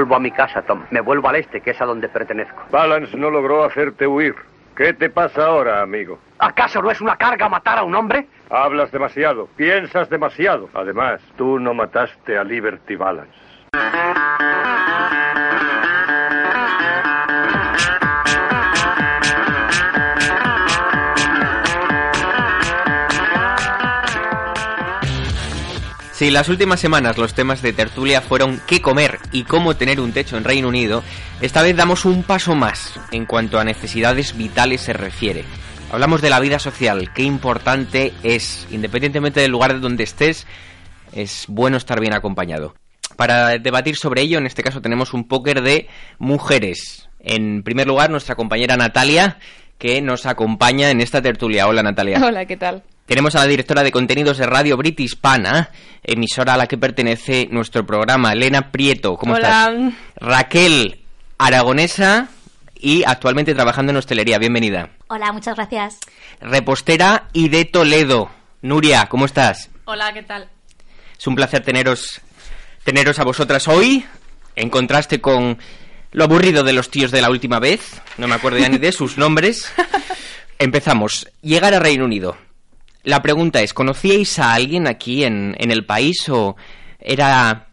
Vuelvo 0.04 0.18
a 0.18 0.20
mi 0.20 0.32
casa, 0.32 0.62
Tom. 0.64 0.84
Me 0.92 1.00
vuelvo 1.00 1.30
al 1.30 1.38
este, 1.38 1.62
que 1.62 1.72
es 1.72 1.82
a 1.82 1.86
donde 1.86 2.10
pertenezco. 2.10 2.62
Balance 2.72 3.16
no 3.16 3.30
logró 3.30 3.64
hacerte 3.64 4.06
huir. 4.06 4.36
¿Qué 4.76 4.92
te 4.92 5.10
pasa 5.10 5.46
ahora, 5.46 5.82
amigo? 5.82 6.20
¿Acaso 6.40 6.82
no 6.82 6.92
es 6.92 7.00
una 7.00 7.16
carga 7.16 7.48
matar 7.48 7.78
a 7.78 7.84
un 7.84 7.96
hombre? 7.96 8.28
Hablas 8.50 8.92
demasiado, 8.92 9.48
piensas 9.56 10.10
demasiado. 10.10 10.68
Además, 10.74 11.22
tú 11.38 11.58
no 11.58 11.74
mataste 11.74 12.38
a 12.38 12.44
Liberty 12.44 12.98
Balance. 12.98 13.32
Si 26.24 26.32
las 26.32 26.48
últimas 26.48 26.80
semanas 26.80 27.18
los 27.18 27.34
temas 27.34 27.62
de 27.62 27.74
tertulia 27.74 28.22
fueron 28.22 28.62
qué 28.66 28.82
comer 28.82 29.20
y 29.34 29.44
cómo 29.44 29.76
tener 29.76 30.00
un 30.00 30.14
techo 30.14 30.38
en 30.38 30.46
Reino 30.46 30.70
Unido, 30.70 31.04
esta 31.42 31.62
vez 31.62 31.76
damos 31.76 32.06
un 32.06 32.24
paso 32.24 32.56
más 32.56 32.98
en 33.12 33.26
cuanto 33.26 33.60
a 33.60 33.66
necesidades 33.66 34.38
vitales 34.38 34.80
se 34.80 34.94
refiere. 34.94 35.44
Hablamos 35.92 36.22
de 36.22 36.30
la 36.30 36.40
vida 36.40 36.60
social, 36.60 37.12
qué 37.14 37.24
importante 37.24 38.14
es, 38.24 38.66
independientemente 38.72 39.42
del 39.42 39.52
lugar 39.52 39.74
de 39.74 39.82
donde 39.82 40.06
estés, 40.06 40.48
es 41.12 41.44
bueno 41.50 41.76
estar 41.76 42.00
bien 42.00 42.14
acompañado. 42.14 42.74
Para 43.18 43.58
debatir 43.58 43.98
sobre 43.98 44.22
ello, 44.22 44.38
en 44.38 44.46
este 44.46 44.64
caso 44.64 44.80
tenemos 44.80 45.14
un 45.14 45.28
póker 45.28 45.62
de 45.62 45.90
mujeres. 46.20 47.10
En 47.20 47.64
primer 47.64 47.86
lugar, 47.86 48.12
nuestra 48.12 48.36
compañera 48.36 48.78
Natalia, 48.78 49.40
que 49.78 50.02
nos 50.02 50.26
acompaña 50.26 50.90
en 50.90 51.02
esta 51.02 51.22
tertulia. 51.22 51.68
Hola 51.68 51.84
Natalia. 51.84 52.22
Hola, 52.26 52.46
¿qué 52.46 52.56
tal? 52.56 52.82
Tenemos 53.06 53.36
a 53.36 53.40
la 53.40 53.48
directora 53.48 53.84
de 53.84 53.92
contenidos 53.92 54.38
de 54.38 54.46
Radio 54.46 54.78
Brit 54.78 55.00
Hispana, 55.00 55.72
emisora 56.04 56.54
a 56.54 56.58
la 56.58 56.68
que 56.68 56.78
pertenece 56.78 57.48
nuestro 57.52 57.86
programa, 57.86 58.32
Elena 58.32 58.72
Prieto. 58.72 59.18
¿Cómo 59.18 59.34
Hola. 59.34 59.48
estás? 59.50 59.94
Raquel 60.16 61.02
Aragonesa 61.38 62.30
y 62.76 63.04
actualmente 63.06 63.54
trabajando 63.54 63.92
en 63.92 63.98
hostelería. 63.98 64.38
Bienvenida. 64.40 64.90
Hola, 65.08 65.34
muchas 65.34 65.56
gracias. 65.56 66.00
Repostera 66.40 67.28
y 67.34 67.50
de 67.50 67.66
Toledo. 67.66 68.32
Nuria, 68.62 69.08
¿cómo 69.10 69.26
estás? 69.26 69.70
Hola, 69.84 70.14
¿qué 70.14 70.24
tal? 70.24 70.50
Es 71.20 71.28
un 71.28 71.36
placer 71.36 71.62
teneros, 71.62 72.22
teneros 72.86 73.20
a 73.20 73.26
vosotras 73.26 73.68
hoy, 73.68 74.06
en 74.56 74.70
contraste 74.70 75.20
con 75.20 75.58
lo 76.14 76.24
aburrido 76.24 76.64
de 76.64 76.72
los 76.72 76.90
tíos 76.90 77.12
de 77.12 77.22
la 77.22 77.30
última 77.30 77.60
vez. 77.60 78.02
No 78.18 78.30
me 78.30 78.36
acuerdo 78.36 78.60
ya 78.60 78.70
ni 78.70 78.78
de 78.78 78.94
sus 78.94 79.18
nombres. 79.18 79.70
Empezamos. 80.58 81.28
Llegar 81.42 81.74
a 81.74 81.80
Reino 81.80 82.06
Unido. 82.06 82.38
La 83.04 83.22
pregunta 83.22 83.62
es, 83.62 83.74
¿conocíais 83.74 84.40
a 84.40 84.54
alguien 84.54 84.88
aquí 84.88 85.24
en, 85.24 85.56
en 85.60 85.72
el 85.72 85.86
país 85.86 86.28
o 86.30 86.56
era 87.00 87.68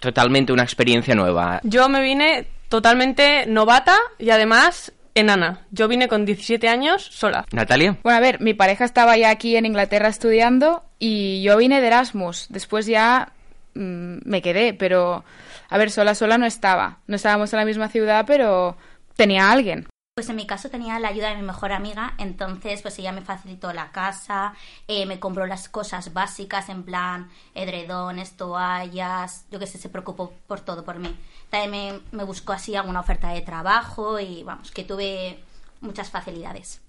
totalmente 0.00 0.52
una 0.52 0.62
experiencia 0.62 1.14
nueva? 1.14 1.60
Yo 1.64 1.88
me 1.88 2.02
vine 2.02 2.46
totalmente 2.68 3.46
novata 3.46 3.96
y 4.18 4.30
además 4.30 4.92
enana. 5.14 5.66
Yo 5.70 5.88
vine 5.88 6.08
con 6.08 6.24
17 6.24 6.68
años 6.68 7.02
sola. 7.02 7.44
Natalia. 7.52 7.96
Bueno, 8.02 8.16
a 8.16 8.20
ver, 8.20 8.40
mi 8.40 8.54
pareja 8.54 8.84
estaba 8.84 9.16
ya 9.16 9.30
aquí 9.30 9.56
en 9.56 9.66
Inglaterra 9.66 10.08
estudiando 10.08 10.84
y 10.98 11.42
yo 11.42 11.56
vine 11.56 11.80
de 11.80 11.86
Erasmus. 11.86 12.46
Después 12.48 12.86
ya 12.86 13.32
mm, 13.74 14.18
me 14.24 14.42
quedé, 14.42 14.74
pero 14.74 15.24
a 15.68 15.78
ver, 15.78 15.90
sola, 15.90 16.14
sola 16.14 16.38
no 16.38 16.46
estaba. 16.46 16.98
No 17.06 17.16
estábamos 17.16 17.52
en 17.52 17.58
la 17.58 17.64
misma 17.64 17.88
ciudad, 17.88 18.24
pero 18.26 18.76
tenía 19.16 19.48
a 19.48 19.52
alguien. 19.52 19.86
Pues 20.18 20.28
en 20.30 20.34
mi 20.34 20.48
caso 20.48 20.68
tenía 20.68 20.98
la 20.98 21.10
ayuda 21.10 21.28
de 21.28 21.36
mi 21.36 21.42
mejor 21.42 21.70
amiga, 21.70 22.14
entonces 22.18 22.82
pues 22.82 22.98
ella 22.98 23.12
me 23.12 23.20
facilitó 23.20 23.72
la 23.72 23.92
casa, 23.92 24.52
eh, 24.88 25.06
me 25.06 25.20
compró 25.20 25.46
las 25.46 25.68
cosas 25.68 26.12
básicas 26.12 26.68
en 26.70 26.82
plan 26.82 27.30
edredones, 27.54 28.32
toallas, 28.32 29.44
yo 29.52 29.60
qué 29.60 29.68
sé, 29.68 29.78
se 29.78 29.88
preocupó 29.88 30.32
por 30.48 30.58
todo 30.58 30.84
por 30.84 30.98
mí. 30.98 31.16
También 31.50 31.70
me, 32.10 32.18
me 32.18 32.24
buscó 32.24 32.52
así 32.52 32.74
alguna 32.74 32.98
oferta 32.98 33.28
de 33.28 33.42
trabajo 33.42 34.18
y 34.18 34.42
vamos, 34.42 34.72
que 34.72 34.82
tuve 34.82 35.38
muchas 35.82 36.10
facilidades. 36.10 36.80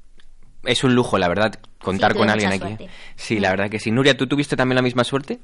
Es 0.63 0.83
un 0.83 0.95
lujo, 0.95 1.19
la 1.19 1.27
verdad, 1.27 1.53
contar 1.83 2.13
Sí, 2.13 2.17
con 2.17 2.31
alguien 2.31 2.49
aquí. 2.49 2.57
suerte. 2.61 2.89
Sí, 3.15 3.39
la 3.39 3.51
verdad 3.51 3.69
que 3.69 3.77
sí. 3.79 3.91
Nuria, 3.91 4.17
¿tú 4.17 4.25
tuviste 4.25 4.57
también 4.57 4.75
la 4.77 4.81
misma 4.81 5.03
suerte? 5.03 5.39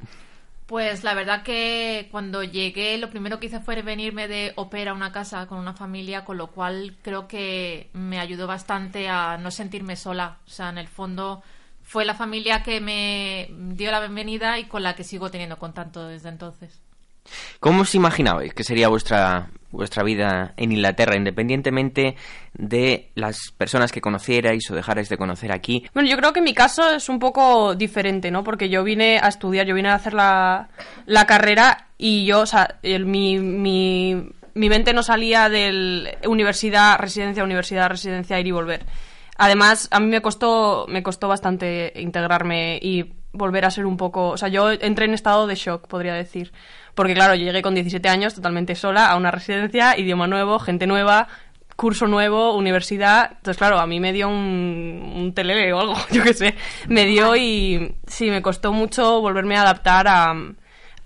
Pues 0.66 1.04
la 1.04 1.14
verdad 1.14 1.44
que 1.44 2.08
cuando 2.12 2.44
llegué 2.44 2.98
lo 2.98 3.12
primero 3.12 3.40
que 3.40 3.48
hice 3.48 3.60
fue 3.60 3.82
venirme 3.84 4.28
de 4.28 4.54
ópera 4.56 4.92
a 4.92 4.94
una 4.96 5.12
casa 5.12 5.46
con 5.46 5.60
una 5.60 5.74
familia, 5.74 6.26
con 6.26 6.38
lo 6.38 6.48
cual 6.48 6.98
creo 7.04 7.28
que 7.28 7.90
me 7.94 8.20
ayudó 8.20 8.48
bastante 8.48 9.08
a 9.08 9.38
no 9.38 9.52
sentirme 9.52 9.96
sola. 9.96 10.40
O 10.48 10.50
sea, 10.50 10.70
en 10.70 10.80
el 10.80 10.88
fondo 10.88 11.44
fue 11.84 12.04
la 12.04 12.16
familia 12.16 12.64
que 12.64 12.82
me 12.82 13.48
dio 13.76 13.92
la 13.92 14.00
bienvenida 14.00 14.58
y 14.58 14.66
con 14.66 14.82
la 14.82 14.96
que 14.96 15.04
sigo 15.04 15.30
teniendo 15.30 15.60
contacto 15.60 16.08
desde 16.08 16.30
entonces. 16.30 16.82
¿Cómo 17.60 17.84
os 17.84 17.94
imaginabais 17.94 18.54
que 18.54 18.64
sería 18.64 18.88
vuestra, 18.88 19.50
vuestra 19.76 20.04
vida 20.04 20.54
en 20.58 20.72
Inglaterra, 20.72 21.16
independientemente 21.16 22.16
de 22.54 23.10
las 23.16 23.52
personas 23.58 23.92
que 23.92 24.02
conocierais 24.02 24.70
o 24.72 24.76
dejarais 24.76 25.10
de 25.10 25.18
conocer 25.18 25.52
aquí? 25.52 25.86
Bueno, 25.94 26.10
yo 26.10 26.18
creo 26.18 26.34
que 26.34 26.42
mi 26.42 26.54
caso 26.54 26.92
es 26.92 27.10
un 27.10 27.20
poco 27.20 27.76
diferente, 27.76 28.32
¿no? 28.32 28.44
Porque 28.44 28.70
yo 28.70 28.84
vine 28.84 29.20
a 29.22 29.28
estudiar, 29.28 29.66
yo 29.66 29.76
vine 29.76 29.90
a 29.90 29.96
hacer 29.96 30.14
la, 30.14 30.70
la 31.06 31.26
carrera 31.26 31.88
y 31.98 32.26
yo, 32.26 32.42
o 32.42 32.46
sea, 32.46 32.76
el- 32.84 33.06
mi, 33.06 33.40
mi, 33.40 34.30
mi 34.54 34.70
mente 34.70 34.94
no 34.94 35.04
salía 35.04 35.50
del 35.50 36.10
universidad, 36.26 36.98
residencia, 37.00 37.44
universidad, 37.44 37.90
residencia, 37.90 38.40
ir 38.40 38.48
y 38.48 38.52
volver. 38.52 38.86
Además, 39.38 39.90
a 39.92 40.00
mí 40.00 40.08
me 40.08 40.22
costó, 40.22 40.86
me 40.88 41.04
costó 41.04 41.28
bastante 41.28 41.92
integrarme 41.98 42.80
y 42.82 43.12
volver 43.34 43.66
a 43.66 43.70
ser 43.72 43.86
un 43.86 43.98
poco... 43.98 44.30
O 44.30 44.38
sea, 44.38 44.48
yo 44.48 44.72
entré 44.72 45.04
en 45.04 45.14
estado 45.14 45.46
de 45.46 45.56
shock, 45.56 45.88
podría 45.90 46.14
decir. 46.14 46.54
Porque 46.96 47.14
claro, 47.14 47.36
yo 47.36 47.46
llegué 47.46 47.62
con 47.62 47.76
17 47.76 48.08
años 48.10 48.34
totalmente 48.34 48.74
sola 48.74 49.08
a 49.08 49.18
una 49.18 49.30
residencia, 49.30 49.98
idioma 50.00 50.28
nuevo, 50.28 50.60
gente 50.60 50.88
nueva, 50.88 51.28
curso 51.76 52.08
nuevo, 52.08 52.56
universidad. 52.56 53.32
Entonces, 53.32 53.58
claro, 53.58 53.80
a 53.80 53.86
mí 53.86 54.00
me 54.00 54.14
dio 54.14 54.30
un, 54.30 55.14
un 55.16 55.34
telele 55.34 55.74
o 55.74 55.80
algo, 55.80 55.96
yo 56.12 56.24
qué 56.24 56.34
sé. 56.34 56.56
Me 56.88 57.06
dio 57.06 57.36
y 57.36 57.96
sí, 58.08 58.32
me 58.32 58.42
costó 58.42 58.72
mucho 58.72 59.22
volverme 59.22 59.58
a 59.58 59.62
adaptar 59.62 60.08
a, 60.08 60.34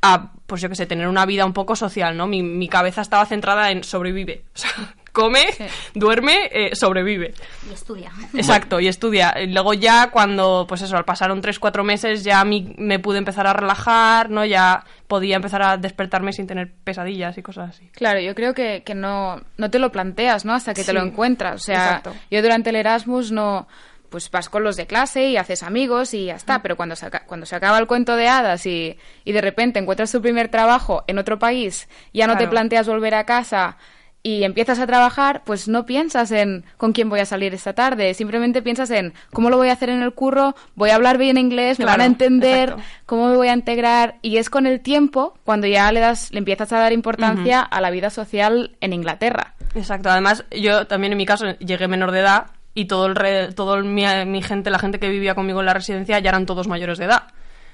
a 0.02 0.32
pues 0.46 0.62
yo 0.62 0.70
qué 0.70 0.76
sé, 0.76 0.86
tener 0.86 1.08
una 1.08 1.26
vida 1.26 1.46
un 1.46 1.54
poco 1.54 1.76
social, 1.76 2.18
¿no? 2.18 2.28
Mi, 2.28 2.44
mi 2.44 2.68
cabeza 2.68 3.02
estaba 3.02 3.26
centrada 3.26 3.72
en 3.72 3.84
sobrevive. 3.84 4.46
O 4.56 4.58
sea, 4.58 4.72
come, 5.20 5.46
duerme, 5.94 6.50
eh, 6.52 6.76
sobrevive. 6.76 7.34
Y 7.70 7.74
estudia. 7.74 8.12
Exacto, 8.34 8.80
y 8.80 8.88
estudia. 8.88 9.36
Y 9.42 9.48
luego 9.48 9.74
ya 9.74 10.10
cuando, 10.12 10.66
pues 10.68 10.82
eso, 10.82 10.96
al 10.98 11.06
pasaron 11.06 11.42
tres, 11.42 11.60
cuatro 11.60 11.84
meses, 11.84 12.24
ya 12.24 12.44
mi- 12.46 12.74
me 12.78 13.00
pude 13.00 13.18
empezar 13.18 13.48
a 13.48 13.54
relajar, 13.54 14.30
¿no? 14.30 14.46
Ya 14.46 14.84
podía 15.08 15.36
empezar 15.36 15.62
a 15.62 15.78
despertarme 15.78 16.34
sin 16.34 16.48
tener 16.48 16.72
pesadillas 16.84 17.38
y 17.38 17.42
cosas 17.42 17.70
así. 17.72 17.90
Claro, 17.94 18.20
yo 18.20 18.36
creo 18.36 18.54
que, 18.54 18.84
que 18.86 18.96
no, 18.96 19.42
no 19.58 19.70
te 19.70 19.80
lo 19.80 19.92
planteas, 19.92 20.46
¿no? 20.46 20.54
Hasta 20.54 20.74
que 20.74 20.84
te 20.84 20.94
lo 20.94 21.02
encuentras. 21.02 21.56
O 21.56 21.64
sea, 21.64 21.86
exacto. 21.86 22.14
yo 22.32 22.42
durante 22.42 22.70
el 22.70 22.76
Erasmus 22.76 23.32
no... 23.32 23.68
Pues 24.10 24.32
vas 24.32 24.50
con 24.50 24.64
los 24.64 24.76
de 24.76 24.88
clase 24.88 25.28
y 25.30 25.38
haces 25.38 25.62
amigos 25.62 26.16
y 26.16 26.26
ya 26.26 26.34
está. 26.36 26.64
Pero 26.64 26.76
cuando 26.76 26.96
se, 26.96 27.06
aca- 27.06 27.26
cuando 27.28 27.46
se 27.46 27.56
acaba 27.56 27.78
el 27.78 27.86
cuento 27.86 28.16
de 28.16 28.28
hadas 28.28 28.66
y, 28.66 28.98
y 29.24 29.32
de 29.34 29.40
repente 29.42 29.78
encuentras 29.78 30.12
tu 30.12 30.20
primer 30.20 30.50
trabajo 30.50 31.04
en 31.06 31.20
otro 31.20 31.38
país, 31.38 31.88
ya 32.12 32.26
no 32.26 32.36
te 32.36 32.48
planteas 32.48 32.88
volver 32.88 33.14
a 33.14 33.26
casa 33.26 33.78
y 34.22 34.44
empiezas 34.44 34.80
a 34.80 34.86
trabajar, 34.88 35.44
pues 35.46 35.68
no 35.70 35.86
piensas 35.86 36.32
en 36.32 36.66
con 36.78 36.92
quién 36.92 37.10
voy 37.10 37.22
a 37.22 37.26
salir 37.26 37.54
esta 37.54 37.74
tarde. 37.74 38.14
Simplemente 38.14 38.62
piensas 38.62 38.92
en 38.92 39.14
cómo 39.32 39.50
lo 39.50 39.56
voy 39.58 39.70
a 39.70 39.74
hacer 39.74 39.90
en 39.90 40.02
el 40.02 40.14
curro, 40.14 40.56
voy 40.76 40.90
a 40.90 40.96
hablar 40.96 41.18
bien 41.18 41.38
inglés, 41.38 41.80
me 41.80 41.86
van 41.86 42.02
a 42.02 42.06
entender, 42.06 42.70
exacto. 42.70 42.84
cómo 43.06 43.30
me 43.30 43.38
voy 43.38 43.48
a 43.48 43.54
integrar. 43.54 44.16
Y 44.22 44.38
es 44.38 44.50
con 44.50 44.68
el 44.68 44.82
tiempo 44.82 45.34
cuando 45.46 45.68
ya 45.68 45.90
le, 45.92 46.02
das, 46.02 46.32
le 46.32 46.40
empiezas 46.40 46.72
a 46.74 46.80
dar 46.80 46.92
importancia 46.92 47.62
a 47.62 47.80
la 47.82 47.92
vida 47.92 48.10
social 48.10 48.76
en 48.82 48.92
Inglaterra. 48.94 49.54
Exacto. 49.74 50.10
Además, 50.10 50.44
yo 50.52 50.86
también 50.88 51.14
en 51.14 51.18
mi 51.18 51.26
caso 51.26 51.46
llegué 51.60 51.88
menor 51.88 52.12
de 52.12 52.20
edad 52.20 52.48
y 52.74 52.86
todo 52.86 53.06
el 53.06 53.16
re- 53.16 53.54
todo 53.54 53.76
el- 53.76 53.86
mi, 53.86 54.04
mi 54.26 54.42
gente, 54.42 54.70
la 54.70 54.80
gente 54.80 55.00
que 55.00 55.10
vivía 55.10 55.34
conmigo 55.34 55.60
en 55.62 55.66
la 55.66 55.74
residencia 55.74 56.20
ya 56.20 56.30
eran 56.30 56.46
todos 56.46 56.68
mayores 56.68 56.98
de 56.98 57.06
edad. 57.06 57.24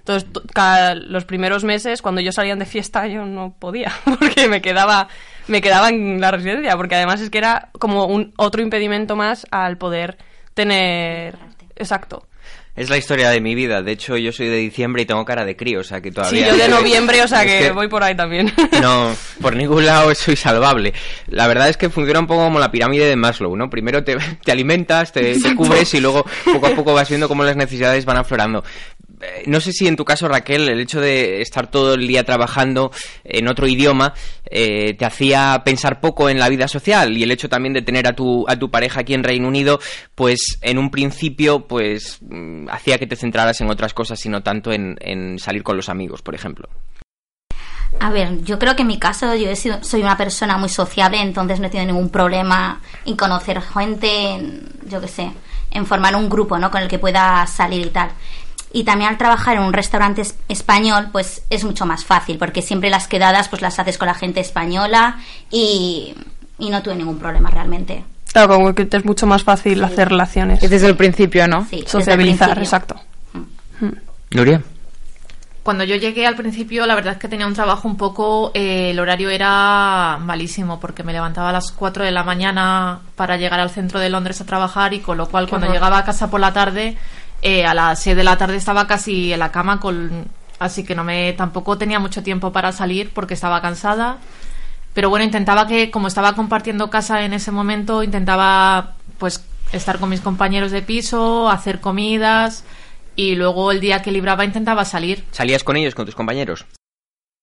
Entonces, 0.07 0.31
to- 0.31 0.43
cada- 0.53 0.93
los 0.93 1.25
primeros 1.25 1.63
meses, 1.63 2.03
cuando 2.03 2.21
ellos 2.21 2.35
salían 2.35 2.59
de 2.59 2.65
fiesta, 2.67 3.07
yo 3.07 3.25
no 3.25 3.55
podía, 3.57 3.91
porque 4.19 4.47
me 4.47 4.61
quedaba, 4.61 5.07
me 5.47 5.61
quedaba 5.61 5.89
en 5.89 6.21
la 6.21 6.29
residencia, 6.29 6.77
porque 6.77 6.93
además 6.93 7.21
es 7.21 7.31
que 7.31 7.39
era 7.39 7.69
como 7.79 8.05
un 8.05 8.31
otro 8.37 8.61
impedimento 8.61 9.15
más 9.15 9.47
al 9.49 9.77
poder 9.79 10.17
tener... 10.53 11.35
Exacto. 11.75 12.27
Es 12.75 12.89
la 12.89 12.97
historia 12.97 13.29
de 13.29 13.39
mi 13.39 13.55
vida. 13.55 13.81
De 13.81 13.93
hecho, 13.93 14.17
yo 14.17 14.33
soy 14.33 14.49
de 14.49 14.57
diciembre 14.57 15.03
y 15.03 15.05
tengo 15.05 15.23
cara 15.23 15.45
de 15.45 15.55
crío, 15.55 15.79
o 15.79 15.83
sea 15.85 16.01
que 16.01 16.09
Sí, 16.09 16.15
todavía... 16.15 16.49
yo 16.49 16.57
de 16.57 16.67
noviembre, 16.69 17.23
o 17.23 17.27
sea 17.27 17.43
Es 17.45 17.67
que, 17.67 17.71
voy 17.71 17.87
por 17.87 18.03
ahí 18.03 18.15
también. 18.15 18.51
No, 18.81 19.15
por 19.41 19.55
ningún 19.55 19.85
lado 19.85 20.13
soy 20.13 20.35
salvable. 20.35 20.93
La 21.27 21.47
verdad 21.47 21.69
es 21.69 21.77
que 21.77 21.89
funciona 21.89 22.19
un 22.19 22.27
poco 22.27 22.43
como 22.43 22.59
la 22.59 22.71
pirámide 22.71 23.05
de 23.07 23.15
Maslow, 23.15 23.55
¿no? 23.55 23.69
Primero 23.69 24.03
te, 24.03 24.17
te 24.43 24.51
alimentas, 24.51 25.13
te, 25.13 25.37
cubres 25.55 25.93
y 25.93 26.01
luego 26.01 26.25
poco 26.43 26.67
a 26.67 26.71
poco 26.71 26.93
vas 26.93 27.07
viendo 27.07 27.29
cómo 27.29 27.45
las 27.45 27.55
necesidades 27.55 28.03
van 28.03 28.17
aflorando. 28.17 28.65
Eh, 29.21 29.43
No 29.47 29.59
sé 29.59 29.71
si 29.71 29.87
en 29.87 29.95
tu 29.95 30.05
caso, 30.05 30.27
Raquel, 30.27 30.67
el 30.69 30.79
hecho 30.79 30.99
de 31.01 31.41
estar 31.41 31.69
todo 31.69 31.93
el 31.93 32.07
día 32.07 32.23
trabajando 32.23 32.91
en 33.23 33.47
otro 33.47 33.67
idioma 33.67 34.13
eh, 34.49 34.93
te 34.93 35.05
hacía 35.05 35.61
pensar 35.65 35.99
poco 36.01 36.29
en 36.29 36.39
la 36.39 36.49
vida 36.49 36.67
social 36.67 37.17
y 37.17 37.23
el 37.23 37.31
hecho 37.31 37.49
también 37.49 37.73
de 37.73 37.81
tener 37.81 38.07
a 38.07 38.13
tu, 38.13 38.45
a 38.47 38.57
tu 38.57 38.69
pareja 38.69 39.01
aquí 39.01 39.13
en 39.13 39.23
Reino 39.23 39.47
Unido, 39.47 39.79
pues 40.13 40.57
en 40.61 40.77
un 40.77 40.91
principio, 40.91 41.67
pues 41.67 42.19
mm, 42.21 42.69
hacía 42.69 42.97
que 42.97 43.07
te 43.07 43.15
centraras 43.15 43.59
en 43.61 43.69
otras 43.69 43.93
cosas 43.93 44.23
y 44.25 44.29
no 44.29 44.43
tanto 44.43 44.71
en, 44.71 44.97
en 45.01 45.39
salir 45.39 45.63
con 45.63 45.77
los 45.77 45.89
amigos, 45.89 46.21
por 46.21 46.35
ejemplo. 46.35 46.69
A 47.99 48.09
ver, 48.09 48.43
yo 48.43 48.59
creo 48.59 48.75
que 48.75 48.81
en 48.81 48.89
mi 48.89 48.99
caso 48.99 49.33
yo 49.35 49.49
he 49.49 49.55
sido, 49.55 49.81
soy 49.83 50.01
una 50.01 50.17
persona 50.17 50.57
muy 50.57 50.69
sociable, 50.69 51.21
entonces 51.21 51.59
no 51.59 51.67
he 51.67 51.69
tenido 51.69 51.93
ningún 51.93 52.09
problema 52.09 52.81
en 53.05 53.15
conocer 53.15 53.61
gente, 53.61 54.31
en, 54.31 54.67
yo 54.89 54.99
qué 54.99 55.07
sé, 55.07 55.31
en 55.71 55.85
formar 55.85 56.15
un 56.15 56.29
grupo, 56.29 56.57
¿no? 56.57 56.69
Con 56.69 56.81
el 56.81 56.89
que 56.89 56.99
pueda 56.99 57.47
salir 57.47 57.87
y 57.87 57.89
tal. 57.89 58.09
Y 58.75 58.83
también 58.83 59.09
al 59.09 59.17
trabajar 59.17 59.55
en 59.55 59.63
un 59.63 59.71
restaurante 59.71 60.21
es- 60.21 60.35
español, 60.49 61.07
pues 61.13 61.43
es 61.49 61.63
mucho 61.63 61.85
más 61.85 62.03
fácil, 62.03 62.37
porque 62.37 62.61
siempre 62.61 62.89
las 62.89 63.07
quedadas 63.07 63.47
pues 63.47 63.61
las 63.61 63.79
haces 63.79 63.97
con 63.97 64.07
la 64.07 64.13
gente 64.15 64.41
española 64.41 65.15
y, 65.49 66.13
y 66.59 66.69
no 66.69 66.83
tuve 66.83 66.95
ningún 66.95 67.17
problema 67.17 67.49
realmente. 67.49 68.03
Claro, 68.33 68.55
como 68.55 68.75
que 68.75 68.83
te 68.85 68.97
es 68.97 69.05
mucho 69.05 69.27
más 69.27 69.43
fácil 69.43 69.81
hacer 69.81 70.09
relaciones. 70.09 70.61
Y 70.61 70.67
desde 70.67 70.87
el 70.87 70.97
principio, 70.97 71.47
¿no? 71.47 71.61
Sí, 71.61 71.67
desde 71.77 71.83
el 71.85 71.87
Sociabilizar, 71.89 72.57
exacto. 72.59 72.95
Nuria. 74.31 74.61
Cuando 75.63 75.83
yo 75.83 75.95
llegué 75.95 76.27
al 76.27 76.35
principio, 76.35 76.85
la 76.85 76.93
verdad 76.93 77.13
es 77.13 77.19
que 77.19 77.27
tenía 77.27 77.47
un 77.47 77.53
trabajo 77.55 77.87
un 77.87 77.97
poco. 77.97 78.51
eh, 78.53 78.91
el 78.91 78.99
horario 78.99 79.29
era 79.31 80.19
malísimo 80.21 80.79
porque 80.79 81.01
me 81.03 81.11
levantaba 81.13 81.49
a 81.49 81.53
las 81.53 81.71
4 81.71 82.03
de 82.03 82.11
la 82.11 82.23
mañana 82.23 82.99
para 83.15 83.37
llegar 83.37 83.59
al 83.59 83.71
centro 83.71 83.99
de 83.99 84.09
Londres 84.09 84.39
a 84.41 84.45
trabajar 84.45 84.93
y 84.93 84.99
con 84.99 85.17
lo 85.17 85.27
cual 85.27 85.45
Qué 85.45 85.51
cuando 85.51 85.65
horror. 85.67 85.75
llegaba 85.77 85.97
a 85.99 86.05
casa 86.05 86.29
por 86.29 86.39
la 86.39 86.53
tarde, 86.53 86.97
eh, 87.47 87.63
a 87.63 87.75
las 87.75 88.01
6 88.01 88.15
de 88.15 88.23
la 88.23 88.37
tarde 88.39 88.57
estaba 88.57 88.87
casi 88.87 89.31
en 89.31 89.37
la 89.37 89.51
cama 89.51 89.79
con. 89.79 90.25
Así 90.57 90.83
que 90.83 90.95
no 90.95 91.03
me 91.03 91.31
tampoco 91.33 91.77
tenía 91.77 91.99
mucho 91.99 92.23
tiempo 92.23 92.51
para 92.51 92.71
salir 92.71 93.11
porque 93.13 93.35
estaba 93.35 93.61
cansada. 93.61 94.17
Pero 94.95 95.11
bueno, 95.11 95.25
intentaba 95.25 95.67
que, 95.67 95.91
como 95.91 96.07
estaba 96.07 96.33
compartiendo 96.33 96.89
casa 96.89 97.23
en 97.23 97.33
ese 97.33 97.51
momento, 97.51 98.01
intentaba 98.01 98.95
pues 99.19 99.45
estar 99.73 99.99
con 99.99 100.09
mis 100.09 100.21
compañeros 100.21 100.71
de 100.71 100.81
piso, 100.81 101.47
hacer 101.47 101.81
comidas 101.81 102.63
y 103.15 103.35
luego 103.35 103.71
el 103.71 103.79
día 103.79 104.01
que 104.01 104.11
libraba 104.11 104.43
intentaba 104.43 104.83
salir. 104.83 105.23
¿Salías 105.29 105.63
con 105.63 105.77
ellos, 105.77 105.93
con 105.93 106.05
tus 106.05 106.15
compañeros? 106.15 106.65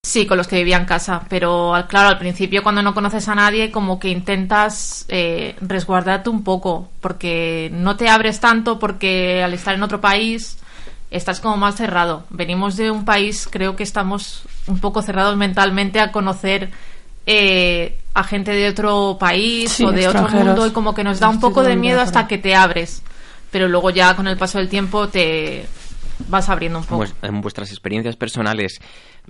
Sí, 0.05 0.26
con 0.26 0.36
los 0.36 0.48
que 0.48 0.57
vivía 0.57 0.78
en 0.78 0.84
casa, 0.84 1.22
pero 1.28 1.76
al- 1.76 1.86
claro, 1.86 2.09
al 2.09 2.18
principio 2.18 2.64
cuando 2.64 2.82
no 2.82 2.92
conoces 2.92 3.28
a 3.28 3.36
nadie 3.36 3.70
como 3.70 4.00
que 4.00 4.09
intentas 4.09 5.05
eh, 5.09 5.55
resguardarte 5.61 6.28
un 6.28 6.42
poco, 6.42 6.88
porque 7.00 7.70
no 7.72 7.94
te 7.94 8.09
abres 8.09 8.40
tanto 8.40 8.80
porque 8.80 9.44
al 9.44 9.55
estar 9.55 9.74
en 9.76 9.82
otro 9.84 10.00
país 10.00 10.59
estás 11.12 11.38
como 11.38 11.57
más 11.57 11.76
cerrado. 11.76 12.24
Venimos 12.30 12.76
de 12.76 12.90
un 12.90 13.05
país, 13.05 13.46
creo 13.48 13.76
que 13.76 13.84
estamos 13.84 14.42
un 14.66 14.80
poco 14.80 15.03
cerrados 15.03 15.36
mentalmente 15.36 16.00
a 16.00 16.11
conocer 16.11 16.70
eh, 17.26 17.96
a 18.14 18.24
gente 18.24 18.50
de 18.50 18.70
otro 18.70 19.18
país 19.20 19.70
Sí, 19.70 19.84
o 19.84 19.92
de 19.92 20.09
otro 20.09 20.22
mundo 20.46 20.66
y 20.66 20.70
como 20.72 20.94
que 20.94 21.05
nos 21.05 21.20
da 21.20 21.28
un 21.28 21.38
poco 21.38 21.62
de 21.62 21.76
miedo 21.76 22.00
hasta 22.00 22.26
que 22.26 22.38
te 22.38 22.57
abres, 22.57 23.03
pero 23.53 23.68
luego 23.68 23.90
ya 23.90 24.16
con 24.16 24.26
el 24.26 24.36
paso 24.36 24.59
del 24.59 24.68
tiempo 24.68 25.07
te 25.07 25.64
vas 26.29 26.49
abriendo 26.49 26.79
un 26.79 26.85
poco. 26.85 26.99
Pues, 26.99 27.14
en 27.23 27.41
vuestras 27.41 27.70
experiencias 27.70 28.16
personales, 28.16 28.81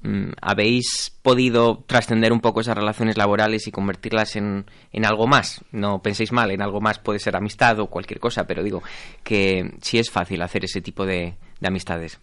mm, 0.03 0.31
¿habéis 0.41 1.13
podido 1.23 1.85
trascender 1.87 2.33
un 2.33 2.41
poco 2.41 2.61
esas 2.61 2.77
relaciones 2.77 3.17
laborales 3.17 3.67
y 3.67 3.73
convertirlas 3.73 4.37
en, 4.37 4.67
en 4.93 5.05
algo 5.05 5.27
más? 5.27 5.63
No 5.73 6.01
penséis 6.03 6.33
mal, 6.33 6.51
en 6.51 6.63
algo 6.63 6.81
más 6.81 6.99
puede 6.99 7.19
ser 7.19 7.37
amistad 7.37 7.79
o 7.81 7.87
cualquier 7.87 8.21
cosa, 8.21 8.47
pero 8.47 8.63
digo 8.63 8.83
que 9.23 9.75
sí 9.81 9.99
es 9.99 10.11
fácil 10.11 10.43
hacer 10.43 10.65
ese 10.65 10.81
tipo 10.81 11.05
de, 11.07 11.35
de 11.61 11.69
amistades. 11.69 12.19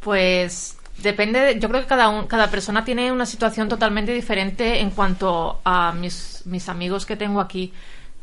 Pues 0.00 0.76
depende, 1.02 1.38
de- 1.40 1.60
yo 1.60 1.68
creo 1.68 1.80
que 1.82 1.86
cada, 1.86 2.08
un- 2.08 2.26
cada 2.26 2.50
persona 2.50 2.84
tiene 2.84 3.12
una 3.12 3.26
situación 3.26 3.68
totalmente 3.68 4.12
diferente 4.12 4.80
en 4.80 4.90
cuanto 4.90 5.60
a 5.64 5.92
mis, 5.92 6.42
mis 6.46 6.68
amigos 6.68 7.06
que 7.06 7.16
tengo 7.16 7.40
aquí, 7.40 7.72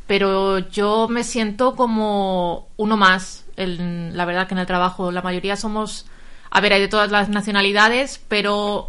pero 0.06 0.58
yo 0.58 1.08
me 1.08 1.24
siento 1.24 1.74
como 1.76 2.68
uno 2.76 2.96
más, 2.96 3.44
en- 3.56 4.16
la 4.16 4.24
verdad 4.24 4.46
que 4.48 4.54
en 4.54 4.58
el 4.58 4.66
trabajo 4.66 5.10
la 5.12 5.22
mayoría 5.22 5.56
somos, 5.56 6.06
a 6.50 6.60
ver, 6.60 6.72
hay 6.72 6.80
de 6.80 6.88
todas 6.88 7.10
las 7.10 7.28
nacionalidades, 7.28 8.20
pero 8.28 8.88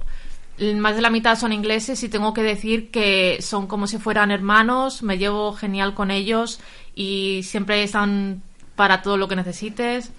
más 0.75 0.95
de 0.95 1.01
la 1.01 1.09
mitad 1.09 1.37
son 1.37 1.53
ingleses 1.53 2.03
y 2.03 2.09
tengo 2.09 2.33
que 2.33 2.43
decir 2.43 2.91
que 2.91 3.39
son 3.41 3.67
como 3.67 3.87
si 3.87 3.97
fueran 3.97 4.29
hermanos, 4.31 5.01
me 5.01 5.17
llevo 5.17 5.53
genial 5.53 5.93
con 5.93 6.11
ellos 6.11 6.59
y 6.93 7.41
siempre 7.43 7.81
están 7.83 8.43
para 8.75 9.01
todo 9.01 9.17
lo 9.17 9.27
que 9.27 9.35
necesites. 9.35 10.11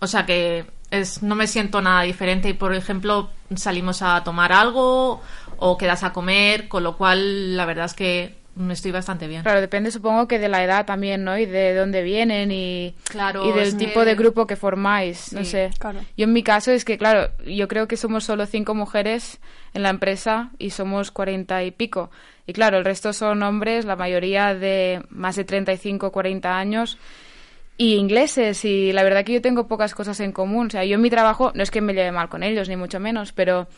O 0.00 0.06
sea 0.06 0.26
que 0.26 0.66
es, 0.90 1.22
no 1.22 1.34
me 1.34 1.46
siento 1.46 1.80
nada 1.80 2.02
diferente 2.02 2.48
y, 2.48 2.52
por 2.52 2.74
ejemplo, 2.74 3.30
salimos 3.56 4.02
a 4.02 4.22
tomar 4.24 4.52
algo 4.52 5.20
o 5.58 5.76
quedas 5.78 6.02
a 6.04 6.12
comer, 6.12 6.68
con 6.68 6.82
lo 6.82 6.96
cual 6.96 7.56
la 7.56 7.64
verdad 7.64 7.86
es 7.86 7.94
que 7.94 8.37
estoy 8.70 8.90
bastante 8.92 9.26
bien. 9.28 9.42
Claro, 9.42 9.60
depende 9.60 9.90
supongo 9.90 10.26
que 10.28 10.38
de 10.38 10.48
la 10.48 10.62
edad 10.64 10.84
también, 10.86 11.24
¿no? 11.24 11.38
Y 11.38 11.46
de 11.46 11.74
dónde 11.74 12.02
vienen 12.02 12.50
y, 12.52 12.94
Claro, 13.08 13.44
y 13.44 13.52
del 13.52 13.76
tipo 13.76 14.00
que- 14.00 14.06
de 14.06 14.14
grupo 14.14 14.46
que 14.46 14.56
formáis, 14.56 15.32
no 15.32 15.44
sé. 15.44 15.70
claro. 15.78 16.00
Yo 16.16 16.24
en 16.24 16.32
mi 16.32 16.42
caso 16.42 16.70
es 16.72 16.84
que, 16.84 16.98
claro, 16.98 17.30
yo 17.46 17.68
creo 17.68 17.88
que 17.88 17.96
somos 17.96 18.24
solo 18.24 18.46
cinco 18.46 18.74
mujeres 18.74 19.38
en 19.74 19.82
la 19.82 19.90
empresa 19.90 20.50
y 20.58 20.70
somos 20.70 21.10
cuarenta 21.10 21.62
y 21.64 21.70
pico. 21.70 22.10
Y 22.46 22.52
claro, 22.52 22.78
el 22.78 22.84
resto 22.84 23.12
son 23.12 23.42
hombres, 23.42 23.84
la 23.84 23.96
mayoría 23.96 24.54
de 24.54 25.02
más 25.10 25.36
de 25.36 25.44
35, 25.44 26.10
40 26.12 26.56
años 26.58 26.98
y 27.76 27.94
ingleses 27.94 28.64
y 28.64 28.92
la 28.92 29.04
verdad 29.04 29.24
que 29.24 29.34
yo 29.34 29.40
tengo 29.42 29.68
pocas 29.68 29.94
cosas 29.94 30.18
en 30.20 30.32
común. 30.32 30.66
O 30.66 30.70
sea, 30.70 30.84
yo 30.84 30.96
en 30.96 31.00
mi 31.02 31.10
trabajo 31.10 31.52
no 31.54 31.62
es 31.62 31.70
que 31.70 31.80
me 31.80 31.94
lleve 31.94 32.10
mal 32.10 32.28
con 32.28 32.42
ellos, 32.42 32.68
ni 32.68 32.76
mucho 32.76 32.98
menos, 32.98 33.32
pero 33.32 33.68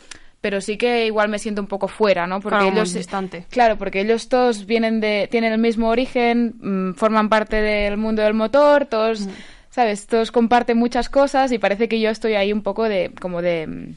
pero 0.41 0.59
sí 0.59 0.75
que 0.77 1.05
igual 1.05 1.29
me 1.29 1.37
siento 1.39 1.61
un 1.61 1.67
poco 1.67 1.87
fuera, 1.87 2.25
¿no? 2.27 2.39
Porque 2.41 2.57
Claro, 2.57 2.73
ellos 2.73 2.93
distante. 2.93 3.45
Claro, 3.49 3.77
porque 3.77 4.01
ellos 4.01 4.27
todos 4.27 4.65
vienen 4.65 4.99
de 4.99 5.27
tienen 5.31 5.53
el 5.53 5.59
mismo 5.59 5.87
origen, 5.89 6.55
mm, 6.59 6.93
forman 6.95 7.29
parte 7.29 7.57
del 7.61 7.97
mundo 7.97 8.21
del 8.23 8.33
motor, 8.33 8.85
todos 8.87 9.27
¿sabes? 9.69 10.05
Todos 10.07 10.31
comparten 10.31 10.77
muchas 10.77 11.07
cosas 11.09 11.51
y 11.53 11.57
parece 11.59 11.87
que 11.87 11.99
yo 12.01 12.09
estoy 12.09 12.33
ahí 12.33 12.51
un 12.51 12.61
poco 12.61 12.83
de, 12.89 13.11
como 13.21 13.41
de, 13.41 13.67
mm, 13.67 13.95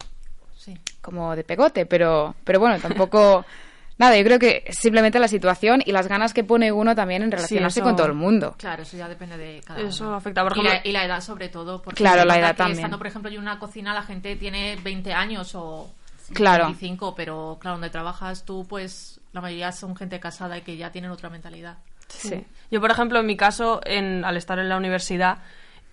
Sí. 0.57 0.79
como 1.03 1.35
de 1.35 1.45
pegote, 1.45 1.85
pero, 1.87 2.35
pero 2.45 2.61
bueno, 2.61 2.79
tampoco... 2.79 3.45
Nada, 3.97 4.17
yo 4.19 4.25
creo 4.25 4.41
que 4.41 4.65
simplemente 4.71 5.21
la 5.21 5.29
situación 5.29 5.81
y 5.87 5.93
las 5.93 6.09
ganas 6.09 6.35
que 6.35 6.43
pone 6.43 6.73
uno 6.73 6.97
también 6.97 7.23
en 7.23 7.31
relacionarse 7.31 7.79
eso- 7.79 7.85
con 7.87 7.95
todo 7.95 8.09
el 8.09 8.15
mundo. 8.15 8.57
Claro, 8.59 8.83
eso 8.83 8.97
ya 8.97 9.09
depende 9.09 9.37
de 9.39 9.61
cada 9.65 9.81
Eso 9.81 10.07
uno. 10.09 10.17
afecta, 10.17 10.43
por 10.43 10.59
y, 10.59 10.63
la, 10.65 10.71
ejemplo- 10.71 10.91
y 10.91 10.93
la 10.93 11.05
edad 11.05 11.21
sobre 11.21 11.49
todo. 11.49 11.81
Porque 11.81 11.99
Claro, 12.03 12.25
la 12.25 12.37
edad 12.39 12.57
también. 12.57 12.79
Estando, 12.81 12.99
por 12.99 13.07
ejemplo, 13.07 13.31
en 13.31 13.39
una 13.39 13.61
cocina 13.61 13.95
la 13.95 14.03
gente 14.03 14.35
tiene 14.35 14.77
20 14.83 15.13
años 15.13 15.55
o 15.55 15.89
Claro. 16.33 16.65
25, 16.65 17.15
pero 17.15 17.59
claro, 17.61 17.77
donde 17.77 17.91
trabajas 17.91 18.45
tú, 18.45 18.67
pues 18.67 19.21
la 19.33 19.41
mayoría 19.41 19.73
son 19.73 19.97
gente 19.97 20.21
casada 20.21 20.57
y 20.59 20.63
que 20.63 20.77
ya 20.77 20.91
tienen 20.91 21.11
otra 21.11 21.29
mentalidad. 21.29 21.79
Sí. 22.09 22.45
Yo, 22.71 22.81
por 22.81 22.91
ejemplo, 22.91 23.21
en 23.21 23.27
mi 23.27 23.37
caso, 23.37 23.81
en, 23.85 24.25
al 24.25 24.37
estar 24.37 24.59
en 24.59 24.69
la 24.69 24.77
universidad, 24.77 25.39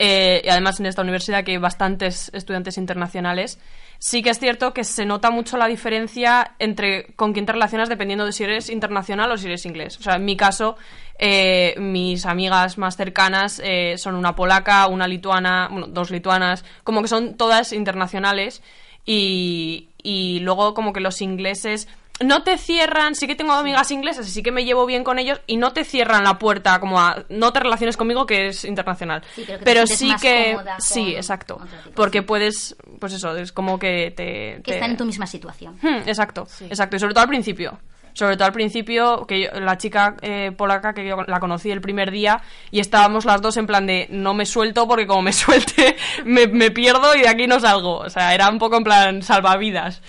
eh, 0.03 0.41
y 0.43 0.49
además 0.49 0.79
en 0.79 0.87
esta 0.87 1.03
universidad 1.03 1.43
que 1.43 1.51
hay 1.51 1.57
bastantes 1.57 2.31
estudiantes 2.33 2.77
internacionales, 2.77 3.59
sí 3.99 4.23
que 4.23 4.31
es 4.31 4.39
cierto 4.39 4.73
que 4.73 4.83
se 4.83 5.05
nota 5.05 5.29
mucho 5.29 5.57
la 5.57 5.67
diferencia 5.67 6.55
entre 6.57 7.13
con 7.15 7.33
quién 7.33 7.45
te 7.45 7.51
relacionas 7.51 7.87
dependiendo 7.87 8.25
de 8.25 8.31
si 8.31 8.43
eres 8.43 8.69
internacional 8.69 9.31
o 9.31 9.37
si 9.37 9.45
eres 9.45 9.63
inglés. 9.65 9.99
O 9.99 10.01
sea, 10.01 10.15
en 10.15 10.25
mi 10.25 10.35
caso, 10.35 10.75
eh, 11.19 11.75
mis 11.77 12.25
amigas 12.25 12.79
más 12.79 12.97
cercanas 12.97 13.61
eh, 13.63 13.95
son 13.97 14.15
una 14.15 14.35
polaca, 14.35 14.87
una 14.87 15.07
lituana, 15.07 15.67
bueno, 15.69 15.85
dos 15.85 16.09
lituanas, 16.09 16.65
como 16.83 17.03
que 17.03 17.07
son 17.07 17.37
todas 17.37 17.71
internacionales 17.71 18.63
y, 19.05 19.89
y 20.03 20.39
luego 20.41 20.73
como 20.73 20.93
que 20.93 20.99
los 20.99 21.21
ingleses 21.21 21.87
no 22.23 22.43
te 22.43 22.59
cierran, 22.59 23.15
sí 23.15 23.25
que 23.25 23.33
tengo 23.33 23.53
amigas 23.53 23.89
inglesas 23.89 24.27
y 24.27 24.31
sí 24.31 24.43
que 24.43 24.51
me 24.51 24.63
llevo 24.63 24.85
bien 24.85 25.03
con 25.03 25.17
ellos 25.17 25.41
y 25.47 25.57
no 25.57 25.73
te 25.73 25.83
cierran 25.83 26.23
la 26.23 26.37
puerta 26.37 26.79
como 26.79 26.99
a 27.01 27.23
no 27.29 27.51
te 27.51 27.59
relaciones 27.59 27.97
conmigo 27.97 28.27
que 28.27 28.47
es 28.47 28.63
internacional. 28.63 29.23
Sí, 29.35 29.43
pero 29.63 29.81
que 29.85 29.95
sí 29.95 30.05
más 30.07 30.21
que 30.21 30.55
sí, 30.77 31.15
exacto, 31.15 31.59
porque 31.95 32.21
puedes 32.21 32.75
pues 32.99 33.13
eso, 33.13 33.35
es 33.35 33.51
como 33.51 33.79
que 33.79 34.13
te 34.15 34.57
Que 34.57 34.61
te- 34.63 34.73
están 34.75 34.91
en 34.91 34.97
tu 34.97 35.05
misma 35.05 35.25
situación. 35.25 35.79
Hmm, 35.81 36.07
exacto, 36.07 36.47
exacto, 36.61 36.95
y 36.95 36.99
sobre 36.99 37.13
todo 37.15 37.23
al 37.23 37.29
principio. 37.29 37.79
Sobre 38.13 38.35
todo 38.35 38.45
al 38.47 38.53
principio, 38.53 39.25
que 39.27 39.41
yo- 39.43 39.59
la 39.59 39.77
chica 39.77 40.15
eh, 40.21 40.51
polaca 40.55 40.93
que 40.93 41.05
yo 41.07 41.17
la 41.27 41.39
conocí 41.39 41.71
el 41.71 41.81
primer 41.81 42.11
día 42.11 42.41
y 42.71 42.79
estábamos 42.79 43.25
las 43.25 43.41
dos 43.41 43.57
en 43.57 43.67
plan 43.67 43.85
de 43.87 44.07
no 44.09 44.33
me 44.33 44.45
suelto 44.45 44.87
porque 44.87 45.07
como 45.07 45.21
me 45.21 45.33
suelte 45.33 45.95
me, 46.25 46.47
me 46.47 46.71
pierdo 46.71 47.15
y 47.15 47.21
de 47.21 47.27
aquí 47.29 47.47
no 47.47 47.59
salgo. 47.59 47.97
O 47.99 48.09
sea, 48.09 48.33
era 48.33 48.49
un 48.49 48.59
poco 48.59 48.77
en 48.77 48.83
plan 48.83 49.21
salvavidas. 49.21 50.01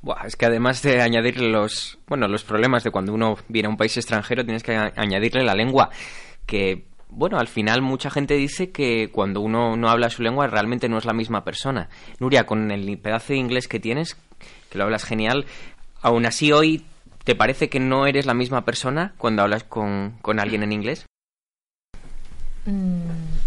Buah, 0.00 0.26
es 0.26 0.34
que 0.34 0.46
además 0.46 0.82
de 0.82 1.00
añadirle 1.00 1.48
los, 1.48 1.98
bueno, 2.08 2.26
los 2.26 2.42
problemas 2.42 2.82
de 2.82 2.90
cuando 2.90 3.12
uno 3.14 3.36
viene 3.48 3.66
a 3.66 3.70
un 3.70 3.76
país 3.76 3.96
extranjero, 3.96 4.44
tienes 4.44 4.64
que 4.64 4.74
añadirle 4.74 5.44
la 5.44 5.54
lengua, 5.54 5.90
que, 6.44 6.86
bueno, 7.08 7.38
al 7.38 7.46
final 7.46 7.82
mucha 7.82 8.10
gente 8.10 8.34
dice 8.34 8.72
que 8.72 9.10
cuando 9.12 9.40
uno 9.40 9.76
no 9.76 9.88
habla 9.88 10.10
su 10.10 10.22
lengua 10.24 10.48
realmente 10.48 10.88
no 10.88 10.98
es 10.98 11.04
la 11.04 11.12
misma 11.12 11.44
persona. 11.44 11.88
Nuria, 12.18 12.46
con 12.46 12.72
el 12.72 12.98
pedazo 12.98 13.32
de 13.34 13.38
inglés 13.38 13.68
que 13.68 13.78
tienes, 13.78 14.16
que 14.70 14.78
lo 14.78 14.82
hablas 14.84 15.04
genial, 15.04 15.46
aún 16.00 16.26
así 16.26 16.50
hoy, 16.50 16.84
¿te 17.24 17.34
parece 17.34 17.68
que 17.68 17.80
no 17.80 18.06
eres 18.06 18.26
la 18.26 18.34
misma 18.34 18.64
persona 18.64 19.14
cuando 19.18 19.42
hablas 19.42 19.64
con, 19.64 20.16
con 20.22 20.40
alguien 20.40 20.62
en 20.62 20.72
inglés? 20.72 21.06
Mm, 22.66 23.02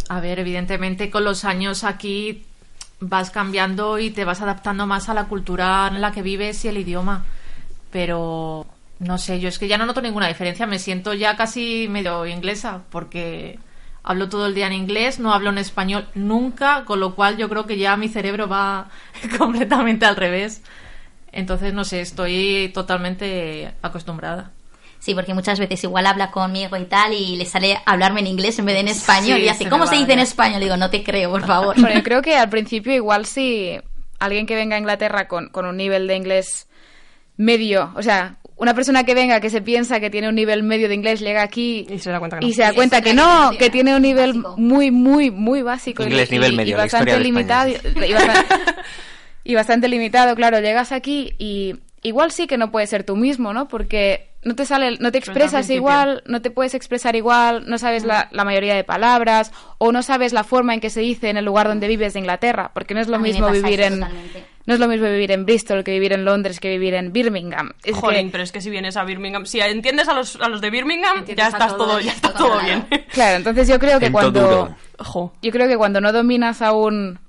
a 0.09 0.19
ver, 0.19 0.39
evidentemente 0.39 1.09
con 1.09 1.23
los 1.23 1.45
años 1.45 1.83
aquí 1.83 2.45
vas 2.99 3.31
cambiando 3.31 3.99
y 3.99 4.11
te 4.11 4.25
vas 4.25 4.41
adaptando 4.41 4.87
más 4.87 5.09
a 5.09 5.13
la 5.13 5.25
cultura 5.25 5.87
en 5.87 6.01
la 6.01 6.11
que 6.11 6.21
vives 6.21 6.63
y 6.65 6.67
el 6.67 6.77
idioma. 6.77 7.25
Pero 7.91 8.65
no 8.99 9.17
sé, 9.17 9.39
yo 9.39 9.49
es 9.49 9.59
que 9.59 9.67
ya 9.67 9.77
no 9.77 9.85
noto 9.85 10.01
ninguna 10.01 10.27
diferencia. 10.27 10.67
Me 10.67 10.79
siento 10.79 11.13
ya 11.13 11.35
casi 11.35 11.87
medio 11.89 12.25
inglesa 12.25 12.83
porque 12.89 13.59
hablo 14.03 14.29
todo 14.29 14.47
el 14.47 14.55
día 14.55 14.67
en 14.67 14.73
inglés, 14.73 15.19
no 15.19 15.33
hablo 15.33 15.49
en 15.49 15.57
español 15.57 16.07
nunca, 16.13 16.85
con 16.85 16.99
lo 16.99 17.15
cual 17.15 17.37
yo 17.37 17.49
creo 17.49 17.65
que 17.65 17.77
ya 17.77 17.97
mi 17.97 18.07
cerebro 18.07 18.47
va 18.47 18.89
completamente 19.37 20.05
al 20.05 20.15
revés. 20.15 20.61
Entonces, 21.35 21.73
no 21.73 21.83
sé, 21.83 22.01
estoy 22.01 22.71
totalmente 22.73 23.71
acostumbrada. 23.81 24.51
Sí, 24.99 25.13
porque 25.13 25.33
muchas 25.35 25.59
veces 25.59 25.83
igual 25.83 26.07
habla 26.07 26.31
conmigo 26.31 26.75
y 26.77 26.85
tal 26.85 27.13
y 27.13 27.35
le 27.35 27.45
sale 27.45 27.77
hablarme 27.85 28.21
en 28.21 28.27
inglés 28.27 28.57
en 28.57 28.65
vez 28.65 28.73
de 28.75 28.79
en 28.79 28.87
español 28.87 29.37
Sí, 29.37 29.43
y 29.45 29.49
así, 29.49 29.63
se 29.65 29.69
¿cómo 29.69 29.85
se 29.85 29.97
dice 29.97 30.13
en 30.13 30.19
español? 30.19 30.61
Digo, 30.61 30.77
no 30.77 30.89
te 30.89 31.03
creo, 31.03 31.29
por 31.29 31.41
favor. 31.45 31.75
Bueno, 31.79 31.93
yo 31.95 32.01
creo 32.03 32.21
que 32.23 32.35
al 32.37 32.49
principio 32.49 32.93
igual 32.93 33.25
si 33.27 33.77
alguien 34.17 34.47
que 34.47 34.55
venga 34.55 34.77
a 34.77 34.79
Inglaterra 34.79 35.27
con, 35.27 35.49
con 35.49 35.65
un 35.67 35.77
nivel 35.77 36.07
de 36.07 36.15
inglés 36.15 36.67
medio, 37.37 37.91
o 37.95 38.01
sea, 38.01 38.37
una 38.55 38.73
persona 38.73 39.03
que 39.03 39.13
venga 39.13 39.41
que 39.41 39.49
se 39.49 39.61
piensa 39.61 39.99
que 39.99 40.09
tiene 40.09 40.29
un 40.29 40.35
nivel 40.35 40.63
medio 40.63 40.87
de 40.87 40.95
inglés 40.95 41.19
llega 41.19 41.43
aquí 41.43 41.85
y 41.89 41.99
se 41.99 42.09
da 42.09 42.19
cuenta 42.19 42.37
que 42.39 42.45
no, 42.45 42.49
y 42.49 42.53
se 42.53 42.61
da 42.61 42.73
cuenta 42.73 43.01
que 43.01 43.13
no, 43.13 43.51
que 43.59 43.69
tiene 43.69 43.93
un 43.95 44.01
nivel 44.01 44.35
muy, 44.57 44.89
muy, 44.89 45.29
muy 45.29 45.61
básico. 45.61 46.01
y- 46.01 46.05
Inglés 46.07 46.29
y, 46.29 46.35
nivel 46.35 46.53
y 46.53 46.55
medio, 46.55 46.77
la 46.77 46.83
bastante 46.83 47.11
historia 47.11 47.17
de 47.17 47.23
limitado. 47.23 47.69
Y, 47.69 47.73
y 48.09 48.13
bastante, 48.13 48.55
y 49.45 49.55
bastante 49.55 49.87
limitado, 49.87 50.35
claro, 50.35 50.59
llegas 50.59 50.91
aquí 50.91 51.33
y 51.39 51.75
igual 52.03 52.31
sí 52.31 52.47
que 52.47 52.57
no 52.57 52.69
puedes 52.71 52.89
ser 52.89 53.03
tú 53.05 53.15
mismo, 53.15 53.53
¿no? 53.53 53.67
Porque 53.69 54.31
no 54.43 54.53
te 54.55 54.65
sale, 54.65 54.97
no 54.99 55.11
te 55.11 55.17
expresas 55.17 55.69
igual, 55.71 56.21
no 56.27 56.41
te 56.41 56.51
puedes 56.51 56.75
expresar 56.75 57.15
igual, 57.15 57.63
no 57.67 57.77
sabes 57.79 58.03
la, 58.05 58.27
la 58.31 58.43
mayoría 58.43 58.75
de 58.75 58.83
palabras 58.83 59.51
o 59.79 59.91
no 59.91 60.03
sabes 60.03 60.33
la 60.33 60.43
forma 60.43 60.73
en 60.75 60.81
que 60.81 60.89
se 60.91 60.99
dice 60.99 61.29
en 61.29 61.37
el 61.37 61.45
lugar 61.45 61.67
donde 61.67 61.87
vives 61.87 62.13
de 62.13 62.19
Inglaterra, 62.19 62.69
porque 62.73 62.93
no 62.93 62.99
es 62.99 63.07
lo 63.07 63.15
A 63.15 63.19
mismo 63.19 63.49
vivir 63.49 63.79
en 63.81 63.93
totalmente. 64.01 64.45
no 64.67 64.73
es 64.75 64.79
lo 64.79 64.87
mismo 64.87 65.07
vivir 65.07 65.31
en 65.31 65.45
Bristol 65.45 65.83
que 65.83 65.91
vivir 65.93 66.13
en 66.13 66.25
Londres 66.25 66.59
que 66.59 66.69
vivir 66.69 66.93
en 66.93 67.11
Birmingham. 67.11 67.71
Es 67.83 67.95
Jolín, 67.95 68.27
que- 68.27 68.31
pero 68.33 68.43
es 68.43 68.51
que 68.51 68.61
si 68.61 68.69
vienes 68.69 68.97
a 68.97 69.03
Birmingham, 69.03 69.47
si 69.47 69.59
entiendes 69.61 70.07
a 70.09 70.13
los, 70.13 70.35
a 70.39 70.47
los 70.47 70.61
de 70.61 70.69
Birmingham, 70.69 71.19
Entiendes 71.19 71.43
ya 71.43 71.49
estás 71.49 71.75
todo, 71.75 71.87
todo, 71.87 71.99
ya 72.01 72.11
está 72.11 72.31
todo 72.33 72.59
bien. 72.61 72.85
Claro, 73.13 73.37
entonces 73.37 73.67
yo 73.67 73.79
creo 73.79 73.99
que 73.99 74.11
cuando 74.11 74.75
yo 75.41 75.51
creo 75.51 75.67
que 75.67 75.77
cuando 75.77 76.01
no 76.01 76.11
dominas 76.11 76.61
aún 76.61 77.19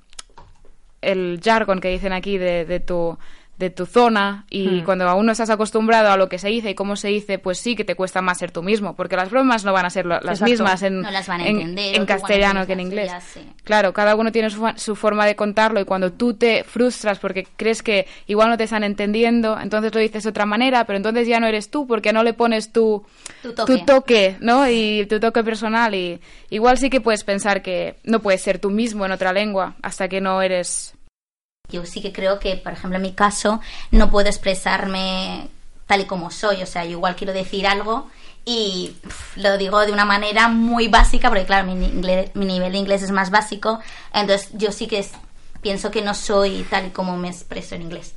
el 1.03 1.41
jargon 1.43 1.81
que 1.81 1.89
dicen 1.89 2.13
aquí 2.13 2.39
de, 2.39 2.65
de 2.65 2.81
tu 2.81 3.19
de 3.59 3.71
tu 3.71 3.87
zona 3.87 4.45
y 4.51 4.67
Hmm. 4.69 4.85
cuando 4.85 5.09
aún 5.09 5.25
no 5.27 5.33
estás 5.33 5.49
acostumbrado 5.49 6.11
a 6.11 6.17
lo 6.19 6.29
que 6.29 6.39
se 6.39 6.49
dice 6.49 6.71
y 6.71 6.75
cómo 6.75 6.95
se 6.97 7.09
dice, 7.09 7.39
pues 7.39 7.59
sí 7.59 7.75
que 7.75 7.85
te 7.85 7.95
cuesta 7.95 8.21
más 8.21 8.37
ser 8.39 8.51
tú 8.51 8.63
mismo, 8.63 8.95
porque 8.95 9.17
las 9.17 9.31
bromas 9.31 9.65
no 9.65 9.73
van 9.73 9.87
a 9.87 9.91
ser 9.91 10.05
lo- 10.05 10.17
las 10.21 10.41
Exacto. 10.41 10.45
mismas 10.51 10.83
en, 10.83 11.01
No 11.01 11.11
las 11.11 11.27
van 11.27 11.41
a 11.41 11.47
en- 11.47 11.57
entender, 11.57 11.95
en 11.95 12.03
o 12.03 12.05
tú, 12.05 12.13
bueno, 12.13 12.21
castellano 12.21 12.67
que 12.67 12.73
en 12.75 12.81
inglés. 12.81 13.13
sí. 13.33 13.41
Claro, 13.65 13.93
cada 13.95 14.15
uno 14.15 14.31
tiene 14.31 14.51
su, 14.51 14.95
forma 14.97 15.25
de 15.27 15.37
contarlo 15.37 15.81
y 15.81 15.85
cuando 15.87 16.13
tú 16.13 16.35
te 16.35 16.65
frustras 16.65 17.19
porque 17.19 17.47
crees 17.57 17.83
que 17.83 18.07
igual 18.27 18.51
no 18.51 18.57
te 18.59 18.65
están 18.65 18.85
entendiendo, 18.85 19.59
entonces 19.59 19.95
lo 19.95 20.01
dices 20.01 20.25
de 20.25 20.31
otra 20.31 20.45
manera, 20.47 20.85
pero 20.85 20.99
entonces 20.99 21.27
ya 21.27 21.41
no 21.41 21.47
eres 21.47 21.71
tú 21.71 21.87
porque 21.87 22.13
no 22.13 22.23
le 22.23 22.35
pones 22.35 22.73
tu, 22.73 23.05
Tu 23.43 23.55
toque. 23.55 23.79
toque, 23.87 24.37
¿no? 24.41 24.69
Y 24.69 25.07
tu 25.07 25.19
toque 25.21 25.43
personal 25.43 25.95
y 25.95 26.21
igual 26.51 26.77
sí 26.79 26.91
que 26.91 27.01
puedes 27.01 27.25
pensar 27.25 27.63
que 27.63 27.97
no 28.05 28.21
puedes 28.21 28.43
ser 28.43 28.59
tú 28.59 28.71
mismo 28.71 29.07
en 29.07 29.13
otra 29.13 29.33
lengua 29.33 29.77
hasta 29.83 30.09
que 30.09 30.21
no 30.21 30.43
eres 30.43 30.93
Yo 31.69 31.85
sí 31.87 32.01
que 32.01 32.13
creo 32.13 32.39
que, 32.39 32.57
por 32.57 32.73
ejemplo, 32.73 32.97
en 32.97 33.03
mi 33.03 33.13
caso, 33.13 33.61
no 33.91 34.11
puedo 34.11 34.29
expresarme 34.29 35.49
tal 35.87 36.01
y 36.01 36.05
como 36.05 36.31
soy. 36.31 36.63
O 36.63 36.67
sea, 36.67 36.85
yo 36.85 36.93
igual 36.93 37.17
quiero 37.17 37.33
decir 37.33 37.67
algo 37.67 38.09
y 38.45 38.95
lo 39.37 39.59
digo 39.59 39.81
de 39.85 39.93
una 39.93 40.05
manera 40.05 40.49
muy 40.49 40.89
básica, 40.89 41.29
porque 41.29 41.45
claro, 41.47 41.67
mi, 41.67 41.75
ingle- 41.87 42.31
mi 42.35 42.47
nivel 42.47 42.73
de 42.73 42.79
inglés 42.79 43.03
es 43.03 43.11
más 43.11 43.31
básico. 43.31 43.81
Entonces, 44.13 44.51
yo 44.53 44.71
sí 44.73 44.87
que 44.87 45.05
pienso 45.61 45.91
que 45.91 46.03
no 46.03 46.15
soy 46.15 46.65
tal 46.71 46.87
y 46.87 46.91
como 46.91 47.17
me 47.17 47.29
expreso 47.29 47.75
en 47.75 47.83
inglés. 47.83 48.15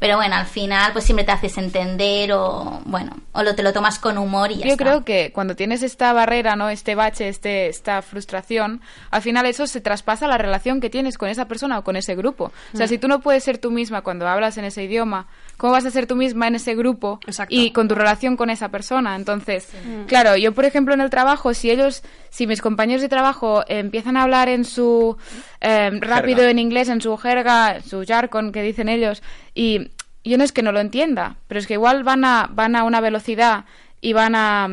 Pero 0.00 0.16
bueno, 0.16 0.34
al 0.34 0.46
final, 0.46 0.92
pues 0.92 1.04
siempre 1.04 1.24
te 1.24 1.30
haces 1.30 1.56
entender 1.58 2.32
o, 2.32 2.80
bueno, 2.86 3.16
o 3.32 3.42
lo, 3.42 3.54
te 3.54 3.62
lo 3.62 3.72
tomas 3.72 3.98
con 3.98 4.16
humor 4.18 4.50
y 4.50 4.56
ya 4.56 4.64
Yo 4.64 4.72
está. 4.72 4.84
creo 4.84 5.04
que 5.04 5.30
cuando 5.32 5.54
tienes 5.54 5.82
esta 5.82 6.12
barrera, 6.14 6.56
¿no? 6.56 6.70
Este 6.70 6.94
bache, 6.94 7.28
este, 7.28 7.68
esta 7.68 8.00
frustración, 8.00 8.80
al 9.10 9.20
final 9.22 9.44
eso 9.46 9.66
se 9.66 9.80
traspasa 9.82 10.24
a 10.24 10.28
la 10.28 10.38
relación 10.38 10.80
que 10.80 10.88
tienes 10.90 11.18
con 11.18 11.28
esa 11.28 11.44
persona 11.46 11.78
o 11.78 11.84
con 11.84 11.96
ese 11.96 12.14
grupo. 12.16 12.50
O 12.72 12.76
sea, 12.76 12.86
Mm. 12.86 12.88
si 12.88 12.98
tú 12.98 13.08
no 13.08 13.20
puedes 13.20 13.44
ser 13.44 13.58
tú 13.58 13.70
misma 13.70 14.00
cuando 14.00 14.26
hablas 14.26 14.56
en 14.56 14.64
ese 14.64 14.84
idioma, 14.84 15.26
¿cómo 15.60 15.74
vas 15.74 15.84
a 15.84 15.90
ser 15.90 16.06
tú 16.06 16.16
misma 16.16 16.48
en 16.48 16.54
ese 16.54 16.74
grupo 16.74 17.20
Exacto. 17.26 17.54
y 17.54 17.70
con 17.70 17.86
tu 17.86 17.94
relación 17.94 18.38
con 18.38 18.48
esa 18.48 18.70
persona? 18.70 19.14
Entonces, 19.14 19.68
claro, 20.06 20.34
yo 20.34 20.54
por 20.54 20.64
ejemplo 20.64 20.94
en 20.94 21.02
el 21.02 21.10
trabajo, 21.10 21.52
si 21.52 21.70
ellos, 21.70 22.02
si 22.30 22.46
mis 22.46 22.62
compañeros 22.62 23.02
de 23.02 23.10
trabajo 23.10 23.60
eh, 23.68 23.78
empiezan 23.78 24.16
a 24.16 24.22
hablar 24.22 24.48
en 24.48 24.64
su 24.64 25.18
eh, 25.60 25.90
rápido 26.00 26.38
Jerga. 26.38 26.50
en 26.50 26.58
inglés, 26.58 26.88
en 26.88 27.02
su 27.02 27.14
jerga, 27.18 27.76
en 27.76 27.82
su 27.84 28.02
jargon 28.06 28.52
que 28.52 28.62
dicen 28.62 28.88
ellos, 28.88 29.22
y 29.54 29.90
yo 30.24 30.38
no 30.38 30.44
es 30.44 30.52
que 30.52 30.62
no 30.62 30.72
lo 30.72 30.80
entienda, 30.80 31.36
pero 31.46 31.60
es 31.60 31.66
que 31.66 31.74
igual 31.74 32.04
van 32.04 32.24
a, 32.24 32.48
van 32.50 32.74
a 32.74 32.84
una 32.84 33.02
velocidad 33.02 33.66
y 34.00 34.14
van 34.14 34.34
a, 34.34 34.66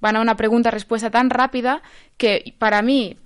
van 0.00 0.16
a 0.16 0.20
una 0.20 0.36
pregunta-respuesta 0.36 1.10
tan 1.10 1.30
rápida 1.30 1.80
que 2.18 2.54
para 2.58 2.82
mí 2.82 3.16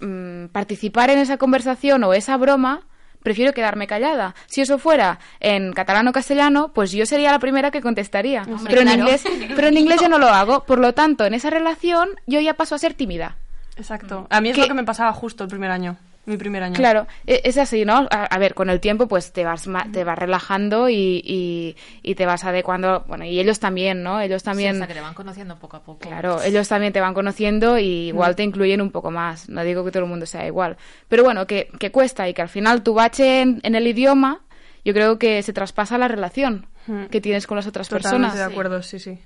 mm, 0.00 0.46
participar 0.46 1.10
en 1.10 1.18
esa 1.18 1.36
conversación 1.36 2.02
o 2.04 2.14
esa 2.14 2.38
broma 2.38 2.86
prefiero 3.22 3.52
quedarme 3.52 3.86
callada. 3.86 4.34
Si 4.46 4.60
eso 4.60 4.78
fuera 4.78 5.18
en 5.40 5.72
catalán 5.72 6.08
o 6.08 6.12
castellano, 6.12 6.72
pues 6.74 6.92
yo 6.92 7.06
sería 7.06 7.30
la 7.32 7.38
primera 7.38 7.70
que 7.70 7.80
contestaría. 7.80 8.42
Hombre, 8.42 8.64
pero, 8.68 8.80
en 8.82 8.86
claro. 8.88 9.00
inglés, 9.02 9.24
pero 9.56 9.68
en 9.68 9.76
inglés 9.78 10.00
yo 10.00 10.08
no 10.08 10.18
lo 10.18 10.28
hago. 10.28 10.64
Por 10.64 10.78
lo 10.78 10.92
tanto, 10.94 11.24
en 11.24 11.34
esa 11.34 11.50
relación 11.50 12.08
yo 12.26 12.40
ya 12.40 12.54
paso 12.54 12.74
a 12.74 12.78
ser 12.78 12.94
tímida. 12.94 13.36
Exacto. 13.76 14.26
A 14.30 14.40
mí 14.40 14.50
es 14.50 14.54
Que- 14.54 14.62
lo 14.62 14.68
que 14.68 14.74
me 14.74 14.84
pasaba 14.84 15.12
justo 15.12 15.44
el 15.44 15.50
primer 15.50 15.70
año. 15.70 15.96
Mi 16.24 16.36
primer 16.36 16.62
año. 16.62 16.74
Claro, 16.74 17.06
e- 17.26 17.40
es 17.44 17.58
así, 17.58 17.84
¿no? 17.84 18.06
A, 18.10 18.24
a 18.26 18.38
ver, 18.38 18.54
con 18.54 18.70
el 18.70 18.78
tiempo 18.80 19.08
pues 19.08 19.32
te 19.32 19.44
vas 19.44 19.66
ma- 19.66 19.86
te 19.92 20.04
vas 20.04 20.16
relajando 20.18 20.88
y, 20.88 21.20
y, 21.24 21.76
y 22.02 22.14
te 22.14 22.26
vas 22.26 22.44
adecuando, 22.44 23.04
bueno, 23.08 23.24
y 23.24 23.40
ellos 23.40 23.58
también, 23.58 24.02
¿no? 24.02 24.20
Ellos 24.20 24.42
Sí, 24.42 24.46
también... 24.46 24.76
o 24.76 24.78
sea, 24.78 24.86
que 24.86 24.94
te 24.94 25.00
van 25.00 25.14
conociendo 25.14 25.56
poco 25.58 25.76
a 25.78 25.82
poco. 25.82 25.98
Claro, 25.98 26.40
ellos 26.42 26.68
también 26.68 26.92
te 26.92 27.00
van 27.00 27.14
conociendo 27.14 27.78
y 27.78 28.08
igual 28.08 28.36
te 28.36 28.44
incluyen 28.44 28.80
un 28.80 28.90
poco 28.90 29.10
más. 29.10 29.48
No 29.48 29.64
digo 29.64 29.84
que 29.84 29.90
todo 29.90 30.04
el 30.04 30.08
mundo 30.08 30.26
sea 30.26 30.46
igual. 30.46 30.76
Pero 31.08 31.24
bueno, 31.24 31.46
que, 31.46 31.68
que 31.80 31.90
cuesta 31.90 32.28
y 32.28 32.34
que 32.34 32.42
al 32.42 32.48
final 32.48 32.82
tu 32.82 32.94
bache 32.94 33.40
en, 33.42 33.60
en 33.64 33.74
el 33.74 33.86
idioma, 33.86 34.40
yo 34.84 34.92
creo 34.94 35.18
que 35.18 35.42
se 35.42 35.52
traspasa 35.52 35.98
la 35.98 36.08
relación 36.08 36.66
que 37.10 37.20
tienes 37.20 37.46
con 37.46 37.56
las 37.56 37.66
otras 37.66 37.88
Totalmente 37.88 38.28
personas. 38.28 38.36
de 38.36 38.42
acuerdo, 38.52 38.82
sí, 38.82 38.98
sí. 38.98 39.18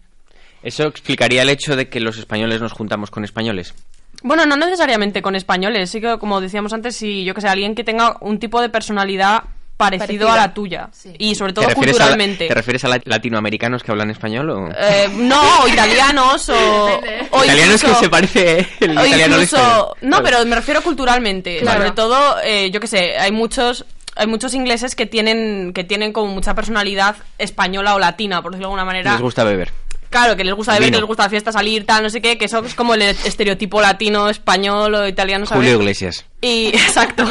Eso 0.62 0.84
explicaría 0.84 1.42
el 1.42 1.48
hecho 1.50 1.76
de 1.76 1.88
que 1.88 2.00
los 2.00 2.18
españoles 2.18 2.60
nos 2.60 2.72
juntamos 2.72 3.10
con 3.10 3.24
españoles. 3.24 3.74
Bueno, 4.22 4.46
no 4.46 4.56
necesariamente 4.56 5.22
con 5.22 5.36
españoles, 5.36 5.90
sí 5.90 6.00
que 6.00 6.18
como 6.18 6.40
decíamos 6.40 6.72
antes, 6.72 6.96
si 6.96 7.24
yo 7.24 7.34
que 7.34 7.40
sé, 7.40 7.48
alguien 7.48 7.74
que 7.74 7.84
tenga 7.84 8.16
un 8.20 8.38
tipo 8.38 8.60
de 8.60 8.68
personalidad 8.68 9.44
parecido 9.76 10.26
Parecida. 10.28 10.32
a 10.32 10.36
la 10.48 10.54
tuya 10.54 10.88
y 11.18 11.34
sobre 11.34 11.52
todo 11.52 11.66
¿Te 11.66 11.74
refieres, 11.74 11.96
a, 11.96 11.98
la- 11.98 12.04
culturalmente. 12.06 12.48
¿Te 12.48 12.54
refieres 12.54 12.84
a 12.84 12.88
la- 12.88 13.00
latinoamericanos 13.04 13.82
que 13.82 13.90
hablan 13.92 14.10
español 14.10 14.48
o...? 14.48 14.68
Eh, 14.70 15.08
no, 15.16 15.40
o 15.64 15.68
italianos 15.68 16.48
o, 16.48 17.00
o 17.30 17.44
Italianos 17.44 17.82
que 17.84 17.94
se 17.94 18.08
parece 18.08 18.66
el 18.80 18.96
o 18.96 19.04
italiano 19.06 19.34
al 19.34 19.42
incluso- 19.42 19.56
español. 19.58 19.88
no, 20.00 20.22
pero 20.22 20.44
me 20.46 20.56
refiero 20.56 20.80
culturalmente. 20.82 21.58
Claro. 21.60 21.78
Sobre 21.80 21.90
todo, 21.92 22.36
eh, 22.42 22.70
yo 22.70 22.80
que 22.80 22.86
sé, 22.86 23.18
hay 23.18 23.32
muchos 23.32 23.84
hay 24.18 24.26
muchos 24.26 24.54
ingleses 24.54 24.94
que 24.96 25.04
tienen 25.04 25.74
que 25.74 25.84
tienen 25.84 26.14
como 26.14 26.32
mucha 26.32 26.54
personalidad 26.54 27.16
española 27.36 27.94
o 27.94 27.98
latina, 27.98 28.40
por 28.40 28.52
decirlo 28.52 28.68
de 28.68 28.72
alguna 28.72 28.86
manera. 28.86 29.12
Les 29.12 29.20
gusta 29.20 29.44
beber. 29.44 29.72
Claro, 30.16 30.34
que 30.34 30.44
les 30.44 30.54
gusta 30.54 30.72
beber, 30.72 30.92
que 30.92 30.96
les 30.96 31.06
gusta 31.06 31.24
la 31.24 31.28
fiesta, 31.28 31.52
salir, 31.52 31.84
tal, 31.84 32.02
no 32.02 32.08
sé 32.08 32.22
qué, 32.22 32.38
que 32.38 32.46
eso 32.46 32.64
es 32.64 32.74
como 32.74 32.94
el 32.94 33.02
estereotipo 33.02 33.82
latino, 33.82 34.30
español 34.30 34.94
o 34.94 35.06
italiano, 35.06 35.44
¿sabes? 35.44 35.64
Julio 35.64 35.78
Iglesias. 35.78 36.24
Y, 36.40 36.68
exacto. 36.72 37.26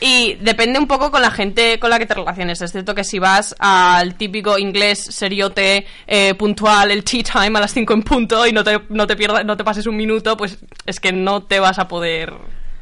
Y 0.00 0.36
depende 0.40 0.78
un 0.78 0.86
poco 0.86 1.10
con 1.10 1.20
la 1.20 1.30
gente 1.30 1.78
con 1.78 1.90
la 1.90 1.98
que 1.98 2.06
te 2.06 2.14
relaciones. 2.14 2.62
Es 2.62 2.72
cierto 2.72 2.94
que 2.94 3.04
si 3.04 3.18
vas 3.18 3.54
al 3.58 4.14
típico 4.14 4.58
inglés 4.58 4.98
seriote, 5.10 5.84
eh, 6.06 6.32
puntual, 6.36 6.90
el 6.90 7.04
tea 7.04 7.22
time 7.22 7.58
a 7.58 7.60
las 7.60 7.74
5 7.74 7.92
en 7.92 8.02
punto 8.02 8.46
y 8.46 8.52
no 8.52 8.64
te, 8.64 8.80
no 8.88 9.06
te 9.06 9.14
pierdas, 9.14 9.44
no 9.44 9.58
te 9.58 9.64
pases 9.64 9.86
un 9.86 9.96
minuto, 9.96 10.38
pues 10.38 10.56
es 10.86 11.00
que 11.00 11.12
no 11.12 11.42
te 11.42 11.60
vas 11.60 11.78
a 11.78 11.86
poder. 11.86 12.32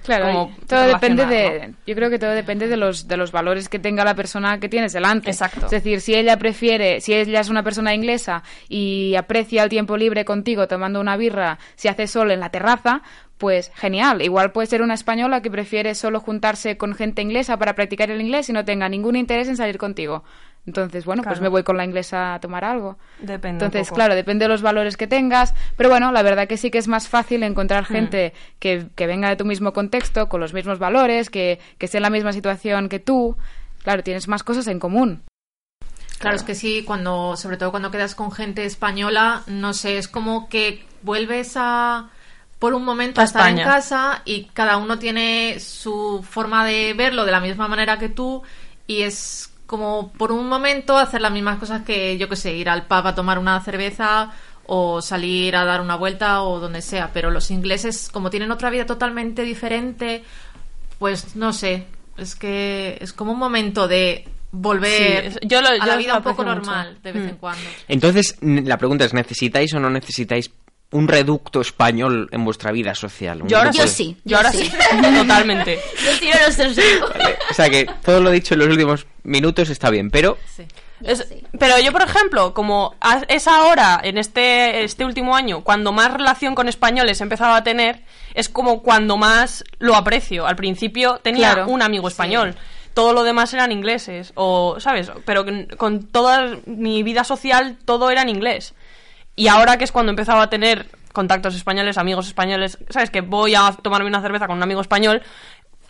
Claro, 0.08 0.24
como 0.24 0.56
todo 0.66 0.86
depende 0.86 1.26
de, 1.26 1.74
yo 1.86 1.94
creo 1.94 2.08
que 2.08 2.18
todo 2.18 2.30
depende 2.30 2.66
de 2.66 2.78
los 2.78 3.06
de 3.08 3.18
los 3.18 3.30
valores 3.30 3.68
que 3.68 3.78
tenga 3.78 4.06
la 4.06 4.14
persona 4.14 4.58
que 4.58 4.70
tienes 4.70 4.94
delante. 4.94 5.30
Exacto. 5.30 5.66
Es 5.66 5.70
decir, 5.70 6.00
si 6.00 6.14
ella 6.14 6.38
prefiere, 6.38 7.02
si 7.02 7.12
ella 7.12 7.40
es 7.40 7.50
una 7.50 7.62
persona 7.62 7.92
inglesa 7.92 8.42
y 8.70 9.16
aprecia 9.16 9.62
el 9.62 9.68
tiempo 9.68 9.98
libre 9.98 10.24
contigo 10.24 10.66
tomando 10.66 10.98
una 10.98 11.18
birra, 11.18 11.58
si 11.76 11.88
hace 11.88 12.06
sol 12.06 12.30
en 12.30 12.40
la 12.40 12.48
terraza, 12.48 13.02
pues 13.36 13.70
genial. 13.74 14.22
Igual 14.22 14.50
puede 14.52 14.66
ser 14.66 14.80
una 14.80 14.94
española 14.94 15.42
que 15.42 15.50
prefiere 15.50 15.94
solo 15.94 16.20
juntarse 16.20 16.78
con 16.78 16.94
gente 16.94 17.20
inglesa 17.20 17.58
para 17.58 17.74
practicar 17.74 18.10
el 18.10 18.22
inglés 18.22 18.48
y 18.48 18.54
no 18.54 18.64
tenga 18.64 18.88
ningún 18.88 19.14
interés 19.14 19.46
en 19.48 19.58
salir 19.58 19.76
contigo. 19.76 20.24
Entonces, 20.68 21.06
bueno, 21.06 21.22
pues 21.22 21.40
me 21.40 21.48
voy 21.48 21.62
con 21.62 21.76
la 21.78 21.84
inglesa 21.84 22.34
a 22.34 22.40
tomar 22.40 22.62
algo. 22.64 22.98
Depende. 23.18 23.48
un 23.48 23.54
Entonces, 23.54 23.88
poco. 23.88 23.96
claro, 23.96 24.14
depende 24.14 24.44
de 24.44 24.50
los 24.50 24.60
valores 24.60 24.96
que 24.98 25.06
tengas, 25.06 25.54
pero 25.76 25.88
bueno, 25.88 26.12
la 26.12 26.22
verdad 26.22 26.46
que 26.46 26.58
sí 26.58 26.70
que 26.70 26.76
es 26.78 26.88
más 26.88 27.08
fácil 27.08 27.42
encontrar 27.42 27.84
Hmm. 27.84 27.92
gente 27.92 28.32
que, 28.58 28.86
que 28.94 29.06
venga 29.06 29.28
de 29.30 29.36
tu 29.36 29.44
mismo 29.46 29.72
contexto, 29.72 30.28
con 30.28 30.40
los 30.40 30.52
mismos 30.52 30.78
valores, 30.78 31.30
que, 31.30 31.58
que 31.78 31.86
esté 31.86 31.98
en 31.98 32.02
la 32.02 32.10
misma 32.10 32.32
situación 32.32 32.88
que 32.88 32.98
tú. 32.98 33.36
Claro, 33.82 34.02
tienes 34.02 34.28
más 34.28 34.42
cosas 34.42 34.66
en 34.66 34.78
común. 34.78 35.22
Claro, 36.18 36.36
es 36.36 36.42
que 36.42 36.54
sí, 36.54 36.82
cuando, 36.84 37.36
sobre 37.36 37.56
todo 37.56 37.70
cuando 37.70 37.90
quedas 37.90 38.14
con 38.14 38.30
gente 38.32 38.64
española, 38.64 39.42
no 39.46 39.72
sé, 39.72 39.98
es 39.98 40.08
como 40.08 40.48
que 40.48 40.84
vuelves 41.02 41.52
a 41.56 42.10
por 42.58 42.74
un 42.74 42.84
momento 42.84 43.20
A 43.20 43.22
a 43.22 43.26
estar 43.26 43.48
en 43.50 43.58
casa 43.58 44.22
y 44.24 44.46
cada 44.52 44.78
uno 44.78 44.98
tiene 44.98 45.60
su 45.60 46.24
forma 46.28 46.64
de 46.66 46.92
verlo 46.92 47.24
de 47.24 47.30
la 47.30 47.38
misma 47.40 47.68
manera 47.68 47.98
que 47.98 48.08
tú 48.08 48.42
y 48.88 49.02
es 49.02 49.52
como 49.68 50.10
por 50.18 50.32
un 50.32 50.48
momento 50.48 50.98
hacer 50.98 51.20
las 51.20 51.30
mismas 51.30 51.58
cosas 51.58 51.82
que 51.84 52.18
yo 52.18 52.28
que 52.28 52.34
sé, 52.34 52.54
ir 52.54 52.68
al 52.68 52.86
pub 52.86 53.06
a 53.06 53.14
tomar 53.14 53.38
una 53.38 53.60
cerveza 53.60 54.32
o 54.66 55.00
salir 55.00 55.54
a 55.54 55.64
dar 55.64 55.80
una 55.80 55.94
vuelta 55.94 56.42
o 56.42 56.58
donde 56.58 56.82
sea, 56.82 57.10
pero 57.12 57.30
los 57.30 57.50
ingleses 57.52 58.08
como 58.12 58.30
tienen 58.30 58.50
otra 58.50 58.70
vida 58.70 58.84
totalmente 58.86 59.42
diferente, 59.42 60.24
pues 60.98 61.36
no 61.36 61.52
sé, 61.52 61.86
es 62.16 62.34
que 62.34 62.98
es 63.00 63.12
como 63.12 63.32
un 63.32 63.38
momento 63.38 63.86
de 63.86 64.26
volver 64.50 65.32
Sí, 65.34 65.38
yo 65.42 65.60
lo- 65.60 65.68
a 65.68 65.76
yo 65.78 65.84
la 65.86 65.96
vida 65.96 66.16
un 66.16 66.22
poco 66.22 66.42
mucho. 66.42 66.54
normal 66.54 66.98
de 67.02 67.12
vez 67.12 67.22
en 67.28 67.34
Mm. 67.34 67.38
cuando. 67.38 67.62
Entonces, 67.86 68.36
la 68.40 68.78
pregunta 68.78 69.04
es, 69.04 69.12
¿necesitáis 69.14 69.72
o 69.74 69.78
no 69.80 69.90
necesitáis 69.90 70.50
un 70.90 71.06
reducto 71.06 71.60
español 71.60 72.28
en 72.32 72.44
vuestra 72.44 72.72
vida 72.72 72.94
social? 72.94 73.42
Yo 73.46 73.58
ahora 73.58 73.70
de- 73.70 73.86
sí. 73.88 74.16
Yo 74.24 74.36
ahora 74.38 74.52
sí. 74.52 74.70
Totalmente. 75.18 75.78
Yo 76.04 76.18
tiro 76.18 76.38
los 76.46 76.56
tres 76.56 76.78
O 77.50 77.54
sea 77.54 77.68
que 77.70 77.86
todo 78.04 78.20
lo 78.20 78.30
dicho 78.30 78.54
en 78.54 78.60
los 78.60 78.68
últimos 78.68 79.06
minutos 79.22 79.68
está 79.70 79.90
bien, 79.90 80.10
pero 80.10 80.38
Es- 81.02 81.26
pero 81.58 81.78
yo, 81.78 81.92
por 81.92 82.02
ejemplo, 82.02 82.54
como 82.54 82.94
es 83.28 83.46
ahora, 83.46 84.00
en 84.02 84.18
este, 84.18 84.82
este 84.82 85.04
último 85.04 85.36
año, 85.36 85.62
cuando 85.62 85.92
más 85.92 86.12
relación 86.12 86.54
con 86.54 86.68
españoles 86.68 87.20
he 87.20 87.22
empezado 87.22 87.54
a 87.54 87.62
tener, 87.62 88.00
es 88.34 88.48
como 88.48 88.82
cuando 88.82 89.16
más 89.16 89.64
lo 89.78 89.94
aprecio. 89.94 90.46
Al 90.46 90.56
principio 90.56 91.20
tenía 91.22 91.52
Claro. 91.54 91.70
un 91.70 91.82
amigo 91.82 92.08
español. 92.08 92.56
Todo 92.94 93.12
lo 93.12 93.22
demás 93.22 93.54
eran 93.54 93.70
ingleses, 93.70 94.32
o, 94.34 94.80
¿sabes? 94.80 95.12
Pero 95.24 95.44
con 95.76 96.02
toda 96.08 96.56
mi 96.66 97.04
vida 97.04 97.22
social 97.22 97.76
todo 97.84 98.10
era 98.10 98.22
en 98.22 98.28
inglés. 98.30 98.74
Y 99.38 99.46
ahora 99.46 99.78
que 99.78 99.84
es 99.84 99.92
cuando 99.92 100.10
he 100.10 100.14
empezado 100.14 100.40
a 100.40 100.50
tener 100.50 100.90
contactos 101.12 101.54
españoles, 101.54 101.96
amigos 101.96 102.26
españoles, 102.26 102.76
¿sabes? 102.90 103.08
Que 103.08 103.20
voy 103.20 103.54
a 103.54 103.70
tomarme 103.70 104.08
una 104.08 104.20
cerveza 104.20 104.48
con 104.48 104.56
un 104.56 104.64
amigo 104.64 104.80
español, 104.80 105.22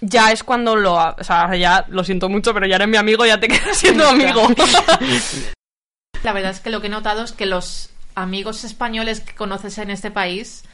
ya 0.03 0.33
es 0.33 0.45
cuando 0.45 0.77
lo... 0.77 0.97
O 0.97 1.25
sea, 1.25 1.57
ya 1.57 1.87
lo 1.89 2.05
siento 2.05 2.29
mucho, 2.29 2.53
pero 2.53 2.67
ya 2.67 2.77
eres 2.77 2.89
mi 2.89 2.99
amigo, 2.99 3.25
ya 3.25 3.41
te 3.41 3.49
quedas 3.49 3.79
siendo 3.79 4.07
amigo. 4.07 4.43
La 6.23 6.35
verdad 6.35 6.51
es 6.51 6.61
que 6.61 6.69
lo 6.69 6.83
que 6.83 6.89
he 6.89 6.91
notado 6.91 7.25
es 7.25 7.33
que 7.33 7.47
los 7.47 7.89
amigos 8.15 8.65
españoles 8.65 9.21
que 9.21 9.35
conoces 9.35 9.79
en 9.79 9.89
este 9.89 10.11
país 10.11 10.65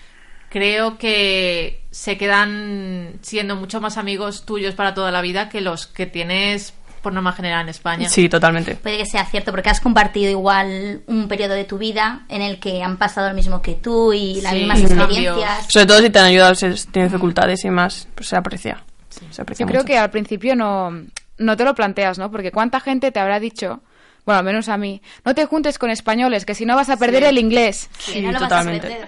creo 0.48 0.98
que 0.98 1.80
se 1.92 2.18
quedan 2.18 3.20
siendo 3.22 3.54
mucho 3.54 3.80
más 3.80 3.98
amigos 3.98 4.46
tuyos 4.46 4.74
para 4.74 4.94
toda 4.94 5.12
la 5.12 5.20
vida 5.20 5.48
que 5.48 5.60
los 5.60 5.86
que 5.86 6.06
tienes 6.06 6.74
por 7.04 7.12
norma 7.12 7.32
general 7.32 7.60
en 7.62 7.68
España. 7.68 8.08
Sí, 8.08 8.28
totalmente. 8.28 8.74
Puede 8.74 8.98
que 8.98 9.06
sea 9.06 9.24
cierto, 9.26 9.52
porque 9.52 9.70
has 9.70 9.80
compartido 9.80 10.28
igual 10.32 11.02
un 11.06 11.28
periodo 11.28 11.54
de 11.54 11.62
tu 11.64 11.78
vida 11.78 12.22
en 12.28 12.42
el 12.42 12.58
que 12.58 12.82
han 12.82 12.96
pasado 12.96 13.28
lo 13.28 13.34
mismo 13.34 13.62
que 13.62 13.74
tú 13.74 14.12
y 14.12 14.40
las 14.40 14.52
Sí, 14.54 14.58
mismas 14.58 14.80
cambios. 14.80 14.98
experiencias. 15.00 15.66
Sobre 15.68 15.86
todo 15.86 16.00
si 16.00 16.10
te 16.10 16.18
han 16.18 16.24
ayudado, 16.24 16.54
si 16.56 16.66
tienes 16.90 17.12
dificultades 17.12 17.64
y 17.64 17.70
más, 17.70 18.08
pues 18.16 18.28
se 18.28 18.36
aprecia. 18.36 18.82
Se 19.30 19.42
aprecia 19.42 19.64
Yo 19.64 19.68
creo 19.68 19.82
mucho. 19.82 19.86
que 19.92 19.98
al 19.98 20.10
principio 20.10 20.56
no, 20.56 20.90
no 21.38 21.56
te 21.56 21.64
lo 21.64 21.72
planteas, 21.76 22.18
¿no? 22.18 22.32
Porque 22.32 22.50
cuánta 22.50 22.80
gente 22.80 23.12
te 23.12 23.20
habrá 23.20 23.38
dicho, 23.38 23.80
bueno, 24.24 24.38
al 24.38 24.44
menos 24.44 24.68
a 24.68 24.76
mí, 24.78 25.02
no 25.24 25.34
te 25.34 25.44
juntes 25.46 25.78
con 25.78 25.90
españoles, 25.90 26.44
que 26.46 26.54
si 26.54 26.64
no 26.64 26.76
vas 26.76 26.88
a 26.90 26.96
perder 26.96 27.22
Sí. 27.24 27.28
el 27.28 27.38
inglés. 27.38 27.90
Sí, 27.98 28.20
no 28.22 28.28
lo 28.32 28.40
vas 28.40 28.42
a 28.44 28.48
totalmente. 28.48 28.98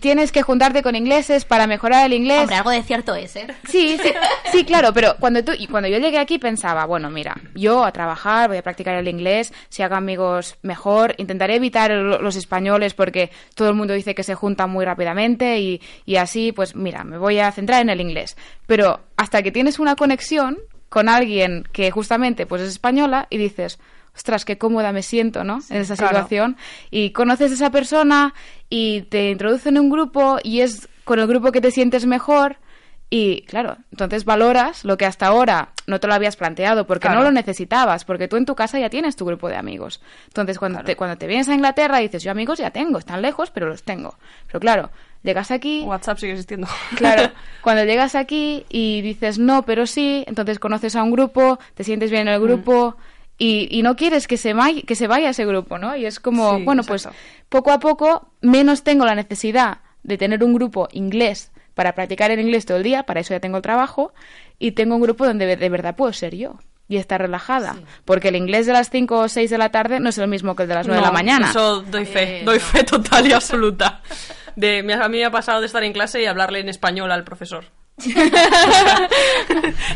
Tienes 0.00 0.32
que 0.32 0.42
juntarte 0.42 0.82
con 0.82 0.94
ingleses 0.96 1.44
para 1.44 1.66
mejorar 1.66 2.06
el 2.06 2.12
inglés. 2.12 2.40
Hombre, 2.42 2.56
algo 2.56 2.70
de 2.70 2.82
cierto 2.82 3.14
es, 3.14 3.36
¿eh? 3.36 3.46
Sí, 3.68 3.98
sí, 4.02 4.12
sí, 4.52 4.64
claro, 4.64 4.92
pero 4.92 5.16
cuando 5.18 5.42
tú 5.42 5.52
y 5.58 5.66
cuando 5.66 5.88
yo 5.88 5.98
llegué 5.98 6.18
aquí 6.18 6.38
pensaba, 6.38 6.84
bueno, 6.84 7.08
mira, 7.10 7.36
yo 7.54 7.84
a 7.84 7.92
trabajar, 7.92 8.48
voy 8.48 8.58
a 8.58 8.62
practicar 8.62 8.94
el 8.96 9.08
inglés, 9.08 9.52
si 9.68 9.82
hago 9.82 9.94
amigos 9.94 10.56
mejor, 10.62 11.14
intentaré 11.18 11.56
evitar 11.56 11.90
los 11.90 12.36
españoles 12.36 12.94
porque 12.94 13.30
todo 13.54 13.68
el 13.70 13.74
mundo 13.74 13.94
dice 13.94 14.14
que 14.14 14.22
se 14.22 14.34
juntan 14.34 14.70
muy 14.70 14.84
rápidamente 14.84 15.58
y, 15.58 15.80
y 16.04 16.16
así, 16.16 16.52
pues 16.52 16.76
mira, 16.76 17.02
me 17.04 17.18
voy 17.18 17.38
a 17.38 17.50
centrar 17.52 17.80
en 17.82 17.90
el 17.90 18.00
inglés. 18.00 18.36
Pero 18.66 19.00
hasta 19.16 19.42
que 19.42 19.52
tienes 19.52 19.78
una 19.78 19.96
conexión 19.96 20.58
con 20.88 21.08
alguien 21.08 21.64
que 21.72 21.90
justamente 21.90 22.46
pues 22.46 22.62
es 22.62 22.68
española 22.68 23.26
y 23.30 23.38
dices, 23.38 23.78
ostras, 24.16 24.44
qué 24.44 24.58
cómoda 24.58 24.92
me 24.92 25.02
siento, 25.02 25.44
¿no? 25.44 25.60
en 25.70 25.82
esa 25.82 25.94
claro. 25.94 26.14
situación. 26.14 26.56
Y 26.90 27.10
conoces 27.10 27.50
a 27.52 27.54
esa 27.54 27.70
persona 27.70 28.34
y 28.68 29.02
te 29.02 29.30
introducen 29.30 29.76
en 29.76 29.82
un 29.84 29.90
grupo 29.90 30.38
y 30.42 30.60
es 30.62 30.88
con 31.04 31.18
el 31.20 31.26
grupo 31.26 31.52
que 31.52 31.60
te 31.60 31.70
sientes 31.70 32.06
mejor. 32.06 32.56
Y 33.08 33.42
claro, 33.42 33.76
entonces 33.92 34.24
valoras 34.24 34.84
lo 34.84 34.96
que 34.96 35.06
hasta 35.06 35.26
ahora 35.28 35.68
no 35.86 36.00
te 36.00 36.08
lo 36.08 36.14
habías 36.14 36.34
planteado 36.34 36.88
porque 36.88 37.06
Claro. 37.06 37.20
no 37.20 37.26
lo 37.26 37.30
necesitabas, 37.30 38.04
porque 38.04 38.26
tú 38.26 38.36
en 38.36 38.44
tu 38.46 38.56
casa 38.56 38.80
ya 38.80 38.90
tienes 38.90 39.14
tu 39.14 39.24
grupo 39.24 39.48
de 39.48 39.54
amigos. 39.54 40.00
Entonces 40.26 40.58
cuando, 40.58 40.82
te, 40.82 40.96
cuando 40.96 41.16
te 41.16 41.28
vienes 41.28 41.48
a 41.48 41.54
Inglaterra 41.54 41.98
dices, 41.98 42.24
yo 42.24 42.32
amigos 42.32 42.58
ya 42.58 42.70
tengo, 42.72 42.98
están 42.98 43.22
lejos, 43.22 43.52
pero 43.52 43.68
los 43.68 43.84
tengo. 43.84 44.16
Pero 44.48 44.58
claro, 44.58 44.90
llegas 45.22 45.52
aquí... 45.52 45.84
WhatsApp 45.86 46.18
sigue 46.18 46.32
existiendo. 46.32 46.66
Claro, 46.96 47.30
cuando 47.62 47.84
llegas 47.84 48.16
aquí 48.16 48.66
y 48.68 49.02
dices 49.02 49.38
no, 49.38 49.62
pero 49.62 49.86
sí, 49.86 50.24
entonces 50.26 50.58
conoces 50.58 50.96
a 50.96 51.04
un 51.04 51.12
grupo, 51.12 51.60
te 51.74 51.84
sientes 51.84 52.10
bien 52.10 52.26
en 52.26 52.34
el 52.34 52.40
grupo 52.40 52.96
y, 53.38 53.68
y 53.70 53.82
no 53.82 53.96
quieres 53.96 54.26
que 54.26 54.36
se, 54.36 54.54
vai- 54.54 54.84
que 54.84 54.94
se 54.94 55.06
vaya 55.06 55.30
ese 55.30 55.44
grupo, 55.46 55.78
¿no? 55.78 55.96
Y 55.96 56.06
es 56.06 56.20
como, 56.20 56.56
Sí, 56.56 56.64
bueno, 56.64 56.82
exacto. 56.82 57.10
pues 57.10 57.18
poco 57.48 57.70
a 57.72 57.80
poco 57.80 58.28
menos 58.40 58.82
tengo 58.82 59.04
la 59.04 59.14
necesidad 59.14 59.78
de 60.02 60.16
tener 60.18 60.42
un 60.44 60.54
grupo 60.54 60.88
inglés 60.92 61.52
para 61.74 61.94
practicar 61.94 62.30
el 62.30 62.40
inglés 62.40 62.64
todo 62.64 62.78
el 62.78 62.82
día, 62.82 63.02
para 63.02 63.20
eso 63.20 63.34
ya 63.34 63.40
tengo 63.40 63.56
el 63.58 63.62
trabajo, 63.62 64.14
y 64.58 64.72
tengo 64.72 64.94
un 64.96 65.02
grupo 65.02 65.26
donde 65.26 65.56
de 65.56 65.68
verdad 65.68 65.94
puedo 65.96 66.12
ser 66.12 66.34
yo 66.34 66.58
y 66.88 66.96
estar 66.98 67.20
relajada, 67.20 67.76
porque 68.04 68.28
el 68.28 68.36
inglés 68.36 68.64
de 68.64 68.72
las 68.72 68.88
5 68.90 69.18
o 69.18 69.28
6 69.28 69.50
de 69.50 69.58
la 69.58 69.70
tarde 69.70 69.98
no 70.00 70.08
es 70.08 70.16
el 70.18 70.28
mismo 70.28 70.54
que 70.56 70.62
el 70.62 70.68
de 70.68 70.74
las 70.76 70.86
9 70.86 71.00
de 71.00 71.06
la 71.06 71.12
mañana. 71.12 71.50
Eso 71.50 71.82
doy 71.82 72.06
fe, 72.06 72.40
Eh, 72.40 72.44
doy 72.44 72.58
no. 72.58 72.64
fe 72.64 72.84
total 72.84 73.26
y 73.26 73.32
absoluta. 73.32 74.00
De, 74.54 74.78
a 74.94 75.08
mí 75.08 75.18
me 75.18 75.24
ha 75.24 75.30
pasado 75.30 75.60
de 75.60 75.66
estar 75.66 75.82
en 75.84 75.92
clase 75.92 76.22
y 76.22 76.26
hablarle 76.26 76.60
en 76.60 76.68
español 76.68 77.10
al 77.12 77.24
profesor. 77.24 77.64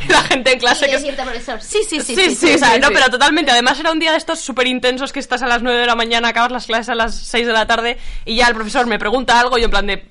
la 0.09 0.22
gente 0.22 0.53
en 0.53 0.59
clase 0.59 0.86
Y 0.86 0.90
que... 0.90 0.96
decirte, 0.96 1.22
profesor, 1.22 1.61
sí, 1.61 1.80
sí, 1.86 2.01
sí. 2.01 2.14
Sí, 2.14 2.34
sí, 2.34 2.55
o 2.55 2.59
sea, 2.59 2.78
no, 2.78 2.88
pero 2.88 3.11
totalmente. 3.11 3.51
Además 3.51 3.78
era 3.78 3.92
un 3.92 3.98
día 3.98 4.12
de 4.12 4.18
estos 4.18 4.40
súper 4.40 4.66
intensos 4.66 5.12
que 5.12 5.20
estás 5.20 5.42
a 5.42 5.46
las 5.46 5.62
9 5.62 5.80
de 5.80 5.86
la 5.86 5.94
mañana, 5.96 6.28
acabas 6.28 6.51
las 6.51 6.66
clases 6.66 6.88
a 6.88 6.94
las 6.94 7.14
6 7.14 7.46
de 7.46 7.53
la 7.53 7.66
tarde 7.66 7.98
y 8.24 8.36
ya 8.36 8.48
el 8.48 8.55
profesor 8.55 8.86
me 8.86 8.98
pregunta 8.98 9.38
algo 9.38 9.59
y 9.59 9.61
yo 9.61 9.66
en 9.66 9.70
plan 9.70 9.86
de... 9.86 10.07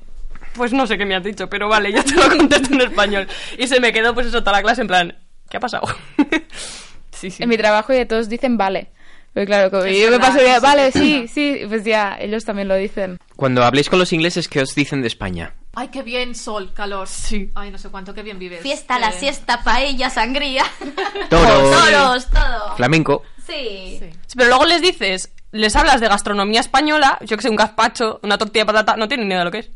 Pues 0.53 0.73
no 0.73 0.85
sé 0.87 0.97
qué 0.97 1.05
me 1.05 1.15
has 1.15 1.23
dicho, 1.23 1.47
pero 1.49 1.67
vale, 1.69 1.91
yo 1.91 2.03
te 2.03 2.13
lo 2.15 2.27
contesto 2.37 2.73
en 2.73 2.81
español. 2.81 3.27
Y 3.57 3.67
se 3.67 3.79
me 3.79 3.91
quedó 3.93 4.13
pues 4.13 4.27
eso 4.27 4.39
toda 4.41 4.53
la 4.53 4.61
clase 4.61 4.81
en 4.81 4.87
plan... 4.87 5.17
¿Qué 5.49 5.57
ha 5.57 5.59
pasado? 5.59 5.87
sí, 7.11 7.31
sí. 7.31 7.41
En 7.41 7.49
mi 7.49 7.57
trabajo 7.57 7.91
ya 7.93 8.07
todos 8.07 8.29
dicen 8.29 8.55
vale. 8.57 8.91
Pero 9.33 9.45
claro, 9.45 9.69
como 9.71 9.85
yo 9.85 9.91
me 9.91 10.17
verdad, 10.17 10.27
paso 10.33 10.43
ya, 10.43 10.55
sí, 10.55 10.61
vale, 10.61 10.91
sí. 10.91 10.99
sí, 10.99 11.27
sí, 11.27 11.65
pues 11.67 11.83
ya, 11.83 12.17
ellos 12.19 12.45
también 12.45 12.67
lo 12.67 12.75
dicen. 12.75 13.17
Cuando 13.35 13.63
habléis 13.63 13.89
con 13.89 13.99
los 13.99 14.11
ingleses, 14.11 14.47
¿qué 14.47 14.61
os 14.61 14.73
dicen 14.75 15.01
de 15.01 15.07
España? 15.07 15.53
Ay, 15.79 15.87
qué 15.87 16.03
bien, 16.03 16.35
sol, 16.35 16.73
calor. 16.73 17.07
Sí. 17.07 17.51
Ay, 17.55 17.71
no 17.71 17.77
sé 17.77 17.87
cuánto, 17.87 18.13
qué 18.13 18.21
bien 18.21 18.37
vives. 18.37 18.59
Fiesta, 18.59 18.99
la 18.99 19.13
siesta, 19.13 19.63
paella, 19.63 20.09
sangría. 20.09 20.65
Toros. 21.29 21.71
Toros, 21.85 22.25
todo. 22.25 22.75
Flamenco. 22.75 23.23
Sí. 23.47 23.95
Sí. 23.97 24.09
Sí, 24.27 24.33
Pero 24.35 24.49
luego 24.49 24.65
les 24.65 24.81
dices, 24.81 25.31
les 25.53 25.73
hablas 25.77 26.01
de 26.01 26.09
gastronomía 26.09 26.59
española, 26.59 27.17
yo 27.21 27.37
que 27.37 27.43
sé, 27.43 27.49
un 27.49 27.55
gazpacho, 27.55 28.19
una 28.23 28.37
tortilla 28.37 28.63
de 28.63 28.73
patata, 28.73 28.97
no 28.97 29.07
tienen 29.07 29.29
ni 29.29 29.35
idea 29.35 29.39
de 29.39 29.45
lo 29.45 29.51
que 29.51 29.59
es. 29.59 29.69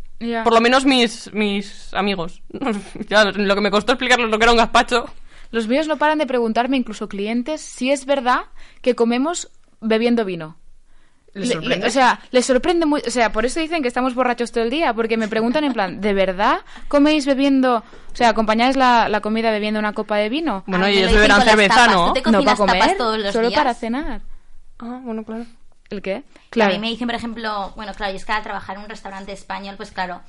Por 0.43 0.53
lo 0.53 0.59
menos 0.59 0.83
mis, 0.83 1.31
mis 1.33 1.93
amigos. 1.93 2.41
Ya, 3.07 3.23
lo 3.23 3.55
que 3.55 3.61
me 3.61 3.71
costó 3.71 3.93
explicarles 3.93 4.29
lo 4.29 4.37
que 4.37 4.43
era 4.43 4.51
un 4.51 4.57
gazpacho. 4.57 5.05
Los 5.51 5.69
míos 5.69 5.87
no 5.87 5.95
paran 5.95 6.17
de 6.17 6.27
preguntarme, 6.27 6.75
incluso 6.75 7.07
clientes, 7.07 7.61
si 7.61 7.91
es 7.91 8.05
verdad 8.05 8.41
que 8.81 8.93
comemos 8.93 9.51
bebiendo 9.79 10.25
vino. 10.25 10.57
¿Les 11.33 11.47
Le- 11.47 11.53
sorprende? 11.55 11.77
le- 11.79 11.87
o 11.87 11.91
sea, 11.91 12.19
les 12.31 12.45
sorprende 12.45 12.85
muy, 12.85 13.01
o 13.07 13.09
sea, 13.09 13.31
por 13.31 13.43
eso 13.45 13.59
dicen 13.59 13.81
que 13.81 13.87
estamos 13.87 14.13
borrachos 14.13 14.51
todo 14.51 14.63
el 14.63 14.69
día, 14.69 14.93
porque 14.93 15.17
me 15.17 15.27
preguntan 15.27 15.63
en 15.63 15.73
plan, 15.73 15.99
¿de 15.99 16.13
verdad 16.13 16.59
coméis 16.87 17.25
bebiendo, 17.25 17.77
o 17.77 18.15
sea, 18.15 18.29
acompañáis 18.29 18.75
la, 18.75 19.09
la 19.09 19.19
comida 19.21 19.49
bebiendo 19.49 19.79
una 19.79 19.93
copa 19.93 20.17
de 20.17 20.29
vino? 20.29 20.63
Bueno, 20.67 20.85
A 20.85 20.89
ellos 20.91 21.11
beberán 21.11 21.41
cerveza, 21.41 21.75
tapas. 21.75 21.91
¿no? 21.95 22.13
¿Tú 22.13 22.21
te 22.21 22.31
No 22.31 22.43
para 22.43 22.55
comer, 22.57 22.79
tapas 22.79 22.97
todos 22.97 23.17
los 23.17 23.33
solo 23.33 23.47
días? 23.47 23.59
para 23.59 23.73
cenar. 23.73 24.21
Ah, 24.79 24.99
bueno, 25.03 25.23
claro. 25.23 25.45
¿El 25.89 26.01
qué? 26.01 26.17
A 26.17 26.23
Claro. 26.51 26.73
mí 26.73 26.79
me 26.79 26.89
dicen, 26.89 27.07
por 27.07 27.15
ejemplo, 27.15 27.73
bueno, 27.75 27.93
claro, 27.95 28.11
yo 28.11 28.17
es 28.17 28.25
que 28.25 28.31
al 28.31 28.43
trabajar 28.43 28.75
en 28.77 28.83
un 28.83 28.89
restaurante 28.89 29.31
español, 29.31 29.75
pues 29.75 29.91
claro, 29.91 30.21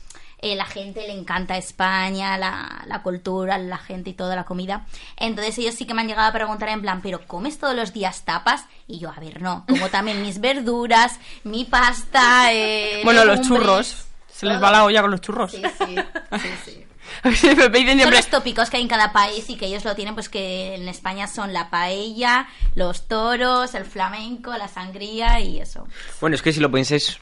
eh, 0.45 0.57
la 0.57 0.67
gente 0.67 1.01
le 1.07 1.13
encanta 1.13 1.57
España, 1.57 2.37
la, 2.37 2.85
la 2.87 3.03
cultura, 3.03 3.57
la 3.57 3.79
gente 3.79 4.11
y 4.11 4.13
toda 4.13 4.37
la 4.37 4.45
comida. 4.45 4.85
Entonces 5.17 5.57
ellos 5.57 5.75
sí 5.75 5.87
que 5.87 5.95
me 5.95 6.03
han 6.03 6.07
llegado 6.09 6.29
a 6.29 6.33
preguntar 6.33 6.69
en 6.69 6.83
plan, 6.83 7.01
¿pero 7.01 7.27
comes 7.27 7.59
todos 7.59 7.75
los 7.75 7.95
días 7.95 8.27
tapas? 8.27 8.67
Y 8.87 8.99
yo, 8.99 9.11
a 9.11 9.19
ver, 9.21 9.41
no, 9.41 9.65
como 9.67 9.89
también 9.89 10.21
mis 10.21 10.43
verduras, 10.43 11.19
mi 11.45 11.65
pasta, 11.65 12.53
eh, 12.53 13.01
Bueno, 13.05 13.25
los 13.25 13.41
churros. 13.41 14.05
Se 14.29 14.45
les 14.45 14.63
va 14.63 14.71
la 14.71 14.85
olla 14.85 15.01
con 15.01 15.13
los 15.13 15.23
churros. 15.23 15.53
Sí, 15.53 15.63
sí, 15.79 15.97
sí, 16.33 16.49
sí. 16.65 16.85
me 17.25 18.03
Son 18.03 18.11
los 18.11 18.27
tópicos 18.27 18.71
que 18.71 18.77
hay 18.77 18.83
en 18.83 18.89
cada 18.89 19.13
país 19.13 19.49
y 19.49 19.57
que 19.57 19.67
ellos 19.67 19.85
lo 19.85 19.95
tienen, 19.95 20.15
pues 20.15 20.29
que 20.29 20.75
en 20.75 20.89
España 20.89 21.27
son 21.27 21.53
la 21.53 21.71
paella, 21.71 22.49
los 22.75 23.09
toros, 23.09 23.75
el 23.75 23.85
flamenco, 23.85 24.57
la 24.57 24.69
sangría 24.69 25.41
y 25.41 25.61
eso. 25.61 25.87
Bueno, 26.21 26.37
es 26.37 26.43
que 26.43 26.53
si 26.53 26.61
lo 26.61 26.71
pensáis 26.71 27.19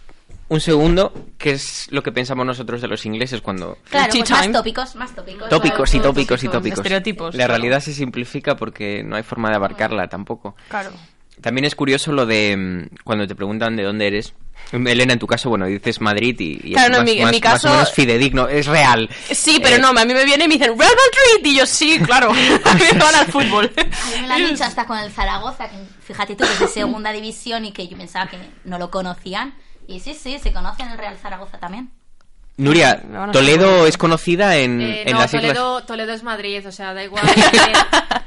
un 0.53 0.61
segundo, 0.61 1.13
¿qué 1.39 1.53
es 1.53 1.87
lo 1.91 2.03
que 2.03 2.13
pensamos 2.13 2.45
nosotros 2.47 2.81
de 2.83 2.89
los 2.89 3.05
ingleses 3.07 3.41
cuando... 3.41 3.79
Claro, 3.89 4.13
pues 4.13 4.31
más 4.31 4.53
tópicos, 4.53 4.95
más 4.97 5.15
tópicos. 5.15 5.49
Tópicos 5.49 5.95
y 5.95 6.01
tópicos 6.01 6.45
y 6.45 6.49
tópicos. 6.49 6.79
Estereotipos, 6.79 7.35
La 7.35 7.47
claro. 7.47 7.53
realidad 7.55 7.81
se 7.81 7.93
simplifica 7.95 8.57
porque 8.57 9.03
no 9.03 9.17
hay 9.17 9.23
forma 9.23 9.49
de 9.51 9.57
abarcarla 9.57 10.09
tampoco. 10.09 10.55
Claro. 10.69 10.91
También 11.41 11.65
es 11.65 11.75
curioso 11.75 12.13
lo 12.13 12.27
de 12.27 12.57
mm, 12.57 12.97
cuando 13.03 13.27
te 13.27 13.35
preguntan 13.35 13.75
de 13.77 13.83
dónde 13.83 14.07
eres. 14.07 14.35
Elena, 14.73 15.15
en 15.15 15.19
tu 15.19 15.27
caso, 15.27 15.49
bueno, 15.49 15.67
dices 15.67 16.01
Madrid 16.01 16.37
y, 16.39 16.61
y 16.63 16.73
Claro, 16.75 16.87
es 16.87 16.91
no, 16.93 16.97
en 16.99 17.03
más, 17.03 17.05
mi- 17.05 17.19
en 17.19 17.25
más- 17.25 17.33
mi 17.33 17.41
más 17.41 17.53
caso- 17.53 17.69
o 17.69 17.73
menos 17.73 17.93
fidedigno, 17.93 18.49
es 18.49 18.67
real. 18.67 19.09
Sí, 19.31 19.59
pero 19.61 19.77
Eh, 19.77 19.79
no, 19.81 19.89
a 19.89 20.05
mí 20.05 20.15
me 20.15 20.25
viene 20.25 20.45
y 20.45 20.49
me 20.49 20.55
dicen 20.59 20.79
Real 20.79 20.93
Madrid 20.93 21.47
y 21.53 21.57
yo 21.57 21.67
sí, 21.67 21.99
claro. 22.05 22.31
A 22.65 22.75
mí 22.75 22.83
me 22.93 22.99
van 22.99 23.15
al 23.15 23.27
fútbol. 23.27 23.73
A 23.77 24.11
mí 24.15 24.21
me 24.21 24.29
lo 24.29 24.35
han 24.35 24.47
dicho 24.51 24.63
hasta 24.65 24.87
con 24.87 24.99
el 24.99 25.11
Zaragoza, 25.11 25.69
que 25.69 25.77
fíjate 26.05 26.37
tú 26.37 26.45
que 26.45 26.53
es 26.53 26.61
de 26.61 26.69
segunda 26.69 27.11
división 27.11 27.65
y 27.65 27.73
que 27.73 27.89
yo 27.89 27.97
pensaba 27.97 28.29
que 28.31 28.37
no 28.65 28.79
lo 28.79 28.91
conocían. 28.91 29.55
Y 29.87 30.01
sí, 30.01 30.15
sí, 30.15 30.39
se 30.39 30.53
conocen 30.53 30.89
el 30.89 30.99
Real 30.99 31.17
Zaragoza 31.17 31.59
también. 31.59 31.91
Nuria, 32.59 33.03
Toledo 33.33 33.87
es 33.87 33.97
conocida 33.97 34.57
en, 34.57 34.81
Eh, 34.81 35.03
en 35.07 35.13
no, 35.15 35.21
las 35.21 35.33
islas. 35.33 35.43
Toledo, 35.55 35.85
Toledo 35.85 36.13
es 36.13 36.23
Madrid, 36.23 36.67
o 36.67 36.73
sea, 36.73 36.95
da 36.95 37.03
igual. 37.05 37.25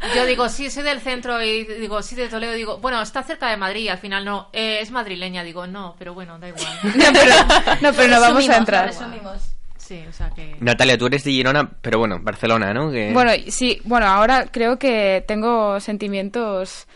Eh, 0.06 0.18
yo 0.18 0.26
digo, 0.26 0.50
sí, 0.50 0.70
soy 0.70 0.84
del 0.84 1.00
centro 1.02 1.42
y 1.42 1.64
digo, 1.64 2.02
sí, 2.04 2.16
de 2.16 2.28
Toledo. 2.28 2.54
Digo, 2.54 2.78
bueno, 2.78 3.02
está 3.02 3.24
cerca 3.24 3.50
de 3.50 3.58
Madrid, 3.58 3.90
al 3.90 3.98
final 3.98 4.24
no. 4.24 4.50
Eh, 4.54 4.78
es 4.82 4.92
madrileña, 4.92 5.44
digo, 5.44 5.66
no, 5.68 5.96
pero 5.98 6.14
bueno, 6.14 6.38
da 6.38 6.48
igual. 6.50 6.64
No, 6.84 6.92
pero 7.12 7.36
no, 7.82 7.94
pero 7.94 8.08
no 8.14 8.22
vamos 8.22 8.46
Resumimos, 8.46 8.50
a 8.50 8.58
entrar. 8.58 8.94
Sí, 9.78 10.04
o 10.08 10.14
sea 10.14 10.30
que. 10.32 10.56
Natalia, 10.60 10.98
tú 10.98 11.08
eres 11.08 11.24
de 11.24 11.32
Girona, 11.32 11.70
pero 11.82 11.98
bueno, 12.00 12.20
Barcelona, 12.22 12.74
¿no? 12.74 12.92
Que- 12.92 13.12
Bueno, 13.14 13.32
sí, 13.48 13.80
bueno, 13.84 14.06
ahora 14.08 14.46
creo 14.52 14.78
que 14.80 15.24
tengo 15.28 15.80
sentimientos. 15.80 16.88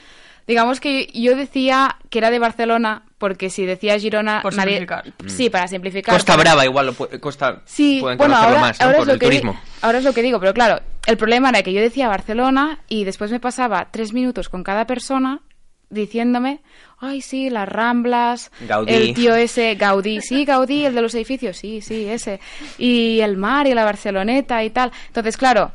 Digamos 0.47 0.79
que 0.79 1.07
yo 1.13 1.35
decía 1.35 1.97
que 2.09 2.19
era 2.19 2.29
de 2.31 2.39
Barcelona, 2.39 3.03
porque 3.19 3.51
si 3.51 3.65
decía 3.67 3.99
Girona. 3.99 4.41
Por 4.41 4.55
nadie- 4.55 4.79
simplificar. 4.79 5.13
Sí, 5.27 5.49
para 5.51 5.67
simplificar. 5.67 6.15
Costa 6.15 6.33
pero- 6.33 6.41
Brava 6.43 6.65
igual, 6.65 6.87
lo 6.87 6.93
pu- 6.93 7.19
Costa 7.19 7.61
Sí, 7.65 7.99
pueden 8.01 8.17
bueno, 8.17 8.33
conocerlo 8.33 8.55
ahora, 8.57 8.67
más, 8.69 8.79
¿no? 8.79 8.85
ahora 8.87 8.97
Por 8.97 9.03
es 9.03 9.07
lo 9.07 9.13
el 9.13 9.19
que 9.19 9.25
di- 9.29 9.39
turismo. 9.41 9.61
ahora 9.81 9.97
es 9.99 10.03
lo 10.03 10.13
que 10.13 10.21
digo, 10.23 10.39
pero 10.39 10.53
claro, 10.55 10.81
el 11.05 11.17
problema 11.17 11.49
era 11.49 11.61
que 11.61 11.73
yo 11.73 11.81
decía 11.81 12.07
Barcelona 12.07 12.79
y 12.87 13.03
después 13.03 13.29
me 13.29 13.39
pasaba 13.39 13.89
tres 13.91 14.11
minutos 14.13 14.49
con 14.49 14.63
cada 14.63 14.87
persona 14.87 15.41
diciéndome, 15.89 16.61
ay, 16.99 17.21
sí, 17.21 17.49
las 17.49 17.67
Ramblas, 17.67 18.51
Gaudí. 18.67 18.93
el 18.93 19.13
tío 19.15 19.35
ese, 19.35 19.73
Gaudí, 19.75 20.21
sí, 20.21 20.45
Gaudí, 20.45 20.85
el 20.85 20.93
de 20.95 21.01
los 21.01 21.15
edificios, 21.15 21.57
sí, 21.57 21.81
sí, 21.81 22.05
ese, 22.07 22.39
y 22.77 23.19
el 23.21 23.37
mar 23.37 23.65
y 23.67 23.73
la 23.73 23.83
Barceloneta 23.85 24.63
y 24.63 24.69
tal. 24.69 24.91
Entonces, 25.07 25.35
claro, 25.35 25.71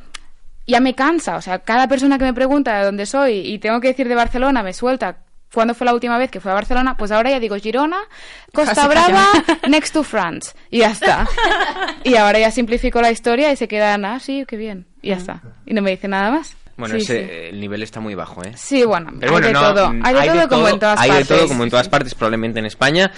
ya 0.65 0.79
me 0.79 0.95
cansa, 0.95 1.35
o 1.35 1.41
sea, 1.41 1.59
cada 1.59 1.87
persona 1.87 2.17
que 2.17 2.23
me 2.25 2.33
pregunta 2.33 2.77
de 2.79 2.85
dónde 2.85 3.05
soy 3.05 3.39
y 3.39 3.59
tengo 3.59 3.81
que 3.81 3.89
decir 3.89 4.07
de 4.07 4.15
Barcelona, 4.15 4.63
me 4.63 4.71
suelta. 4.73 5.17
¿Cuándo 5.53 5.73
fue 5.73 5.85
la 5.85 5.93
última 5.93 6.17
vez 6.17 6.29
que 6.31 6.39
fue 6.41 6.51
a 6.51 6.53
Barcelona? 6.53 6.97
Pues 6.97 7.11
ahora 7.11 7.29
ya 7.29 7.39
digo 7.39 7.55
Girona, 7.55 7.97
Costa 8.53 8.87
Brava, 8.87 9.25
next 9.69 9.93
to 9.93 10.03
France. 10.03 10.53
Y 10.69 10.79
ya 10.79 10.91
está. 10.91 11.27
Y 12.03 12.15
ahora 12.15 12.39
ya 12.39 12.51
simplifico 12.51 13.01
la 13.01 13.09
historia 13.11 13.51
y 13.51 13.55
se 13.55 13.67
quedan, 13.67 14.03
ah, 14.05 14.19
sí, 14.19 14.43
qué 14.47 14.57
bien. 14.57 14.85
Y 15.01 15.09
ya 15.09 15.15
está. 15.15 15.41
Y 15.65 15.73
no 15.73 15.81
me 15.81 15.91
dice 15.91 16.07
nada 16.09 16.29
más. 16.31 16.55
Bueno, 16.77 16.95
Sí, 16.95 17.03
ese- 17.03 17.25
sí. 17.25 17.31
el 17.51 17.59
nivel 17.61 17.83
está 17.83 18.01
muy 18.01 18.15
bajo, 18.15 18.43
¿eh? 18.43 18.51
Sí, 18.57 18.83
bueno, 18.83 19.09
Pero 19.17 19.27
hay 19.37 19.41
bueno, 19.41 19.47
de 19.47 19.53
no, 19.53 19.73
todo. 19.73 19.93
mm, 19.93 20.01
Hay 20.05 20.13
de 20.13 20.27
todo 20.35 20.49
como 20.49 20.67
en 20.67 20.79
todas 20.79 20.99
hay 20.99 21.09
partes. 21.09 21.29
de 21.29 21.35
todo 21.37 21.47
como 21.47 21.63
en 21.63 21.69
todas 21.69 21.87
partes, 21.87 22.13
probablemente 22.15 22.59
en 22.59 22.65
España 22.65 23.11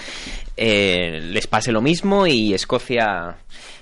eh, 0.56 1.20
les 1.24 1.48
pase 1.48 1.72
lo 1.72 1.82
mismo 1.82 2.28
y 2.28 2.54
Escocia 2.54 3.36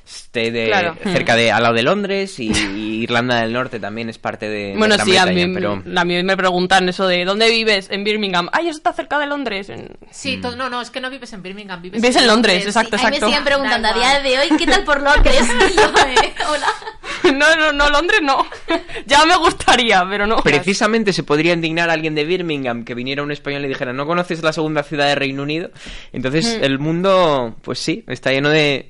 esté 0.05 0.51
de, 0.51 0.67
Claro. 0.67 0.95
cerca 1.03 1.35
de 1.35 1.51
al 1.51 1.63
lado 1.63 1.73
de 1.75 1.83
Londres 1.83 2.39
y, 2.39 2.51
y 2.51 3.03
Irlanda 3.03 3.41
del 3.41 3.53
Norte 3.53 3.79
también 3.79 4.07
es 4.09 4.17
parte 4.19 4.47
de, 4.49 4.67
de 4.73 4.77
Bueno, 4.77 4.95
Gran 4.95 5.07
sí, 5.07 5.17
a 5.17 5.25
mí, 5.25 5.47
pero 5.53 5.81
a 5.95 6.05
mí 6.05 6.23
me 6.23 6.37
preguntan 6.37 6.87
eso 6.89 7.07
de 7.07 7.25
¿dónde 7.25 7.49
vives? 7.49 7.87
En 7.89 8.03
Birmingham. 8.03 8.47
Ay, 8.51 8.67
eso 8.67 8.77
está 8.77 8.93
cerca 8.93 9.17
de 9.19 9.25
Londres. 9.25 9.69
En- 9.69 9.89
Sí, 10.11 10.37
to- 10.37 10.55
no, 10.55 10.69
no, 10.69 10.81
es 10.81 10.89
que 10.91 11.01
no 11.01 11.09
vives 11.09 11.33
en 11.33 11.41
Birmingham, 11.41 11.81
vives, 11.81 12.01
Vives 12.01 12.15
en 12.17 12.27
Londres, 12.27 12.65
exacto, 12.65 12.95
A 12.95 12.99
mí 12.99 13.03
me 13.03 13.07
exacto. 13.09 13.27
siguen 13.27 13.43
preguntando 13.43 13.87
a 13.87 13.93
día 13.93 14.19
de 14.21 14.37
hoy, 14.39 14.57
¿qué 14.57 14.65
tal 14.67 14.83
por 14.83 15.01
Londres? 15.01 15.41
Yo, 15.75 15.83
eh, 16.07 16.33
hola. 16.49 16.67
No, 17.33 17.55
no, 17.55 17.71
no, 17.73 17.89
Londres 17.89 18.19
no. 18.21 18.45
ya 19.07 19.25
me 19.25 19.35
gustaría, 19.37 20.05
pero 20.07 20.27
no. 20.27 20.37
precisamente 20.43 21.11
se 21.11 21.23
podría 21.23 21.53
indignar 21.53 21.89
a 21.89 21.93
alguien 21.93 22.13
de 22.13 22.23
Birmingham 22.23 22.85
que 22.85 22.93
viniera 22.93 23.23
un 23.23 23.31
español 23.31 23.65
y 23.65 23.67
dijera 23.67 23.93
¿no 23.93 24.05
conoces 24.05 24.43
la 24.43 24.53
segunda 24.53 24.83
ciudad 24.83 25.07
de 25.07 25.15
Reino 25.15 25.41
Unido? 25.41 25.71
Entonces 26.13 26.59
Mm. 26.59 26.63
el 26.63 26.77
mundo, 26.79 27.55
pues 27.63 27.79
sí, 27.79 28.03
está 28.07 28.31
lleno 28.31 28.49
de... 28.49 28.89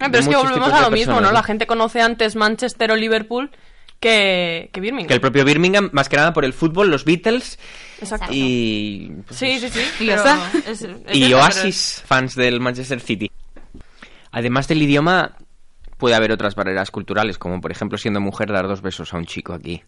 Ah, 0.00 0.08
pero 0.10 0.18
es 0.20 0.28
que 0.28 0.36
volvemos 0.36 0.72
a 0.72 0.80
lo 0.80 0.90
mismo, 0.90 1.20
¿no? 1.20 1.30
La 1.32 1.42
gente 1.42 1.66
conoce 1.66 2.00
antes 2.00 2.36
Manchester 2.36 2.90
o 2.90 2.96
Liverpool 2.96 3.50
que, 4.00 4.68
que 4.72 4.80
Birmingham. 4.80 5.08
Que 5.08 5.14
el 5.14 5.20
propio 5.20 5.44
Birmingham, 5.44 5.88
más 5.92 6.08
que 6.08 6.16
nada 6.16 6.32
por 6.32 6.44
el 6.44 6.52
fútbol, 6.52 6.90
los 6.90 7.04
Beatles 7.04 7.58
Exacto. 8.00 8.26
y... 8.30 9.12
pues, 9.26 9.38
Sí, 9.38 9.58
sí, 9.60 9.68
sí. 9.70 9.80
Y 10.00 10.06
ya 10.06 10.16
pero 10.22 10.28
está. 10.34 10.70
es- 10.70 10.82
es 10.82 10.90
y 11.16 11.24
eso, 11.24 11.36
Oasis, 11.38 12.02
fans 12.06 12.34
del 12.34 12.60
Manchester 12.60 13.00
City. 13.00 13.30
Además 14.32 14.66
del 14.68 14.82
idioma, 14.82 15.36
puede 15.96 16.14
haber 16.16 16.32
otras 16.32 16.54
barreras 16.54 16.90
culturales, 16.90 17.38
como 17.38 17.60
por 17.60 17.70
ejemplo 17.70 17.96
siendo 17.98 18.20
mujer 18.20 18.50
dar 18.52 18.66
dos 18.66 18.82
besos 18.82 19.14
a 19.14 19.16
un 19.16 19.26
chico 19.26 19.52
aquí, 19.52 19.82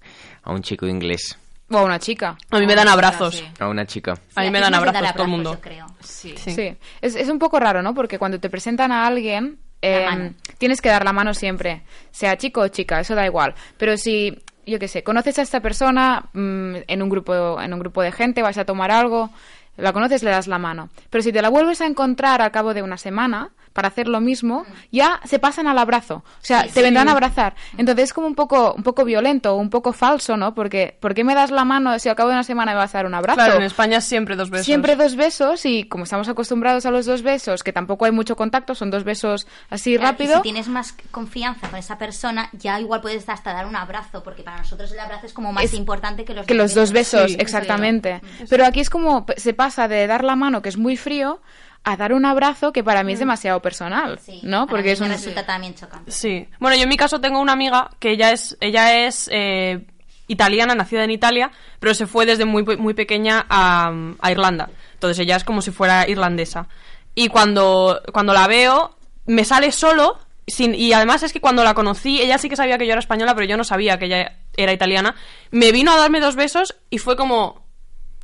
a 0.45 0.53
un 0.53 0.63
chico 0.63 0.87
inglés, 0.87 1.37
O 1.69 1.79
a 1.79 1.83
una 1.83 1.99
chica. 1.99 2.39
A 2.51 2.59
mí 2.61 2.67
me 2.67 2.77
dan 2.77 2.89
abrazos. 2.89 3.35
Sí. 3.37 3.45
a 3.59 3.67
una 3.69 3.85
chica. 3.87 4.15
A 4.37 4.43
mí 4.43 4.51
me 4.51 4.61
dan 4.61 4.73
abrazos 4.75 5.13
todo 5.15 5.25
el 5.25 5.29
mundo. 5.31 5.55
yo 5.55 5.61
creo. 5.61 5.87
Sí. 6.01 6.35
Sí. 6.39 6.53
Sí. 6.55 6.77
Es, 7.03 7.17
es 7.17 7.29
un 7.29 7.41
poco 7.41 7.59
raro, 7.59 7.83
¿no? 7.83 7.93
Porque 7.93 8.19
cuando 8.21 8.39
te 8.39 8.49
presentan 8.49 8.93
a 8.93 9.05
alguien, 9.07 9.59
eh, 9.87 10.33
tienes 10.59 10.81
que 10.81 10.89
dar 10.89 11.05
la 11.05 11.13
mano 11.13 11.35
siempre. 11.35 11.83
Sea 12.11 12.37
chico 12.37 12.61
o 12.61 12.69
chica, 12.69 13.01
eso 13.01 13.15
da 13.15 13.27
igual. 13.27 13.55
Pero 13.79 13.97
si, 13.97 14.39
yo 14.67 14.79
qué 14.79 14.89
sé, 14.89 15.03
conoces 15.03 15.39
a 15.39 15.43
esta 15.43 15.61
persona 15.61 16.29
mm, 16.33 16.77
en, 16.87 17.03
un 17.03 17.09
grupo, 17.09 17.61
en 17.61 17.73
un 17.73 17.81
grupo 17.81 18.03
de 18.03 18.13
gente, 18.13 18.43
vas 18.43 18.59
a 18.59 18.65
tomar 18.65 18.91
algo, 18.91 19.31
la 19.77 19.93
conoces, 19.93 20.23
le 20.23 20.31
das 20.31 20.49
la 20.49 20.59
mano. 20.59 20.89
Pero 21.11 21.23
si 21.23 21.33
te 21.33 21.43
la 21.43 21.49
vuelves 21.49 21.81
a 21.81 21.87
encontrar 21.87 22.43
al 22.43 22.51
cabo 22.51 22.75
de 22.75 22.83
una 22.83 22.97
semana, 22.97 23.51
para 23.77 23.89
hacer 23.89 24.09
lo 24.09 24.21
mismo, 24.21 24.65
ya 24.91 25.21
se 25.25 25.39
pasan 25.39 25.69
al 25.69 25.79
abrazo. 25.79 26.17
O 26.17 26.25
sea, 26.41 26.63
Sí, 26.63 26.69
te 26.71 26.75
sí. 26.81 26.83
vendrán 26.83 27.09
a 27.09 27.13
abrazar. 27.13 27.55
Entonces 27.79 28.05
es 28.07 28.13
como 28.13 28.27
un 28.27 28.35
poco, 28.35 28.73
un 28.75 28.83
poco 28.83 29.05
violento, 29.05 29.55
un 29.55 29.71
poco 29.71 29.93
falso, 29.93 30.37
¿no? 30.37 30.55
Porque, 30.55 30.97
¿por 31.01 31.15
qué 31.15 31.23
me 31.23 31.35
das 31.35 31.51
la 31.51 31.65
mano 31.65 31.97
si 31.99 32.09
al 32.09 32.17
cabo 32.17 32.31
de 32.31 32.35
una 32.35 32.43
semana 32.43 32.73
me 32.73 32.79
vas 32.79 32.95
a 32.95 32.99
dar 32.99 33.07
un 33.07 33.15
abrazo? 33.15 33.37
Claro, 33.37 33.57
en 33.57 33.63
España 33.63 34.01
siempre 34.01 34.35
dos 34.35 34.51
besos. 34.51 34.67
Siempre 34.67 34.97
dos 34.97 35.15
besos 35.15 35.65
y 35.67 35.85
como 35.85 36.05
estamos 36.05 36.29
acostumbrados 36.29 36.87
a 36.87 36.91
los 36.91 37.07
dos 37.07 37.23
besos, 37.23 37.63
que 37.63 37.73
tampoco 37.73 38.07
hay 38.07 38.13
mucho 38.13 38.35
contacto, 38.35 38.75
son 38.75 38.91
dos 38.91 39.05
besos 39.05 39.47
así 39.71 39.95
Claro, 39.97 40.13
rápido. 40.13 40.33
Y 40.33 40.37
si 40.37 40.43
tienes 40.43 40.69
más 40.69 40.95
confianza 41.11 41.69
con 41.69 41.79
esa 41.79 41.99
persona, 41.99 42.49
ya 42.55 42.81
igual 42.81 43.03
puedes 43.03 43.29
hasta 43.29 43.53
dar 43.53 43.67
un 43.67 43.77
abrazo, 43.77 44.23
porque 44.23 44.43
para 44.43 44.57
nosotros 44.59 44.91
el 44.91 44.99
abrazo 45.01 45.27
es 45.27 45.33
como 45.35 45.53
más 45.53 45.65
Es 45.65 45.75
importante 45.75 46.25
que 46.25 46.33
los 46.35 46.47
que 46.47 46.55
los 46.55 46.75
dos 46.75 46.93
besos, 46.93 47.31
Sí, 47.33 47.37
exactamente. 47.39 48.21
Pero 48.49 48.65
aquí 48.65 48.81
es 48.81 48.89
como 48.91 49.27
se 49.37 49.53
pasa 49.53 49.87
de 49.89 50.07
dar 50.07 50.25
la 50.25 50.35
mano, 50.37 50.63
que 50.63 50.71
es 50.71 50.77
muy 50.79 50.97
frío, 50.97 51.41
a 51.87 51.97
dar 51.97 52.13
un 52.13 52.27
abrazo 52.27 52.73
que 52.73 52.83
para 52.83 53.05
mí 53.05 53.13
es 53.13 53.21
demasiado 53.21 53.63
personal, 53.63 54.19
¿no? 54.43 54.67
Porque 54.67 54.91
es 54.91 55.01
me 55.01 55.07
un... 55.07 55.13
resulta 55.13 55.47
también 55.47 55.73
chocante. 55.77 56.11
Sí. 56.11 56.49
Bueno, 56.59 56.77
yo 56.77 56.83
en 56.83 56.89
mi 56.89 56.97
caso 56.97 57.21
tengo 57.21 57.39
una 57.39 57.53
amiga 57.53 57.91
que 58.01 58.11
ella 58.11 58.33
es, 58.33 58.57
ella 58.61 59.07
es 59.07 59.31
eh, 59.33 59.87
italiana, 60.27 60.75
nacida 60.75 61.05
en 61.05 61.13
Italia, 61.13 61.53
pero 61.79 61.95
se 61.95 62.09
fue 62.09 62.27
desde 62.27 62.45
muy, 62.45 62.65
muy 62.77 62.93
pequeña 62.95 63.47
a, 63.49 63.93
a 64.21 64.31
Irlanda. 64.33 64.69
Entonces 64.95 65.21
ella 65.21 65.37
es 65.37 65.45
como 65.45 65.63
si 65.63 65.71
fuera 65.71 66.09
irlandesa. 66.09 66.67
Y 67.15 67.29
cuando, 67.29 68.03
cuando 68.13 68.33
la 68.33 68.49
veo, 68.49 68.97
me 69.27 69.45
sale 69.45 69.71
solo. 69.71 70.19
Sin, 70.49 70.75
y 70.75 70.93
además 70.93 71.23
es 71.23 71.33
que 71.33 71.41
cuando 71.41 71.63
la 71.63 71.75
conocí, 71.75 72.21
ella 72.21 72.39
sí 72.39 72.49
que 72.49 72.57
sabía 72.57 72.79
que 72.79 72.87
yo 72.87 72.93
era 72.93 73.01
española, 73.01 73.33
pero 73.37 73.47
yo 73.47 73.57
no 73.57 73.63
sabía 73.63 73.97
que 73.97 74.07
ella 74.07 74.39
era 74.57 74.73
italiana. 74.73 75.15
Me 75.53 75.71
vino 75.71 75.93
a 75.93 75.97
darme 75.97 76.19
dos 76.19 76.35
besos 76.35 76.75
y 76.91 76.99
fue 76.99 77.17
como, 77.17 77.65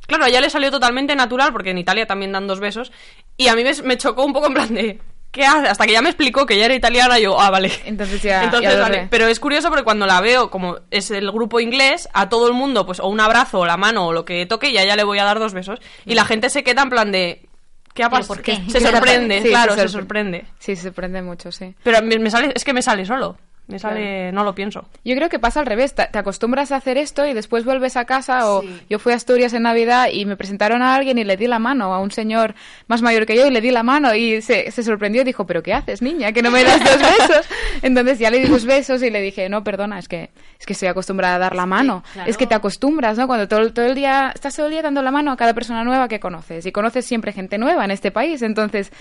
Claro, 0.07 0.25
a 0.25 0.27
ella 0.27 0.41
le 0.41 0.49
salió 0.49 0.69
totalmente 0.69 1.15
natural, 1.15 1.53
porque 1.53 1.69
en 1.69 1.77
Italia 1.77 2.05
también 2.05 2.33
dan 2.33 2.45
dos 2.45 2.59
besos. 2.59 2.91
Y 3.37 3.47
a 3.47 3.55
mí 3.55 3.63
me, 3.63 3.73
me 3.83 3.97
chocó 3.97 4.23
un 4.25 4.33
poco 4.33 4.47
en 4.47 4.53
plan 4.53 4.73
de. 4.73 4.99
¿Qué 5.31 5.43
hace? 5.45 5.67
Hasta 5.67 5.87
que 5.87 5.93
ya 5.93 6.01
me 6.03 6.09
explicó 6.09 6.45
que 6.45 6.53
ella 6.53 6.65
era 6.65 6.75
italiana, 6.75 7.17
yo, 7.17 7.39
ah, 7.41 7.49
vale. 7.49 7.71
Entonces 7.85 8.21
ya. 8.21 8.43
Entonces, 8.43 8.71
ya 8.71 8.79
vale. 8.79 9.07
Pero 9.09 9.27
es 9.27 9.39
curioso 9.39 9.69
porque 9.69 9.83
cuando 9.83 10.05
la 10.05 10.21
veo, 10.21 10.51
como 10.51 10.77
es 10.91 11.09
el 11.09 11.31
grupo 11.31 11.59
inglés, 11.59 12.07
a 12.13 12.29
todo 12.29 12.47
el 12.47 12.53
mundo, 12.53 12.85
pues, 12.85 12.99
o 12.99 13.07
un 13.07 13.19
abrazo, 13.19 13.61
o 13.61 13.65
la 13.65 13.75
mano, 13.75 14.05
o 14.07 14.13
lo 14.13 14.25
que 14.25 14.45
toque, 14.45 14.69
y 14.69 14.77
a 14.77 14.83
ella 14.83 14.95
le 14.95 15.03
voy 15.03 15.17
a 15.17 15.23
dar 15.23 15.39
dos 15.39 15.53
besos. 15.53 15.79
Y 16.05 16.13
la 16.13 16.25
gente 16.25 16.51
se 16.51 16.63
queda 16.63 16.83
en 16.83 16.89
plan 16.91 17.11
de. 17.11 17.47
¿Qué 17.95 18.03
ha 18.03 18.09
¿Pero 18.09 18.21
pasado? 18.21 18.35
por 18.35 18.43
qué? 18.43 18.59
Se 18.69 18.79
sorprende, 18.91 19.41
Sí, 19.41 19.49
claro, 19.49 19.73
se 19.73 19.79
se 19.81 19.87
sorpre- 19.87 19.91
sorprende. 19.91 20.45
Sí, 20.59 20.75
se 20.75 20.83
sorprende 20.83 21.21
mucho, 21.23 21.51
sí. 21.51 21.73
Pero 21.83 22.01
me, 22.03 22.19
me 22.19 22.29
sale, 22.29 22.51
es 22.55 22.63
que 22.63 22.73
me 22.73 22.83
sale 22.83 23.03
solo. 23.05 23.37
Me 23.67 23.79
sale, 23.79 24.33
no 24.33 24.43
lo 24.43 24.53
pienso. 24.53 24.85
Yo 25.05 25.15
creo 25.15 25.29
que 25.29 25.39
pasa 25.39 25.61
al 25.61 25.65
revés. 25.65 25.95
Te, 25.95 26.03
acostumbras 26.17 26.73
a 26.73 26.75
hacer 26.75 26.97
esto 26.97 27.25
y 27.25 27.33
después 27.33 27.63
vuelves 27.63 27.95
a 27.95 28.03
casa 28.03 28.51
o 28.51 28.63
yo 28.89 28.99
fui 28.99 29.13
a 29.13 29.15
Asturias 29.15 29.53
en 29.53 29.63
Navidad 29.63 30.09
y 30.11 30.25
me 30.25 30.35
presentaron 30.35 30.81
a 30.81 30.95
alguien 30.95 31.17
y 31.17 31.23
le 31.23 31.37
di 31.37 31.47
la 31.47 31.59
mano 31.59 31.93
a 31.93 31.99
un 31.99 32.11
señor 32.11 32.55
más 32.87 33.01
mayor 33.01 33.25
que 33.25 33.37
yo 33.37 33.47
y 33.47 33.51
le 33.51 33.61
di 33.61 33.71
la 33.71 33.83
mano 33.83 34.13
y 34.13 34.41
se, 34.41 34.69
se 34.69 34.83
sorprendió 34.83 35.21
y 35.21 35.25
dijo, 35.25 35.45
¿pero 35.45 35.63
qué 35.63 35.73
haces, 35.73 36.01
niña? 36.01 36.33
Que 36.33 36.41
no 36.41 36.51
me 36.51 36.63
das 36.63 36.83
dos 36.83 36.97
besos. 36.99 37.47
Entonces 37.81 38.19
ya 38.19 38.29
le 38.29 38.39
di 38.39 38.47
dos 38.47 38.65
besos 38.65 39.01
y 39.01 39.09
le 39.09 39.21
dije, 39.21 39.47
no, 39.47 39.63
perdona, 39.63 39.97
es 39.97 40.09
que, 40.09 40.31
es 40.59 40.65
que 40.65 40.73
estoy 40.73 40.89
acostumbrada 40.89 41.35
a 41.35 41.39
dar 41.39 41.55
la 41.55 41.65
mano. 41.65 42.03
claro. 42.11 42.29
Es 42.29 42.35
que 42.35 42.47
te 42.47 42.55
acostumbras, 42.55 43.17
¿no? 43.17 43.27
Cuando 43.27 43.47
todo, 43.47 43.71
todo 43.71 43.85
el 43.85 43.95
día, 43.95 44.31
estás 44.35 44.55
todo 44.57 44.65
el 44.65 44.73
día 44.73 44.81
dando 44.81 45.01
la 45.01 45.11
mano 45.11 45.31
a 45.31 45.37
cada 45.37 45.53
persona 45.53 45.85
nueva 45.85 46.09
que 46.09 46.19
conoces 46.19 46.65
y 46.65 46.71
conoces 46.73 47.05
siempre 47.05 47.31
gente 47.31 47.57
nueva 47.57 47.85
en 47.85 47.91
este 47.91 48.11
país. 48.11 48.41
Entonces, 48.41 48.91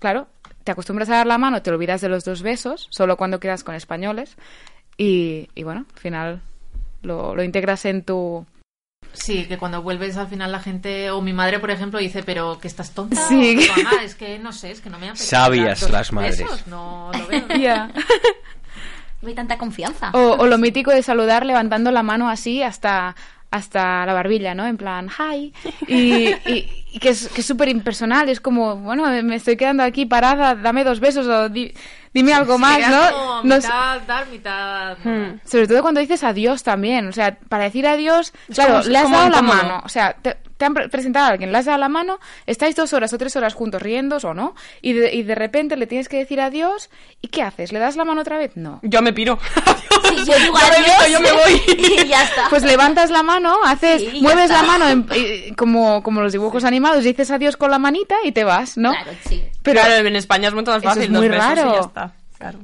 claro, 0.00 0.26
te 0.68 0.72
acostumbras 0.72 1.08
a 1.08 1.14
dar 1.16 1.26
la 1.26 1.38
mano, 1.38 1.62
te 1.62 1.70
olvidas 1.70 2.02
de 2.02 2.10
los 2.10 2.26
dos 2.26 2.42
besos, 2.42 2.88
solo 2.90 3.16
cuando 3.16 3.40
quedas 3.40 3.64
con 3.64 3.74
españoles. 3.74 4.36
Y, 4.98 5.48
y 5.54 5.62
bueno, 5.62 5.86
al 5.94 5.98
final 5.98 6.42
lo, 7.00 7.34
lo 7.34 7.42
integras 7.42 7.86
en 7.86 8.02
tu... 8.02 8.44
Sí, 9.14 9.46
que 9.46 9.56
cuando 9.56 9.80
vuelves 9.80 10.18
al 10.18 10.28
final 10.28 10.52
la 10.52 10.60
gente, 10.60 11.10
o 11.10 11.22
mi 11.22 11.32
madre, 11.32 11.58
por 11.58 11.70
ejemplo, 11.70 11.98
dice, 11.98 12.22
pero 12.22 12.58
que 12.60 12.68
estás 12.68 12.90
tonta. 12.90 13.16
Sí. 13.28 13.56
o, 13.66 13.82
mamá, 13.82 14.02
es 14.02 14.14
que 14.14 14.38
no 14.38 14.52
sé, 14.52 14.70
es 14.70 14.82
que 14.82 14.90
no 14.90 14.98
me 14.98 15.06
apetece 15.08 15.30
Sabias 15.30 15.88
las 15.88 16.12
madres. 16.12 16.38
besos, 16.38 16.66
No 16.66 17.10
lo 17.18 17.26
veo. 17.28 17.46
No 19.22 19.28
hay 19.28 19.34
tanta 19.34 19.56
confianza. 19.56 20.10
O, 20.12 20.36
o 20.38 20.46
lo 20.46 20.58
mítico 20.58 20.90
de 20.90 21.02
saludar 21.02 21.46
levantando 21.46 21.90
la 21.90 22.02
mano 22.02 22.28
así 22.28 22.62
hasta, 22.62 23.16
hasta 23.50 24.04
la 24.04 24.12
barbilla, 24.12 24.54
¿no? 24.54 24.66
En 24.66 24.76
plan, 24.76 25.08
hi. 25.08 25.52
Y, 25.88 26.28
y- 26.28 26.84
y 26.92 26.98
que 27.00 27.10
es 27.10 27.28
que 27.28 27.42
es 27.42 27.46
súper 27.46 27.68
impersonal. 27.68 28.28
Es 28.28 28.40
como, 28.40 28.76
bueno, 28.76 29.06
me 29.22 29.36
estoy 29.36 29.56
quedando 29.56 29.82
aquí 29.82 30.06
parada, 30.06 30.54
dame 30.54 30.84
dos 30.84 31.00
besos 31.00 31.26
o 31.26 31.48
di- 31.48 31.72
dime 32.14 32.32
algo 32.32 32.58
más, 32.58 32.78
¿no? 32.90 33.10
como 33.12 33.42
mitad 33.42 34.00
dar, 34.06 34.26
mitad... 34.28 34.96
Hmm. 35.04 35.38
Sobre 35.44 35.66
todo 35.68 35.82
cuando 35.82 36.00
dices 36.00 36.24
adiós 36.24 36.62
también. 36.62 37.06
O 37.08 37.12
sea, 37.12 37.38
para 37.48 37.64
decir 37.64 37.86
adiós, 37.86 38.32
Es 38.48 38.54
claro, 38.56 38.70
como- 38.70 38.80
es 38.80 38.86
le 38.88 38.98
has 38.98 39.10
dado 39.10 39.28
la 39.30 39.42
mano. 39.42 39.82
O 39.84 39.88
sea, 39.88 40.14
te, 40.14 40.36
te 40.58 40.66
han 40.66 40.74
pre- 40.74 40.88
presentado 40.90 41.26
a 41.26 41.28
alguien, 41.30 41.50
le 41.52 41.56
has 41.58 41.64
dado 41.64 41.78
la 41.78 41.88
mano, 41.88 42.18
estáis 42.46 42.76
dos 42.76 42.92
horas 42.92 43.12
o 43.14 43.18
tres 43.18 43.34
horas 43.36 43.54
juntos 43.54 43.80
riendos 43.80 44.24
o 44.24 44.34
no, 44.34 44.54
y 44.82 44.92
de, 44.92 45.14
y 45.14 45.22
de 45.22 45.34
repente 45.34 45.76
le 45.76 45.86
tienes 45.86 46.08
que 46.10 46.18
decir 46.18 46.40
adiós, 46.40 46.90
¿y 47.22 47.28
qué 47.28 47.42
haces? 47.42 47.72
¿Le 47.72 47.78
das 47.78 47.96
la 47.96 48.04
mano 48.04 48.20
otra 48.20 48.36
vez? 48.36 48.52
No. 48.56 48.80
Yo 48.82 49.00
me 49.00 49.12
piro. 49.14 49.38
Sí, 50.08 50.14
yo 50.26 50.38
digo 50.38 50.54
me 50.54 50.60
adiós 50.60 51.10
yo 51.10 51.20
me 51.20 51.32
voy. 51.32 51.62
y 52.02 52.06
ya 52.06 52.22
está. 52.22 52.46
Pues 52.50 52.62
levantas 52.62 53.10
la 53.10 53.22
mano, 53.22 53.56
haces, 53.64 54.00
Sí, 54.00 54.20
mueves 54.20 54.48
la 54.50 54.62
mano 54.62 54.88
en- 54.88 55.06
eh, 55.12 55.52
como, 55.56 56.02
como 56.02 56.20
los 56.22 56.32
dibujos 56.32 56.64
animados, 56.64 57.04
dices 57.04 57.30
adiós 57.30 57.56
con 57.56 57.70
la 57.70 57.78
manita 57.78 58.14
y 58.24 58.32
te 58.32 58.44
vas, 58.44 58.76
¿no? 58.78 58.90
Claro, 58.92 59.10
sí. 59.28 59.44
Pero 59.62 59.80
Claro, 59.80 60.06
en 60.06 60.16
España 60.16 60.48
es 60.48 60.54
mucho 60.54 60.70
más 60.70 60.78
Eso 60.82 60.88
fácil. 60.88 61.02
es 61.04 61.10
dos 61.10 61.18
muy 61.18 61.26
y 61.26 61.30
raro. 61.30 61.74
ya 61.74 61.80
está. 61.80 62.12
Claro. 62.38 62.58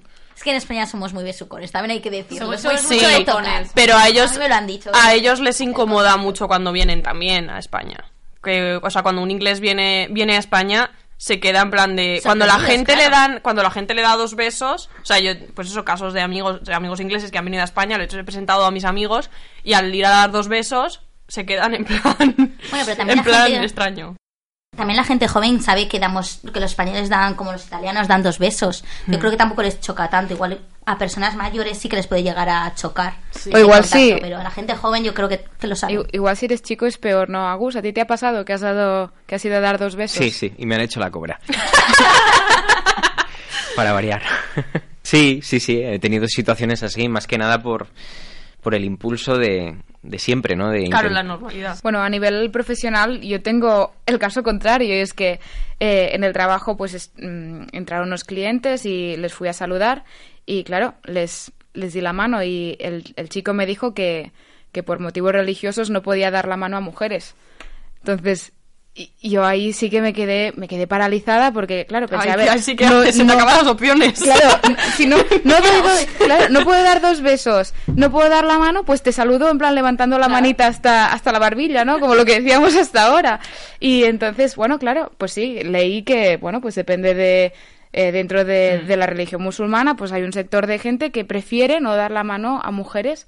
Es 0.45 0.47
que 0.47 0.51
en 0.51 0.57
España 0.57 0.87
somos 0.87 1.15
muy 1.15 1.25
besucones, 1.25 1.73
también 1.73 1.93
hay 1.93 2.01
que 2.01 2.11
decirlo. 2.11 2.47
Somos- 2.49 2.61
Somos 2.61 2.81
somos 2.83 2.93
mucho 2.97 3.05
muy 3.09 3.19
de 3.19 3.25
tocar. 3.25 3.43
besucones. 3.45 3.73
Pero 3.75 3.97
a 3.97 4.09
ellos, 4.09 4.33
mí 4.33 4.39
me 4.41 4.49
lo 4.51 4.55
han 4.57 4.67
dicho. 4.67 4.91
a 4.93 5.15
ellos 5.15 5.41
les 5.41 5.59
incomoda 5.63 6.19
mucho 6.19 6.49
cuando 6.49 6.71
vienen 6.71 7.03
también 7.03 7.49
a 7.49 7.59
España. 7.59 8.05
Que, 8.43 8.79
o 8.83 8.91
sea, 8.91 9.03
cuando 9.03 9.23
un 9.23 9.31
inglés 9.31 9.61
viene, 9.61 10.07
viene 10.11 10.37
a 10.37 10.39
España, 10.39 10.91
se 11.17 11.41
queda 11.41 11.63
en 11.63 11.71
plan 11.71 11.97
de. 11.97 12.21
Cuando 12.23 12.45
la 12.45 12.59
gente 12.59 12.95
le 12.95 13.09
dan, 13.09 13.41
cuando 13.41 13.63
la 13.63 13.71
gente 13.71 13.95
le 13.95 14.03
da 14.03 14.17
dos 14.17 14.35
besos, 14.37 14.91
o 15.03 15.07
sea, 15.07 15.19
yo, 15.19 15.33
pues 15.55 15.69
eso, 15.71 15.83
casos 15.83 16.13
de 16.13 16.21
amigos, 16.21 16.63
de 16.63 16.75
amigos 16.75 17.01
ingleses 17.01 17.31
que 17.31 17.39
han 17.39 17.47
venido 17.47 17.63
a 17.63 17.65
España, 17.65 17.97
les 17.97 18.13
he 18.13 18.23
presentado 18.23 18.67
a 18.67 18.71
mis 18.71 18.85
amigos, 18.85 19.31
y 19.63 19.73
al 19.73 19.95
ir 19.95 20.05
a 20.05 20.11
dar 20.11 20.31
dos 20.31 20.49
besos, 20.49 21.01
se 21.27 21.47
quedan 21.47 21.75
en 21.75 21.85
plan. 21.87 22.03
Bueno, 22.71 22.85
pero 22.85 22.97
también 22.99 23.09
en 23.13 23.17
la 23.17 23.23
plan 23.25 23.47
gente- 23.51 23.65
extraño. 23.65 24.17
También 24.77 24.97
la 24.97 25.05
gente 25.05 25.29
joven 25.29 25.63
sabe 25.63 25.89
que 25.89 25.99
damos 25.99 26.41
que 26.53 26.61
los 26.61 26.71
españoles 26.71 27.09
dan 27.09 27.35
como 27.35 27.53
los 27.53 27.67
italianos 27.67 28.09
dan 28.09 28.23
dos 28.23 28.39
besos. 28.39 28.85
Yo 29.07 29.17
Mm. 29.19 29.21
creo 29.21 29.31
que 29.31 29.37
tampoco 29.37 29.63
les 29.63 29.81
choca 29.81 30.09
tanto. 30.11 30.35
Igual 30.35 30.61
a 30.87 30.99
personas 30.99 31.35
mayores 31.37 31.79
sí 31.79 31.89
que 31.89 31.97
les 31.97 32.07
puede 32.07 32.23
llegar 32.23 32.49
a 32.49 32.75
chocar. 32.75 33.15
O 33.53 33.59
igual 33.59 33.85
sí. 33.85 34.17
Pero 34.21 34.39
a 34.39 34.43
la 34.43 34.51
gente 34.51 34.75
joven 34.75 35.05
yo 35.05 35.15
creo 35.15 35.29
que, 35.29 35.45
que 35.59 35.67
lo 35.67 35.77
sabe. 35.77 35.95
i- 35.95 36.17
igual 36.17 36.37
si 36.37 36.47
eres 36.47 36.63
chico 36.63 36.87
es 36.87 36.99
peor, 36.99 37.31
¿no? 37.31 37.49
Agus, 37.49 37.77
¿a 37.77 37.83
ti 37.83 37.93
te 37.93 38.01
ha 38.01 38.07
pasado 38.07 38.45
que 38.45 38.53
has 38.53 38.61
dado, 38.61 39.13
que 39.27 39.37
has 39.37 39.45
ido 39.45 39.57
a 39.57 39.61
dar 39.61 39.79
dos 39.79 39.97
besos? 39.97 40.19
Sí, 40.19 40.31
sí, 40.31 40.53
y 40.59 40.67
me 40.67 40.75
han 40.75 40.83
hecho 40.83 41.01
la 41.01 41.11
cobra. 41.11 41.39
Para 43.77 43.93
variar. 43.93 44.23
sí, 45.03 45.41
sí, 45.43 45.61
sí, 45.61 45.81
he 45.83 45.99
tenido 45.99 46.27
situaciones 46.29 46.83
así, 46.83 47.09
más 47.09 47.27
que 47.27 47.39
nada 47.39 47.61
por, 47.63 47.89
por 48.63 48.75
el 48.75 48.85
impulso 48.85 49.37
de, 49.37 49.77
de 50.05 50.19
siempre, 50.19 50.55
¿no? 50.55 50.71
De 50.71 50.85
Claro, 50.89 51.09
la 51.11 51.23
normalidad. 51.23 51.79
Bueno, 51.83 52.01
a 52.03 52.09
nivel 52.09 52.51
profesional 52.51 53.21
yo 53.23 53.43
tengo 53.43 53.95
el 54.07 54.19
caso 54.19 54.43
contrario 54.43 54.95
y 54.95 55.01
es 55.01 55.15
que 55.15 55.41
eh, 55.81 56.11
en 56.13 56.23
el 56.25 56.33
trabajo 56.33 56.77
pues 56.77 56.95
es- 56.95 57.13
mm, 57.17 57.65
entraron 57.73 58.09
unos 58.09 58.25
clientes 58.25 58.85
y 58.87 59.17
les 59.17 59.33
fui 59.35 59.49
a 59.49 59.53
saludar 59.53 60.05
y 60.47 60.63
claro, 60.65 60.95
les, 61.05 61.53
les 61.73 61.93
di 61.95 62.01
la 62.01 62.13
mano 62.13 62.43
y 62.43 62.77
el, 62.81 63.15
el 63.17 63.29
chico 63.31 63.55
me 63.55 63.65
dijo 63.67 63.95
que, 63.95 64.31
que 64.73 64.83
por 64.83 65.01
motivos 65.01 65.33
religiosos 65.33 65.89
no 65.91 66.03
podía 66.03 66.31
dar 66.31 66.47
la 66.49 66.57
mano 66.57 66.77
a 66.77 66.81
mujeres. 66.81 67.35
Entonces, 68.01 68.53
y- 68.95 69.11
yo 69.29 69.45
ahí 69.45 69.73
sí 69.73 69.91
que 69.91 70.01
me 70.01 70.13
quedé, 70.13 70.53
me 70.57 70.69
quedé 70.69 70.87
paralizada 70.87 71.51
porque, 71.53 71.85
claro, 71.87 72.07
pensé, 72.07 72.29
Ay, 72.29 72.33
a 72.33 72.37
ver, 72.37 72.47
que 72.47 72.53
así 72.53 72.77
que 72.77 72.87
no- 72.87 73.03
se 73.05 73.13
te 73.13 73.25
no- 73.25 73.33
acaban 73.35 73.57
las 73.59 73.67
opciones. 73.67 74.21
Claro, 74.21 74.49
si 74.97 75.07
no, 75.07 75.17
no, 75.17 75.55
doy 75.61 75.81
do- 75.83 76.25
claro, 76.25 76.49
no 76.51 76.63
puedo 76.65 76.83
dar 76.83 77.01
dos 77.01 77.21
besos, 77.21 77.75
no 77.87 78.11
puedo 78.11 78.29
dar 78.29 78.45
la 78.45 78.59
mano, 78.59 78.85
pues 78.85 79.03
te 79.03 79.13
saludo 79.13 79.51
en 79.51 79.59
plan 79.59 79.75
levantando 79.75 80.19
la 80.19 80.29
manita 80.29 80.67
hasta, 80.67 81.13
hasta 81.13 81.33
la 81.33 81.39
barbilla, 81.39 81.85
¿no? 81.85 81.99
Como 82.01 82.15
lo 82.15 82.25
que 82.25 82.41
decíamos 82.41 82.77
hasta 82.77 83.07
ahora. 83.07 83.41
Y 83.81 84.05
entonces, 84.05 84.55
bueno, 84.57 84.79
claro, 84.79 85.11
pues 85.19 85.33
sí, 85.33 85.59
leí 85.65 86.03
que, 86.03 86.37
bueno, 86.37 86.61
pues 86.61 86.75
depende 86.77 87.15
de... 87.15 87.53
eh, 87.93 88.11
dentro 88.13 88.45
de, 88.45 88.79
de 88.81 88.97
la 88.97 89.07
religión 89.07 89.41
musulmana, 89.43 89.97
pues 89.97 90.11
hay 90.13 90.23
un 90.23 90.33
sector 90.33 90.67
de 90.67 90.79
gente 90.79 91.11
que 91.11 91.25
prefiere 91.25 91.81
no 91.81 91.95
dar 91.95 92.11
la 92.11 92.25
mano 92.25 92.61
a 92.65 92.71
mujeres 92.73 93.27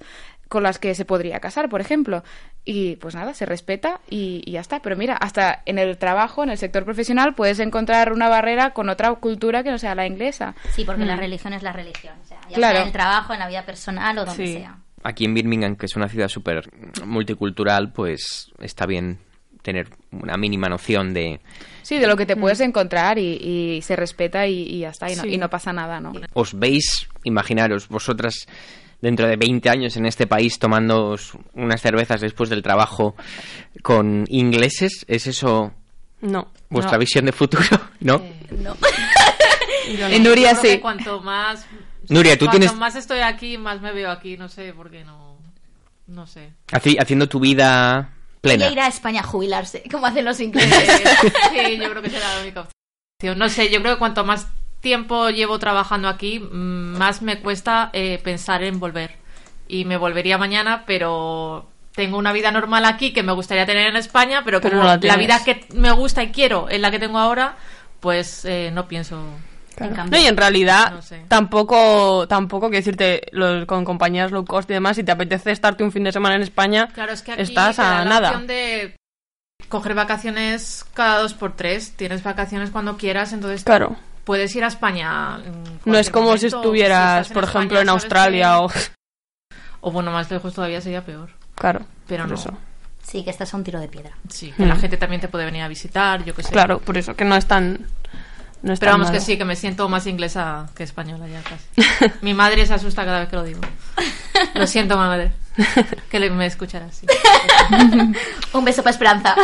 con 0.49 0.62
las 0.62 0.78
que 0.78 0.94
se 0.94 1.05
podría 1.05 1.40
casar, 1.40 1.68
por 1.68 1.80
ejemplo. 1.80 2.22
Y 2.64 2.97
pues 2.97 3.14
nada, 3.14 3.34
se 3.34 3.47
respeta 3.47 4.01
y, 4.11 4.42
y 4.44 4.53
ya 4.53 4.61
está. 4.61 4.80
Pero 4.80 4.97
mira, 4.97 5.14
hasta 5.16 5.62
en 5.66 5.78
el 5.78 5.99
trabajo, 5.99 6.42
en 6.42 6.51
el 6.51 6.59
sector 6.59 6.84
profesional, 6.84 7.34
puedes 7.34 7.59
encontrar 7.61 8.12
una 8.12 8.28
barrera 8.28 8.70
con 8.72 8.88
otra 8.88 9.12
cultura 9.14 9.62
que 9.62 9.70
no 9.70 9.78
sea 9.78 9.94
la 9.94 10.07
inglesa. 10.07 10.55
Sí, 10.72 10.84
porque 10.84 11.03
Mm. 11.05 11.07
la 11.09 11.16
religión 11.16 11.53
es 11.53 11.62
la 11.62 11.72
religión. 11.72 12.14
O 12.22 12.26
sea, 12.26 12.38
ya 12.49 12.55
Claro. 12.57 12.74
sea 12.74 12.82
en 12.82 12.86
el 12.88 12.92
trabajo, 12.92 13.32
en 13.32 13.38
la 13.40 13.49
vida 13.49 13.64
personal 13.64 14.18
o 14.18 14.24
donde 14.24 14.47
Sí. 14.47 14.53
sea. 14.55 14.78
Aquí 15.05 15.24
en 15.24 15.34
Birmingham, 15.34 15.76
que 15.76 15.86
es 15.86 15.94
una 15.97 16.09
ciudad 16.09 16.28
súper 16.28 16.68
multicultural, 17.05 17.92
pues 17.92 18.51
está 18.61 18.86
bien 18.86 19.18
tener 19.62 19.88
una 20.12 20.36
mínima 20.36 20.68
noción 20.68 21.12
de... 21.14 21.40
Sí, 21.82 21.99
de 21.99 22.07
lo 22.07 22.16
que 22.16 22.26
te 22.26 22.36
puedes 22.36 22.61
encontrar 22.61 23.18
y, 23.18 23.34
y 23.76 23.82
se 23.82 23.97
respeta 23.97 24.47
y, 24.47 24.62
y 24.62 24.78
ya 24.80 24.90
está, 24.90 25.11
y 25.11 25.16
no, 25.16 25.22
Sí. 25.22 25.34
y 25.34 25.38
no 25.38 25.51
pasa 25.51 25.72
nada, 25.72 26.01
¿no? 26.01 26.12
¿Os 26.34 26.57
veis, 26.59 27.09
imaginaros, 27.24 27.88
vosotras 27.88 28.47
dentro 29.01 29.26
de 29.28 29.36
20 29.36 29.68
años 29.70 29.97
en 29.97 30.07
este 30.07 30.26
país 30.26 30.59
tomando 30.59 31.16
unas 31.55 31.80
cervezas 31.80 32.20
después 32.20 32.49
del 32.51 32.62
trabajo 32.62 33.14
con 33.82 34.24
ingleses? 34.28 35.05
¿Es 35.09 35.26
eso 35.26 35.72
No. 36.20 36.51
vuestra 36.70 36.94
No. 36.94 36.99
visión 37.01 37.24
de 37.26 37.32
futuro? 37.32 37.64
¿No? 38.01 38.22
No. 38.51 38.76
Y 39.88 40.18
Nuria 40.18 40.53
Yo 40.55 40.61
creo 40.61 40.62
que 40.62 40.68
sí. 40.72 40.78
Cuanto 40.80 41.20
más. 41.20 41.64
Nuria, 42.09 42.36
tú 42.36 42.47
cuanto 42.47 42.59
tienes- 42.59 42.76
más 42.76 42.97
estoy 42.97 43.20
aquí, 43.20 43.57
más 43.57 43.80
me 43.80 43.92
veo 43.92 44.11
aquí. 44.11 44.36
No 44.36 44.49
sé 44.49 44.72
por 44.72 44.90
qué 44.90 45.05
no. 45.05 45.38
No 46.09 46.26
sé. 46.26 46.51
Haci- 46.72 47.01
haciendo 47.01 47.28
tu 47.28 47.38
vida 47.38 48.11
plena. 48.40 48.64
Ella 48.66 48.72
ir 48.72 48.80
a 48.80 48.88
España 48.88 49.20
a 49.20 49.24
jubilarse, 49.24 49.84
como 49.90 50.07
hacen 50.07 50.24
los 50.24 50.40
ingleses. 50.40 51.03
Sí, 51.53 51.76
yo 51.80 51.88
creo 51.90 52.03
que 52.03 52.11
será 52.11 52.34
la 52.34 52.40
única 52.42 52.61
opción. 52.62 53.38
No 53.38 53.49
sé, 53.49 53.70
yo 53.70 53.80
creo 53.80 53.94
que 53.94 53.99
cuanto 54.01 54.24
más 54.24 54.49
tiempo 54.91 55.30
llevo 55.30 55.59
trabajando 55.59 56.07
aquí, 56.09 56.39
mm, 56.39 56.97
más 56.97 57.20
me 57.22 57.41
cuesta 57.41 57.91
eh, 57.93 58.20
pensar 58.22 58.62
en 58.62 58.78
volver. 58.78 59.16
Y 59.66 59.84
me 59.84 59.97
volvería 59.97 60.39
mañana, 60.39 60.84
pero 60.87 61.66
tengo 61.97 62.18
una 62.18 62.32
vida 62.32 62.53
normal 62.53 62.84
aquí 62.84 63.12
que 63.12 63.24
me 63.24 63.32
gustaría 63.32 63.66
tener 63.66 63.89
en 63.89 63.97
España, 63.97 64.43
pero 64.45 64.61
como 64.61 64.84
la 64.84 65.16
vida 65.16 65.43
que 65.45 65.64
me 65.74 65.91
gusta 65.91 66.22
y 66.22 66.30
quiero 66.30 66.68
es 66.68 66.80
la 66.80 66.93
que 66.93 67.01
tengo 67.01 67.18
ahora, 67.18 67.57
pues 67.99 68.45
eh, 68.45 68.70
no 68.72 68.87
pienso. 68.87 69.16
En 69.78 69.93
No, 70.11 70.16
y 70.16 70.26
en 70.26 70.37
realidad 70.37 70.93
No 70.93 71.03
sé. 71.03 71.24
tampoco, 71.28 72.26
tampoco 72.28 72.68
quiero 72.68 72.78
decirte, 72.84 73.22
los- 73.32 73.66
con 73.66 73.84
compañías 73.84 74.30
low 74.30 74.45
cost 74.45 74.70
y 74.70 74.74
demás, 74.74 74.95
si 74.97 75.03
te 75.03 75.11
apetece 75.12 75.51
estarte 75.51 75.82
un 75.82 75.91
fin 75.93 76.05
de 76.05 76.12
semana 76.12 76.37
en 76.37 76.43
España, 76.43 76.87
Claro, 76.95 77.12
es 77.12 77.22
que 77.22 77.32
aquí 77.32 77.43
estás 77.43 77.78
a 77.80 77.99
la 77.99 78.05
nada. 78.05 78.28
opción 78.28 78.47
de 78.47 78.95
coger 79.68 79.95
vacaciones 79.95 80.84
cada 80.95 81.18
dos 81.20 81.34
por 81.34 81.57
tres. 81.57 81.93
Tienes 81.97 82.22
vacaciones 82.22 82.70
cuando 82.70 82.97
quieras, 82.97 83.32
entonces 83.32 83.64
Claro. 83.64 83.97
Puedes 84.26 84.54
ir 84.54 84.64
a 84.64 84.66
España. 84.66 85.38
en 85.42 85.80
No 85.86 85.96
es 85.96 86.10
como 86.10 86.36
si 86.36 86.44
momento, 86.46 86.56
estuvieras, 86.58 87.20
estás 87.22 87.32
por 87.34 87.44
España, 87.44 87.60
ejemplo, 87.60 87.80
en 87.80 87.88
Australia 87.88 88.48
que- 88.50 88.56
o... 88.58 89.88
O 89.88 89.92
bueno, 89.92 90.10
más 90.10 90.30
lejos 90.30 90.52
todavía 90.52 90.80
sería 90.82 91.02
peor. 91.04 91.30
Claro, 91.54 91.86
Pero 92.06 92.24
por 92.24 92.32
no. 92.32 92.38
eso. 92.38 92.50
sí, 93.02 93.22
que 93.24 93.30
estás 93.30 93.54
a 93.54 93.56
un 93.56 93.62
tiro 93.64 93.78
de 93.80 93.88
piedra. 93.88 94.10
Sí, 94.28 94.52
que 94.56 94.66
la 94.66 94.74
Mm. 94.74 94.80
gente 94.80 94.96
también 94.96 95.20
te 95.22 95.28
puede 95.28 95.44
venir 95.46 95.62
a 95.62 95.68
visitar, 95.68 96.24
yo 96.24 96.34
qué 96.34 96.42
sé. 96.42 96.50
Claro, 96.50 96.80
por 96.80 96.98
eso, 96.98 97.14
que 97.14 97.24
no 97.24 97.36
es 97.36 97.46
tan... 97.46 97.86
No 98.62 98.72
es 98.72 98.80
Pero 98.80 98.92
tan 98.92 99.00
vamos 99.00 99.12
que 99.12 99.20
sí, 99.20 99.38
que 99.38 99.44
me 99.44 99.54
siento 99.54 99.88
más 99.88 100.06
inglesa 100.08 100.66
que 100.74 100.82
española 100.82 101.26
ya 101.28 101.40
casi. 101.42 102.12
Mi 102.22 102.34
madre 102.34 102.66
se 102.66 102.74
asusta 102.74 103.04
cada 103.04 103.20
vez 103.20 103.28
que 103.28 103.36
lo 103.36 103.44
digo. 103.44 103.60
Lo 104.54 104.66
siento, 104.66 104.96
madre. 104.96 105.32
Que 106.10 106.18
le- 106.18 106.30
me 106.30 106.46
escuchará 106.46 106.86
así. 106.86 107.06
Un 108.52 108.64
beso 108.64 108.82
para 108.82 108.90
Esperanza. 108.92 109.34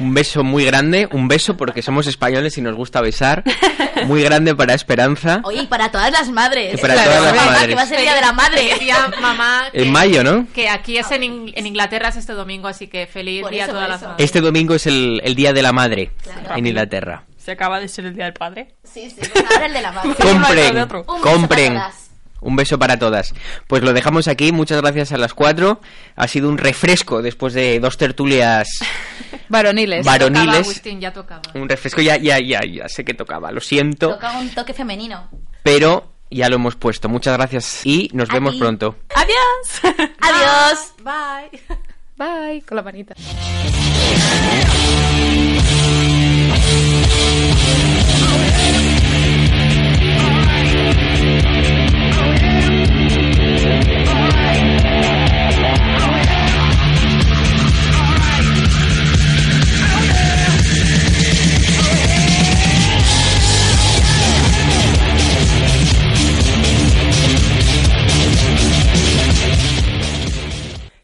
Un 0.00 0.14
beso 0.14 0.42
muy 0.44 0.64
grande, 0.64 1.08
un 1.12 1.28
beso 1.28 1.56
porque 1.56 1.82
somos 1.82 2.06
españoles 2.06 2.56
y 2.58 2.62
nos 2.62 2.74
gusta 2.74 3.00
besar. 3.00 3.44
Muy 4.06 4.22
grande 4.22 4.54
para 4.54 4.74
Esperanza. 4.74 5.40
Oye, 5.44 5.62
y 5.62 5.66
para 5.66 5.90
todas 5.90 6.10
las 6.10 6.28
madres. 6.30 6.74
Y 6.74 6.76
para 6.78 6.94
todas 6.94 7.22
las 7.22 7.34
Mamá, 7.36 7.50
madres. 7.52 7.68
Que 7.68 7.74
va 7.74 7.82
a 7.82 7.86
ser 7.86 7.98
el 7.98 8.04
día 8.04 8.14
de 8.14 8.20
la 8.20 8.32
madre. 8.32 8.64
Decía 8.64 8.96
mamá 9.20 9.64
que, 9.72 9.82
En 9.82 9.92
mayo, 9.92 10.24
¿no? 10.24 10.46
que 10.54 10.68
aquí 10.68 10.96
es 10.98 11.10
en, 11.10 11.22
In- 11.22 11.52
en 11.54 11.66
Inglaterra 11.66 12.08
es 12.08 12.16
este 12.16 12.32
domingo, 12.32 12.68
así 12.68 12.88
que 12.88 13.06
feliz 13.06 13.42
Por 13.42 13.50
día 13.50 13.64
eso, 13.64 13.72
a 13.72 13.74
todas 13.74 13.88
las 13.88 14.02
madres. 14.02 14.24
Este 14.24 14.40
domingo 14.40 14.74
es 14.74 14.86
el, 14.86 15.20
el 15.24 15.34
Día 15.34 15.52
de 15.52 15.62
la 15.62 15.72
Madre 15.72 16.10
Claro. 16.22 16.56
en 16.56 16.66
Inglaterra. 16.66 17.24
Se 17.36 17.52
acaba 17.52 17.80
de 17.80 17.88
ser 17.88 18.06
el 18.06 18.14
Día 18.14 18.24
del 18.24 18.34
Padre. 18.34 18.74
Sí, 18.84 19.10
sí, 19.10 19.16
pues 19.32 19.44
ahora 19.52 19.66
el 19.66 19.72
de 19.72 19.82
la 19.82 19.92
madre. 19.92 20.14
Compren, 20.14 20.88
compren. 21.22 21.78
Un 22.42 22.56
beso 22.56 22.78
para 22.78 22.98
todas. 22.98 23.32
Pues 23.68 23.82
lo 23.82 23.92
dejamos 23.92 24.28
aquí. 24.28 24.52
Muchas 24.52 24.82
gracias 24.82 25.12
a 25.12 25.16
las 25.16 25.32
cuatro. 25.32 25.80
Ha 26.16 26.26
sido 26.28 26.48
un 26.48 26.58
refresco 26.58 27.22
después 27.22 27.54
de 27.54 27.78
dos 27.80 27.96
tertulias 27.96 28.68
Varoniles. 29.48 30.06
Va- 30.06 30.12
varoniles. 30.12 30.44
Tocaba, 30.44 30.58
Agustín, 30.58 31.00
ya 31.00 31.12
tocaba. 31.12 31.42
Un 31.54 31.68
refresco 31.68 32.00
ya, 32.02 32.16
ya, 32.16 32.38
ya, 32.40 32.60
ya 32.64 32.88
sé 32.88 33.04
que 33.04 33.14
tocaba, 33.14 33.50
lo 33.52 33.60
siento, 33.60 34.10
Toca 34.10 34.38
un 34.38 34.50
toque 34.50 34.74
femenino. 34.74 35.30
pero 35.62 36.12
ya 36.30 36.48
lo 36.48 36.56
hemos 36.56 36.74
puesto. 36.76 37.08
Muchas 37.08 37.36
gracias 37.36 37.86
y 37.86 38.10
nos 38.12 38.28
A 38.30 38.34
vemos 38.34 38.54
ti. 38.54 38.58
pronto. 38.58 38.96
Adiós. 39.14 39.94
Adiós. 40.20 40.94
Bye. 41.04 41.60
Bye. 42.16 42.62
Con 42.62 42.76
la 42.76 42.82
manita. 42.82 43.14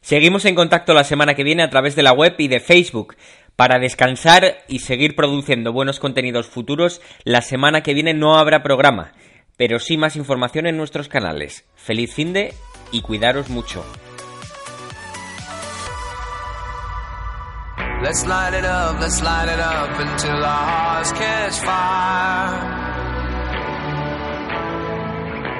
Seguimos 0.08 0.46
en 0.46 0.54
contacto 0.54 0.94
la 0.94 1.04
semana 1.04 1.34
que 1.34 1.44
viene 1.44 1.62
a 1.62 1.68
través 1.68 1.94
de 1.94 2.02
la 2.02 2.12
web 2.12 2.34
y 2.38 2.48
de 2.48 2.60
Facebook. 2.60 3.14
Para 3.56 3.78
descansar 3.78 4.64
y 4.66 4.78
seguir 4.78 5.14
produciendo 5.14 5.70
buenos 5.70 6.00
contenidos 6.00 6.46
futuros, 6.46 7.02
la 7.24 7.42
semana 7.42 7.82
que 7.82 7.92
viene 7.92 8.14
no 8.14 8.38
habrá 8.38 8.62
programa, 8.62 9.12
pero 9.58 9.78
sí 9.78 9.98
más 9.98 10.16
información 10.16 10.66
en 10.66 10.78
nuestros 10.78 11.08
canales. 11.08 11.66
Feliz 11.76 12.14
fin 12.14 12.32
de 12.32 12.54
y 12.90 13.00
cuidaros 13.02 13.48
mucho. 13.48 13.84
Let's 18.02 18.24
light 18.26 18.54
it 18.54 18.64
up, 18.64 19.00
let's 19.00 19.20
light 19.22 19.48
it 19.48 19.58
up 19.58 19.90
until 19.98 20.44
our 20.44 20.66
hearts 20.66 21.12
catch 21.12 21.54
fire. 21.58 22.78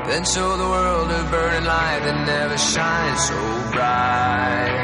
Then 0.09 0.25
show 0.25 0.57
the 0.57 0.65
world 0.65 1.11
a 1.11 1.31
burning 1.31 1.65
light 1.65 2.01
that 2.05 2.27
never 2.27 2.57
shines 2.57 3.21
so 3.27 3.37
bright. 3.73 4.79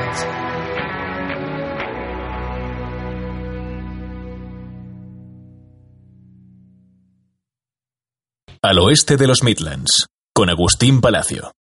Al 8.62 8.78
oeste 8.78 9.16
de 9.16 9.26
los 9.26 9.42
Midlands, 9.42 10.06
con 10.34 10.50
Agustín 10.50 11.00
Palacio. 11.00 11.50